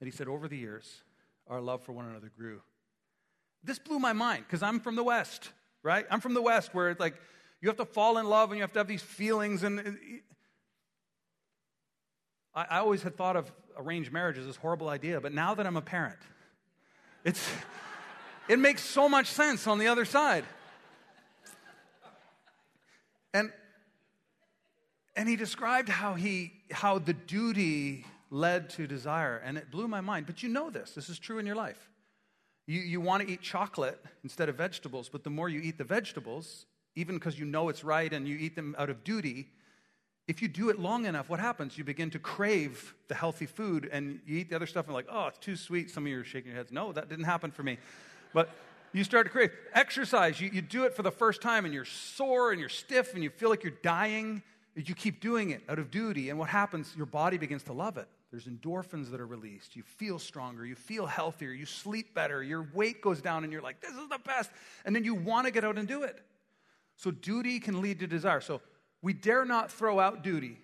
And 0.00 0.08
he 0.08 0.16
said, 0.16 0.26
Over 0.26 0.48
the 0.48 0.56
years, 0.56 1.02
our 1.48 1.60
love 1.60 1.82
for 1.82 1.92
one 1.92 2.06
another 2.06 2.30
grew. 2.34 2.62
This 3.62 3.78
blew 3.78 3.98
my 3.98 4.14
mind 4.14 4.44
because 4.46 4.62
I'm 4.62 4.80
from 4.80 4.96
the 4.96 5.04
West, 5.04 5.50
right? 5.82 6.06
I'm 6.10 6.20
from 6.20 6.32
the 6.32 6.40
West 6.40 6.72
where 6.72 6.88
it's 6.88 7.00
like, 7.00 7.14
you 7.60 7.68
have 7.68 7.76
to 7.78 7.84
fall 7.84 8.18
in 8.18 8.26
love 8.26 8.50
and 8.50 8.58
you 8.58 8.62
have 8.62 8.72
to 8.72 8.78
have 8.78 8.88
these 8.88 9.02
feelings. 9.02 9.62
And 9.62 9.98
I, 12.54 12.66
I 12.70 12.78
always 12.78 13.02
had 13.02 13.16
thought 13.16 13.36
of 13.36 13.50
arranged 13.76 14.12
marriage 14.12 14.38
as 14.38 14.46
this 14.46 14.56
horrible 14.56 14.88
idea, 14.88 15.20
but 15.20 15.32
now 15.32 15.54
that 15.54 15.66
I'm 15.66 15.76
a 15.76 15.82
parent, 15.82 16.18
it's, 17.24 17.48
it 18.48 18.58
makes 18.58 18.82
so 18.82 19.08
much 19.08 19.26
sense 19.26 19.66
on 19.66 19.78
the 19.78 19.88
other 19.88 20.04
side. 20.04 20.44
And, 23.34 23.52
and 25.16 25.28
he 25.28 25.36
described 25.36 25.88
how, 25.88 26.14
he, 26.14 26.52
how 26.70 26.98
the 26.98 27.12
duty 27.12 28.04
led 28.30 28.70
to 28.70 28.86
desire, 28.86 29.36
and 29.44 29.58
it 29.58 29.70
blew 29.70 29.88
my 29.88 30.00
mind. 30.00 30.26
But 30.26 30.42
you 30.42 30.48
know 30.48 30.70
this, 30.70 30.92
this 30.92 31.08
is 31.08 31.18
true 31.18 31.38
in 31.38 31.46
your 31.46 31.56
life. 31.56 31.88
You, 32.66 32.80
you 32.80 33.00
want 33.00 33.26
to 33.26 33.32
eat 33.32 33.40
chocolate 33.40 34.02
instead 34.22 34.48
of 34.48 34.56
vegetables, 34.56 35.08
but 35.08 35.24
the 35.24 35.30
more 35.30 35.48
you 35.48 35.60
eat 35.60 35.78
the 35.78 35.84
vegetables, 35.84 36.66
even 36.98 37.14
because 37.14 37.38
you 37.38 37.44
know 37.44 37.68
it's 37.68 37.84
right 37.84 38.12
and 38.12 38.26
you 38.26 38.36
eat 38.36 38.56
them 38.56 38.74
out 38.76 38.90
of 38.90 39.04
duty, 39.04 39.48
if 40.26 40.42
you 40.42 40.48
do 40.48 40.68
it 40.68 40.80
long 40.80 41.06
enough, 41.06 41.30
what 41.30 41.38
happens? 41.38 41.78
You 41.78 41.84
begin 41.84 42.10
to 42.10 42.18
crave 42.18 42.94
the 43.06 43.14
healthy 43.14 43.46
food 43.46 43.88
and 43.90 44.20
you 44.26 44.38
eat 44.38 44.50
the 44.50 44.56
other 44.56 44.66
stuff 44.66 44.86
and 44.86 44.94
like, 44.94 45.06
oh, 45.08 45.28
it's 45.28 45.38
too 45.38 45.54
sweet. 45.54 45.90
Some 45.90 46.04
of 46.04 46.08
you 46.08 46.18
are 46.18 46.24
shaking 46.24 46.48
your 46.48 46.56
heads. 46.56 46.72
No, 46.72 46.92
that 46.92 47.08
didn't 47.08 47.24
happen 47.24 47.52
for 47.52 47.62
me. 47.62 47.78
But 48.34 48.50
you 48.92 49.04
start 49.04 49.26
to 49.26 49.30
crave. 49.30 49.52
Exercise, 49.74 50.40
you, 50.40 50.50
you 50.52 50.60
do 50.60 50.84
it 50.84 50.94
for 50.94 51.04
the 51.04 51.12
first 51.12 51.40
time 51.40 51.64
and 51.64 51.72
you're 51.72 51.84
sore 51.84 52.50
and 52.50 52.58
you're 52.58 52.68
stiff 52.68 53.14
and 53.14 53.22
you 53.22 53.30
feel 53.30 53.48
like 53.48 53.62
you're 53.62 53.72
dying. 53.82 54.42
You 54.74 54.94
keep 54.94 55.20
doing 55.20 55.50
it 55.50 55.62
out 55.68 55.78
of 55.78 55.92
duty. 55.92 56.30
And 56.30 56.38
what 56.38 56.48
happens? 56.48 56.92
Your 56.96 57.06
body 57.06 57.38
begins 57.38 57.62
to 57.64 57.72
love 57.72 57.96
it. 57.96 58.08
There's 58.32 58.46
endorphins 58.46 59.10
that 59.12 59.20
are 59.20 59.26
released. 59.26 59.76
You 59.76 59.84
feel 59.84 60.18
stronger. 60.18 60.66
You 60.66 60.74
feel 60.74 61.06
healthier. 61.06 61.52
You 61.52 61.64
sleep 61.64 62.12
better. 62.12 62.42
Your 62.42 62.68
weight 62.74 63.00
goes 63.00 63.22
down 63.22 63.44
and 63.44 63.52
you're 63.52 63.62
like, 63.62 63.80
this 63.80 63.92
is 63.92 64.08
the 64.08 64.18
best. 64.18 64.50
And 64.84 64.96
then 64.96 65.04
you 65.04 65.14
want 65.14 65.46
to 65.46 65.52
get 65.52 65.64
out 65.64 65.78
and 65.78 65.86
do 65.86 66.02
it. 66.02 66.20
So 66.98 67.12
duty 67.12 67.60
can 67.60 67.80
lead 67.80 68.00
to 68.00 68.06
desire. 68.06 68.40
So 68.40 68.60
we 69.02 69.12
dare 69.12 69.44
not 69.44 69.70
throw 69.70 70.00
out 70.00 70.22
duty, 70.22 70.58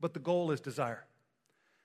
but 0.00 0.14
the 0.14 0.20
goal 0.20 0.50
is 0.50 0.60
desire. 0.60 1.04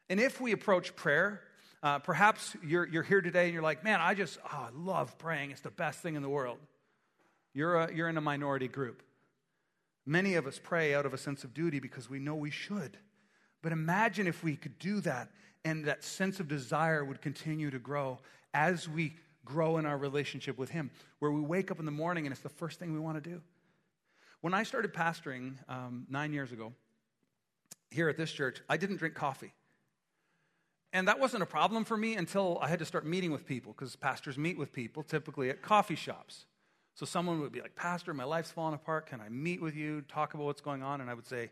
And 0.09 0.19
if 0.19 0.41
we 0.41 0.51
approach 0.51 0.93
prayer, 0.95 1.41
uh, 1.81 1.99
perhaps 1.99 2.55
you're, 2.63 2.85
you're 2.85 3.01
here 3.01 3.21
today 3.21 3.45
and 3.45 3.53
you're 3.53 3.63
like, 3.63 3.83
man, 3.83 4.01
I 4.01 4.13
just, 4.13 4.37
oh, 4.43 4.67
I 4.67 4.69
love 4.75 5.17
praying. 5.17 5.51
It's 5.51 5.61
the 5.61 5.71
best 5.71 6.01
thing 6.01 6.15
in 6.15 6.21
the 6.21 6.29
world. 6.29 6.59
You're, 7.53 7.75
a, 7.75 7.93
you're 7.93 8.09
in 8.09 8.17
a 8.17 8.21
minority 8.21 8.67
group. 8.67 9.03
Many 10.05 10.35
of 10.35 10.47
us 10.47 10.59
pray 10.61 10.93
out 10.93 11.05
of 11.05 11.13
a 11.13 11.17
sense 11.17 11.45
of 11.45 11.53
duty 11.53 11.79
because 11.79 12.09
we 12.09 12.19
know 12.19 12.35
we 12.35 12.51
should. 12.51 12.97
But 13.61 13.71
imagine 13.71 14.27
if 14.27 14.43
we 14.43 14.57
could 14.57 14.77
do 14.79 14.99
that 15.01 15.29
and 15.63 15.85
that 15.85 16.03
sense 16.03 16.41
of 16.41 16.49
desire 16.49 17.05
would 17.05 17.21
continue 17.21 17.71
to 17.71 17.79
grow 17.79 18.19
as 18.53 18.89
we 18.89 19.15
grow 19.45 19.77
in 19.77 19.85
our 19.85 19.97
relationship 19.97 20.57
with 20.57 20.69
Him, 20.69 20.91
where 21.19 21.31
we 21.31 21.41
wake 21.41 21.71
up 21.71 21.79
in 21.79 21.85
the 21.85 21.91
morning 21.91 22.25
and 22.25 22.33
it's 22.33 22.41
the 22.41 22.49
first 22.49 22.79
thing 22.79 22.91
we 22.91 22.99
want 22.99 23.23
to 23.23 23.29
do. 23.29 23.41
When 24.41 24.53
I 24.53 24.63
started 24.63 24.93
pastoring 24.93 25.53
um, 25.69 26.05
nine 26.09 26.33
years 26.33 26.51
ago 26.51 26.73
here 27.91 28.09
at 28.09 28.17
this 28.17 28.31
church, 28.31 28.61
I 28.67 28.77
didn't 28.77 28.97
drink 28.97 29.15
coffee. 29.15 29.53
And 30.93 31.07
that 31.07 31.19
wasn't 31.19 31.43
a 31.43 31.45
problem 31.45 31.85
for 31.85 31.95
me 31.95 32.15
until 32.15 32.57
I 32.61 32.67
had 32.67 32.79
to 32.79 32.85
start 32.85 33.05
meeting 33.05 33.31
with 33.31 33.45
people, 33.45 33.71
because 33.71 33.95
pastors 33.95 34.37
meet 34.37 34.57
with 34.57 34.73
people 34.73 35.03
typically 35.03 35.49
at 35.49 35.61
coffee 35.61 35.95
shops. 35.95 36.45
So 36.95 37.05
someone 37.05 37.39
would 37.39 37.53
be 37.53 37.61
like, 37.61 37.75
Pastor, 37.75 38.13
my 38.13 38.25
life's 38.25 38.51
falling 38.51 38.73
apart. 38.73 39.05
Can 39.07 39.21
I 39.21 39.29
meet 39.29 39.61
with 39.61 39.75
you, 39.75 40.01
talk 40.01 40.33
about 40.33 40.45
what's 40.45 40.59
going 40.59 40.83
on? 40.83 40.99
And 40.99 41.09
I 41.09 41.13
would 41.13 41.27
say, 41.27 41.51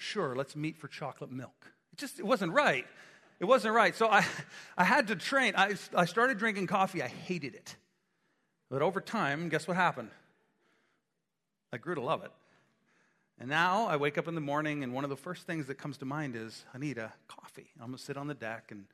Sure, 0.00 0.34
let's 0.34 0.56
meet 0.56 0.78
for 0.78 0.88
chocolate 0.88 1.30
milk. 1.30 1.72
It 1.92 1.98
just 1.98 2.18
it 2.18 2.24
wasn't 2.24 2.54
right. 2.54 2.86
It 3.38 3.44
wasn't 3.44 3.74
right. 3.74 3.94
So 3.94 4.08
I, 4.08 4.24
I 4.78 4.84
had 4.84 5.08
to 5.08 5.16
train. 5.16 5.52
I, 5.56 5.74
I 5.94 6.06
started 6.06 6.38
drinking 6.38 6.68
coffee. 6.68 7.02
I 7.02 7.08
hated 7.08 7.54
it. 7.54 7.76
But 8.70 8.80
over 8.80 9.00
time, 9.02 9.50
guess 9.50 9.68
what 9.68 9.76
happened? 9.76 10.10
I 11.72 11.78
grew 11.78 11.94
to 11.94 12.00
love 12.00 12.24
it. 12.24 12.32
And 13.38 13.48
now 13.48 13.86
I 13.86 13.96
wake 13.96 14.18
up 14.18 14.28
in 14.28 14.34
the 14.34 14.40
morning, 14.40 14.84
and 14.84 14.92
one 14.92 15.04
of 15.04 15.10
the 15.10 15.16
first 15.16 15.46
things 15.46 15.66
that 15.66 15.76
comes 15.76 15.96
to 15.98 16.04
mind 16.04 16.36
is 16.36 16.64
I 16.74 16.78
need 16.78 16.98
a 16.98 17.12
coffee. 17.26 17.68
I'm 17.80 17.92
to 17.92 17.98
sit 17.98 18.16
on 18.16 18.26
the 18.26 18.34
deck 18.34 18.70
and 18.70 18.84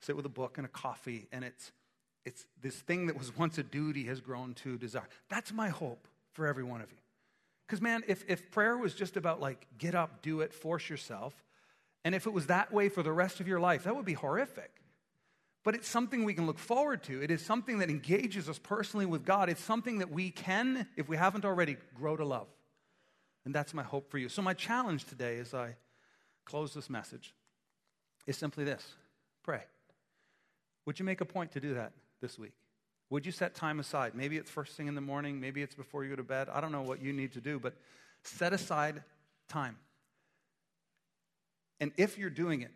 sit 0.00 0.14
with 0.14 0.24
a 0.24 0.30
book 0.30 0.56
and 0.56 0.64
a 0.64 0.68
coffee, 0.68 1.26
and 1.32 1.44
it's, 1.44 1.72
it's 2.24 2.46
this 2.62 2.76
thing 2.76 3.06
that 3.06 3.18
was 3.18 3.36
once 3.36 3.58
a 3.58 3.64
duty 3.64 4.04
has 4.04 4.20
grown 4.20 4.54
to 4.54 4.78
desire. 4.78 5.08
That's 5.28 5.52
my 5.52 5.68
hope 5.68 6.06
for 6.32 6.46
every 6.46 6.62
one 6.62 6.80
of 6.80 6.92
you. 6.92 6.98
Because, 7.66 7.82
man, 7.82 8.04
if, 8.06 8.24
if 8.28 8.50
prayer 8.52 8.78
was 8.78 8.94
just 8.94 9.16
about 9.16 9.40
like 9.40 9.66
get 9.78 9.94
up, 9.96 10.22
do 10.22 10.42
it, 10.42 10.54
force 10.54 10.88
yourself, 10.88 11.34
and 12.04 12.14
if 12.14 12.26
it 12.26 12.32
was 12.32 12.46
that 12.46 12.72
way 12.72 12.88
for 12.88 13.02
the 13.02 13.12
rest 13.12 13.40
of 13.40 13.48
your 13.48 13.58
life, 13.58 13.84
that 13.84 13.96
would 13.96 14.04
be 14.04 14.14
horrific. 14.14 14.70
But 15.64 15.74
it's 15.74 15.88
something 15.88 16.24
we 16.24 16.34
can 16.34 16.46
look 16.46 16.58
forward 16.58 17.02
to. 17.04 17.22
It 17.22 17.30
is 17.30 17.44
something 17.44 17.78
that 17.78 17.90
engages 17.90 18.48
us 18.48 18.58
personally 18.58 19.06
with 19.06 19.24
God. 19.24 19.48
It's 19.48 19.62
something 19.62 19.98
that 19.98 20.10
we 20.10 20.30
can, 20.30 20.86
if 20.96 21.08
we 21.08 21.16
haven't 21.16 21.44
already, 21.44 21.76
grow 21.94 22.16
to 22.16 22.24
love. 22.24 22.46
And 23.44 23.54
that's 23.54 23.74
my 23.74 23.82
hope 23.82 24.10
for 24.10 24.18
you. 24.18 24.28
So, 24.28 24.42
my 24.42 24.54
challenge 24.54 25.04
today 25.04 25.38
as 25.38 25.54
I 25.54 25.76
close 26.44 26.74
this 26.74 26.88
message 26.88 27.34
is 28.26 28.36
simply 28.36 28.64
this 28.64 28.84
pray. 29.42 29.62
Would 30.86 30.98
you 30.98 31.04
make 31.04 31.20
a 31.20 31.24
point 31.24 31.52
to 31.52 31.60
do 31.60 31.74
that 31.74 31.92
this 32.20 32.38
week? 32.38 32.52
Would 33.10 33.24
you 33.24 33.32
set 33.32 33.54
time 33.54 33.80
aside? 33.80 34.14
Maybe 34.14 34.36
it's 34.36 34.50
first 34.50 34.76
thing 34.76 34.86
in 34.86 34.94
the 34.94 35.00
morning, 35.00 35.40
maybe 35.40 35.62
it's 35.62 35.74
before 35.74 36.04
you 36.04 36.10
go 36.10 36.16
to 36.16 36.22
bed. 36.22 36.48
I 36.52 36.60
don't 36.60 36.72
know 36.72 36.82
what 36.82 37.02
you 37.02 37.12
need 37.12 37.32
to 37.32 37.40
do, 37.40 37.58
but 37.58 37.74
set 38.22 38.52
aside 38.52 39.02
time. 39.48 39.76
And 41.80 41.92
if 41.96 42.18
you're 42.18 42.30
doing 42.30 42.62
it, 42.62 42.72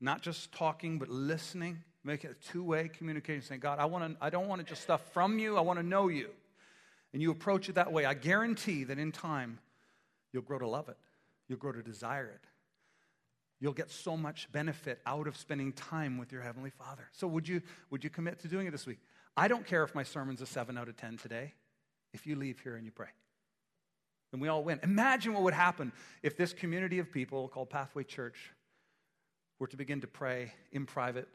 not 0.00 0.22
just 0.22 0.52
talking, 0.52 0.98
but 0.98 1.08
listening, 1.08 1.82
make 2.04 2.24
it 2.24 2.30
a 2.30 2.52
two 2.52 2.62
way 2.62 2.88
communication, 2.88 3.42
saying, 3.42 3.60
God, 3.60 3.78
I, 3.78 3.86
wanna, 3.86 4.14
I 4.20 4.30
don't 4.30 4.46
want 4.46 4.60
to 4.60 4.66
just 4.66 4.82
stuff 4.82 5.02
from 5.12 5.38
you, 5.38 5.56
I 5.56 5.60
want 5.62 5.78
to 5.78 5.82
know 5.82 6.08
you. 6.08 6.30
And 7.12 7.22
you 7.22 7.30
approach 7.30 7.68
it 7.68 7.76
that 7.76 7.92
way. 7.92 8.04
I 8.04 8.14
guarantee 8.14 8.84
that 8.84 8.98
in 8.98 9.12
time, 9.12 9.58
you'll 10.32 10.42
grow 10.42 10.58
to 10.58 10.66
love 10.66 10.88
it, 10.88 10.96
you'll 11.48 11.58
grow 11.58 11.72
to 11.72 11.82
desire 11.82 12.26
it. 12.26 12.46
You'll 13.60 13.72
get 13.72 13.90
so 13.90 14.16
much 14.16 14.50
benefit 14.52 15.00
out 15.06 15.26
of 15.26 15.36
spending 15.36 15.72
time 15.72 16.18
with 16.18 16.32
your 16.32 16.42
Heavenly 16.42 16.70
Father. 16.70 17.08
So, 17.12 17.26
would 17.28 17.48
you, 17.48 17.62
would 17.88 18.04
you 18.04 18.10
commit 18.10 18.40
to 18.40 18.48
doing 18.48 18.66
it 18.66 18.72
this 18.72 18.84
week? 18.84 18.98
I 19.36 19.48
don't 19.48 19.66
care 19.66 19.84
if 19.84 19.94
my 19.94 20.02
sermon's 20.02 20.42
a 20.42 20.46
7 20.46 20.76
out 20.76 20.88
of 20.88 20.96
10 20.96 21.16
today, 21.16 21.54
if 22.12 22.26
you 22.26 22.36
leave 22.36 22.60
here 22.60 22.76
and 22.76 22.84
you 22.84 22.90
pray. 22.90 23.08
And 24.32 24.42
we 24.42 24.48
all 24.48 24.64
win. 24.64 24.80
Imagine 24.82 25.32
what 25.32 25.44
would 25.44 25.54
happen 25.54 25.92
if 26.22 26.36
this 26.36 26.52
community 26.52 26.98
of 26.98 27.10
people 27.10 27.48
called 27.48 27.70
Pathway 27.70 28.02
Church 28.02 28.52
were 29.58 29.68
to 29.68 29.76
begin 29.76 30.00
to 30.00 30.08
pray 30.08 30.52
in 30.72 30.86
private, 30.86 31.28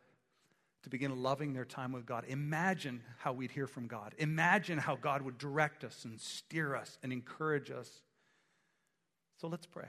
to 0.83 0.89
begin 0.89 1.21
loving 1.21 1.53
their 1.53 1.65
time 1.65 1.91
with 1.91 2.05
God. 2.05 2.25
Imagine 2.27 3.01
how 3.17 3.33
we'd 3.33 3.51
hear 3.51 3.67
from 3.67 3.87
God. 3.87 4.15
Imagine 4.17 4.77
how 4.77 4.95
God 4.95 5.21
would 5.21 5.37
direct 5.37 5.83
us 5.83 6.05
and 6.05 6.19
steer 6.19 6.75
us 6.75 6.97
and 7.03 7.11
encourage 7.11 7.69
us. 7.69 8.01
So 9.41 9.47
let's 9.47 9.65
pray. 9.65 9.87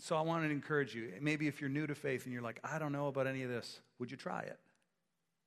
So 0.00 0.16
I 0.16 0.22
want 0.22 0.44
to 0.44 0.50
encourage 0.50 0.94
you. 0.94 1.12
Maybe 1.20 1.48
if 1.48 1.60
you're 1.60 1.70
new 1.70 1.86
to 1.86 1.94
faith 1.94 2.24
and 2.24 2.32
you're 2.32 2.42
like, 2.42 2.60
I 2.64 2.78
don't 2.78 2.92
know 2.92 3.08
about 3.08 3.26
any 3.26 3.42
of 3.42 3.50
this, 3.50 3.80
would 3.98 4.10
you 4.10 4.16
try 4.16 4.40
it? 4.40 4.58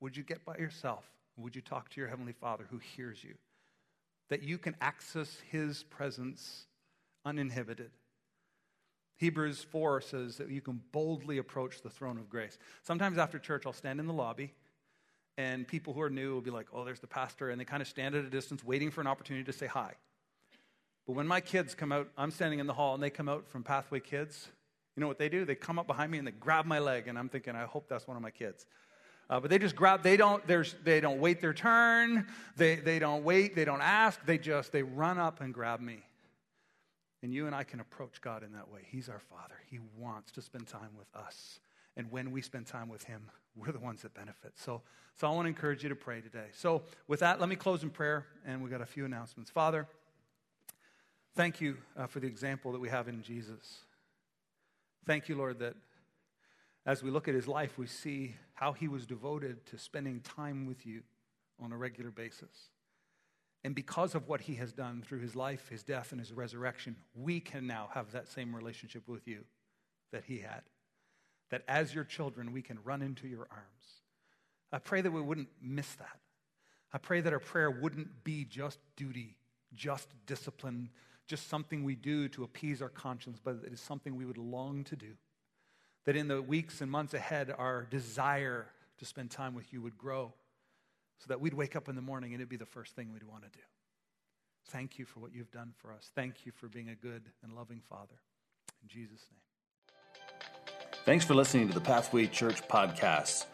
Would 0.00 0.16
you 0.16 0.22
get 0.22 0.44
by 0.44 0.56
yourself? 0.56 1.04
Would 1.36 1.56
you 1.56 1.62
talk 1.62 1.88
to 1.90 2.00
your 2.00 2.08
Heavenly 2.08 2.32
Father 2.32 2.66
who 2.70 2.78
hears 2.78 3.24
you? 3.24 3.34
that 4.32 4.42
you 4.42 4.56
can 4.56 4.74
access 4.80 5.42
his 5.50 5.82
presence 5.82 6.64
uninhibited. 7.22 7.90
Hebrews 9.22 9.62
4 9.70 10.00
says 10.00 10.36
that 10.38 10.50
you 10.50 10.60
can 10.60 10.80
boldly 10.90 11.38
approach 11.38 11.80
the 11.80 11.88
throne 11.88 12.18
of 12.18 12.28
grace. 12.28 12.58
Sometimes 12.82 13.18
after 13.18 13.38
church, 13.38 13.66
I'll 13.66 13.72
stand 13.72 14.00
in 14.00 14.08
the 14.08 14.12
lobby, 14.12 14.52
and 15.38 15.64
people 15.64 15.92
who 15.94 16.00
are 16.00 16.10
new 16.10 16.34
will 16.34 16.40
be 16.40 16.50
like, 16.50 16.66
oh, 16.72 16.84
there's 16.84 16.98
the 16.98 17.06
pastor, 17.06 17.50
and 17.50 17.60
they 17.60 17.64
kind 17.64 17.80
of 17.80 17.86
stand 17.86 18.16
at 18.16 18.24
a 18.24 18.28
distance 18.28 18.64
waiting 18.64 18.90
for 18.90 19.00
an 19.00 19.06
opportunity 19.06 19.44
to 19.44 19.52
say 19.52 19.68
hi. 19.68 19.92
But 21.06 21.12
when 21.12 21.28
my 21.28 21.40
kids 21.40 21.72
come 21.72 21.92
out, 21.92 22.08
I'm 22.18 22.32
standing 22.32 22.58
in 22.58 22.66
the 22.66 22.72
hall, 22.72 22.94
and 22.94 23.02
they 23.02 23.10
come 23.10 23.28
out 23.28 23.46
from 23.48 23.62
Pathway 23.62 24.00
Kids. 24.00 24.48
You 24.96 25.00
know 25.02 25.06
what 25.06 25.18
they 25.18 25.28
do? 25.28 25.44
They 25.44 25.54
come 25.54 25.78
up 25.78 25.86
behind 25.86 26.10
me 26.10 26.18
and 26.18 26.26
they 26.26 26.32
grab 26.32 26.66
my 26.66 26.80
leg, 26.80 27.06
and 27.06 27.16
I'm 27.16 27.28
thinking, 27.28 27.54
I 27.54 27.62
hope 27.62 27.88
that's 27.88 28.08
one 28.08 28.16
of 28.16 28.24
my 28.24 28.32
kids. 28.32 28.66
Uh, 29.30 29.38
but 29.38 29.50
they 29.50 29.58
just 29.60 29.76
grab, 29.76 30.02
they 30.02 30.16
don't, 30.16 30.44
they 30.84 31.00
don't 31.00 31.20
wait 31.20 31.40
their 31.40 31.54
turn. 31.54 32.26
They, 32.56 32.74
they 32.74 32.98
don't 32.98 33.22
wait, 33.22 33.54
they 33.54 33.64
don't 33.64 33.82
ask. 33.82 34.18
They 34.26 34.38
just, 34.38 34.72
they 34.72 34.82
run 34.82 35.18
up 35.18 35.40
and 35.40 35.54
grab 35.54 35.80
me. 35.80 36.00
And 37.22 37.32
you 37.32 37.46
and 37.46 37.54
I 37.54 37.62
can 37.62 37.80
approach 37.80 38.20
God 38.20 38.42
in 38.42 38.52
that 38.52 38.68
way. 38.68 38.80
He's 38.90 39.08
our 39.08 39.20
Father. 39.20 39.54
He 39.70 39.78
wants 39.96 40.32
to 40.32 40.42
spend 40.42 40.66
time 40.66 40.90
with 40.98 41.06
us. 41.14 41.60
And 41.96 42.10
when 42.10 42.30
we 42.32 42.42
spend 42.42 42.66
time 42.66 42.88
with 42.88 43.04
Him, 43.04 43.30
we're 43.54 43.72
the 43.72 43.78
ones 43.78 44.02
that 44.02 44.14
benefit. 44.14 44.52
So, 44.56 44.82
so 45.16 45.26
I 45.26 45.30
want 45.30 45.44
to 45.44 45.48
encourage 45.48 45.82
you 45.82 45.88
to 45.90 45.94
pray 45.94 46.20
today. 46.20 46.46
So, 46.52 46.82
with 47.06 47.20
that, 47.20 47.38
let 47.38 47.48
me 47.48 47.56
close 47.56 47.82
in 47.82 47.90
prayer, 47.90 48.26
and 48.46 48.62
we've 48.62 48.72
got 48.72 48.80
a 48.80 48.86
few 48.86 49.04
announcements. 49.04 49.50
Father, 49.50 49.86
thank 51.36 51.60
you 51.60 51.76
uh, 51.96 52.06
for 52.06 52.18
the 52.18 52.26
example 52.26 52.72
that 52.72 52.80
we 52.80 52.88
have 52.88 53.08
in 53.08 53.22
Jesus. 53.22 53.80
Thank 55.06 55.28
you, 55.28 55.36
Lord, 55.36 55.58
that 55.58 55.74
as 56.86 57.02
we 57.02 57.10
look 57.10 57.28
at 57.28 57.34
his 57.34 57.46
life, 57.46 57.78
we 57.78 57.86
see 57.86 58.34
how 58.54 58.72
he 58.72 58.88
was 58.88 59.06
devoted 59.06 59.64
to 59.66 59.78
spending 59.78 60.20
time 60.20 60.66
with 60.66 60.86
you 60.86 61.02
on 61.62 61.72
a 61.72 61.76
regular 61.76 62.10
basis. 62.10 62.70
And 63.64 63.74
because 63.74 64.14
of 64.14 64.28
what 64.28 64.42
he 64.42 64.56
has 64.56 64.72
done 64.72 65.02
through 65.06 65.20
his 65.20 65.36
life, 65.36 65.68
his 65.68 65.82
death, 65.82 66.10
and 66.10 66.20
his 66.20 66.32
resurrection, 66.32 66.96
we 67.14 67.38
can 67.38 67.66
now 67.66 67.90
have 67.94 68.12
that 68.12 68.28
same 68.28 68.54
relationship 68.54 69.06
with 69.06 69.28
you 69.28 69.44
that 70.12 70.24
he 70.24 70.38
had. 70.38 70.62
That 71.50 71.62
as 71.68 71.94
your 71.94 72.04
children, 72.04 72.52
we 72.52 72.62
can 72.62 72.78
run 72.84 73.02
into 73.02 73.28
your 73.28 73.46
arms. 73.50 74.00
I 74.72 74.78
pray 74.78 75.00
that 75.00 75.12
we 75.12 75.20
wouldn't 75.20 75.50
miss 75.60 75.94
that. 75.96 76.18
I 76.92 76.98
pray 76.98 77.20
that 77.20 77.32
our 77.32 77.38
prayer 77.38 77.70
wouldn't 77.70 78.24
be 78.24 78.44
just 78.44 78.78
duty, 78.96 79.36
just 79.74 80.08
discipline, 80.26 80.90
just 81.26 81.48
something 81.48 81.84
we 81.84 81.94
do 81.94 82.28
to 82.30 82.42
appease 82.42 82.82
our 82.82 82.88
conscience, 82.88 83.38
but 83.42 83.60
it 83.66 83.72
is 83.72 83.80
something 83.80 84.16
we 84.16 84.24
would 84.24 84.38
long 84.38 84.82
to 84.84 84.96
do 84.96 85.14
that 86.04 86.16
in 86.16 86.28
the 86.28 86.42
weeks 86.42 86.80
and 86.80 86.90
months 86.90 87.14
ahead, 87.14 87.54
our 87.56 87.86
desire 87.90 88.66
to 88.98 89.04
spend 89.04 89.30
time 89.30 89.54
with 89.54 89.72
you 89.72 89.80
would 89.80 89.96
grow 89.96 90.32
so 91.22 91.28
that 91.28 91.40
we'd 91.40 91.54
wake 91.54 91.76
up 91.76 91.88
in 91.88 91.94
the 91.94 92.02
morning 92.02 92.32
and 92.32 92.40
it'd 92.40 92.48
be 92.48 92.56
the 92.56 92.66
first 92.66 92.96
thing 92.96 93.12
we'd 93.12 93.22
want 93.22 93.44
to 93.44 93.50
do. 93.50 93.64
Thank 94.70 94.98
you 94.98 95.04
for 95.04 95.20
what 95.20 95.32
you've 95.32 95.52
done 95.52 95.72
for 95.78 95.92
us. 95.92 96.10
Thank 96.16 96.44
you 96.44 96.52
for 96.52 96.68
being 96.68 96.88
a 96.88 96.96
good 96.96 97.22
and 97.42 97.52
loving 97.52 97.80
Father. 97.88 98.16
In 98.82 98.88
Jesus' 98.88 99.24
name. 99.30 99.40
Thanks 101.04 101.24
for 101.24 101.34
listening 101.34 101.68
to 101.68 101.74
the 101.74 101.80
Pathway 101.80 102.26
Church 102.26 102.66
podcast. 102.68 103.46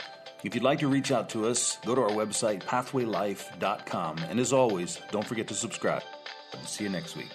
If 0.44 0.54
you'd 0.54 0.64
like 0.64 0.78
to 0.80 0.88
reach 0.88 1.10
out 1.10 1.28
to 1.30 1.46
us, 1.46 1.78
go 1.84 1.94
to 1.94 2.02
our 2.02 2.10
website, 2.10 2.62
pathwaylife.com. 2.62 4.18
And 4.30 4.38
as 4.38 4.52
always, 4.52 4.98
don't 5.10 5.26
forget 5.26 5.48
to 5.48 5.54
subscribe. 5.54 6.02
See 6.64 6.84
you 6.84 6.90
next 6.90 7.16
week. 7.16 7.30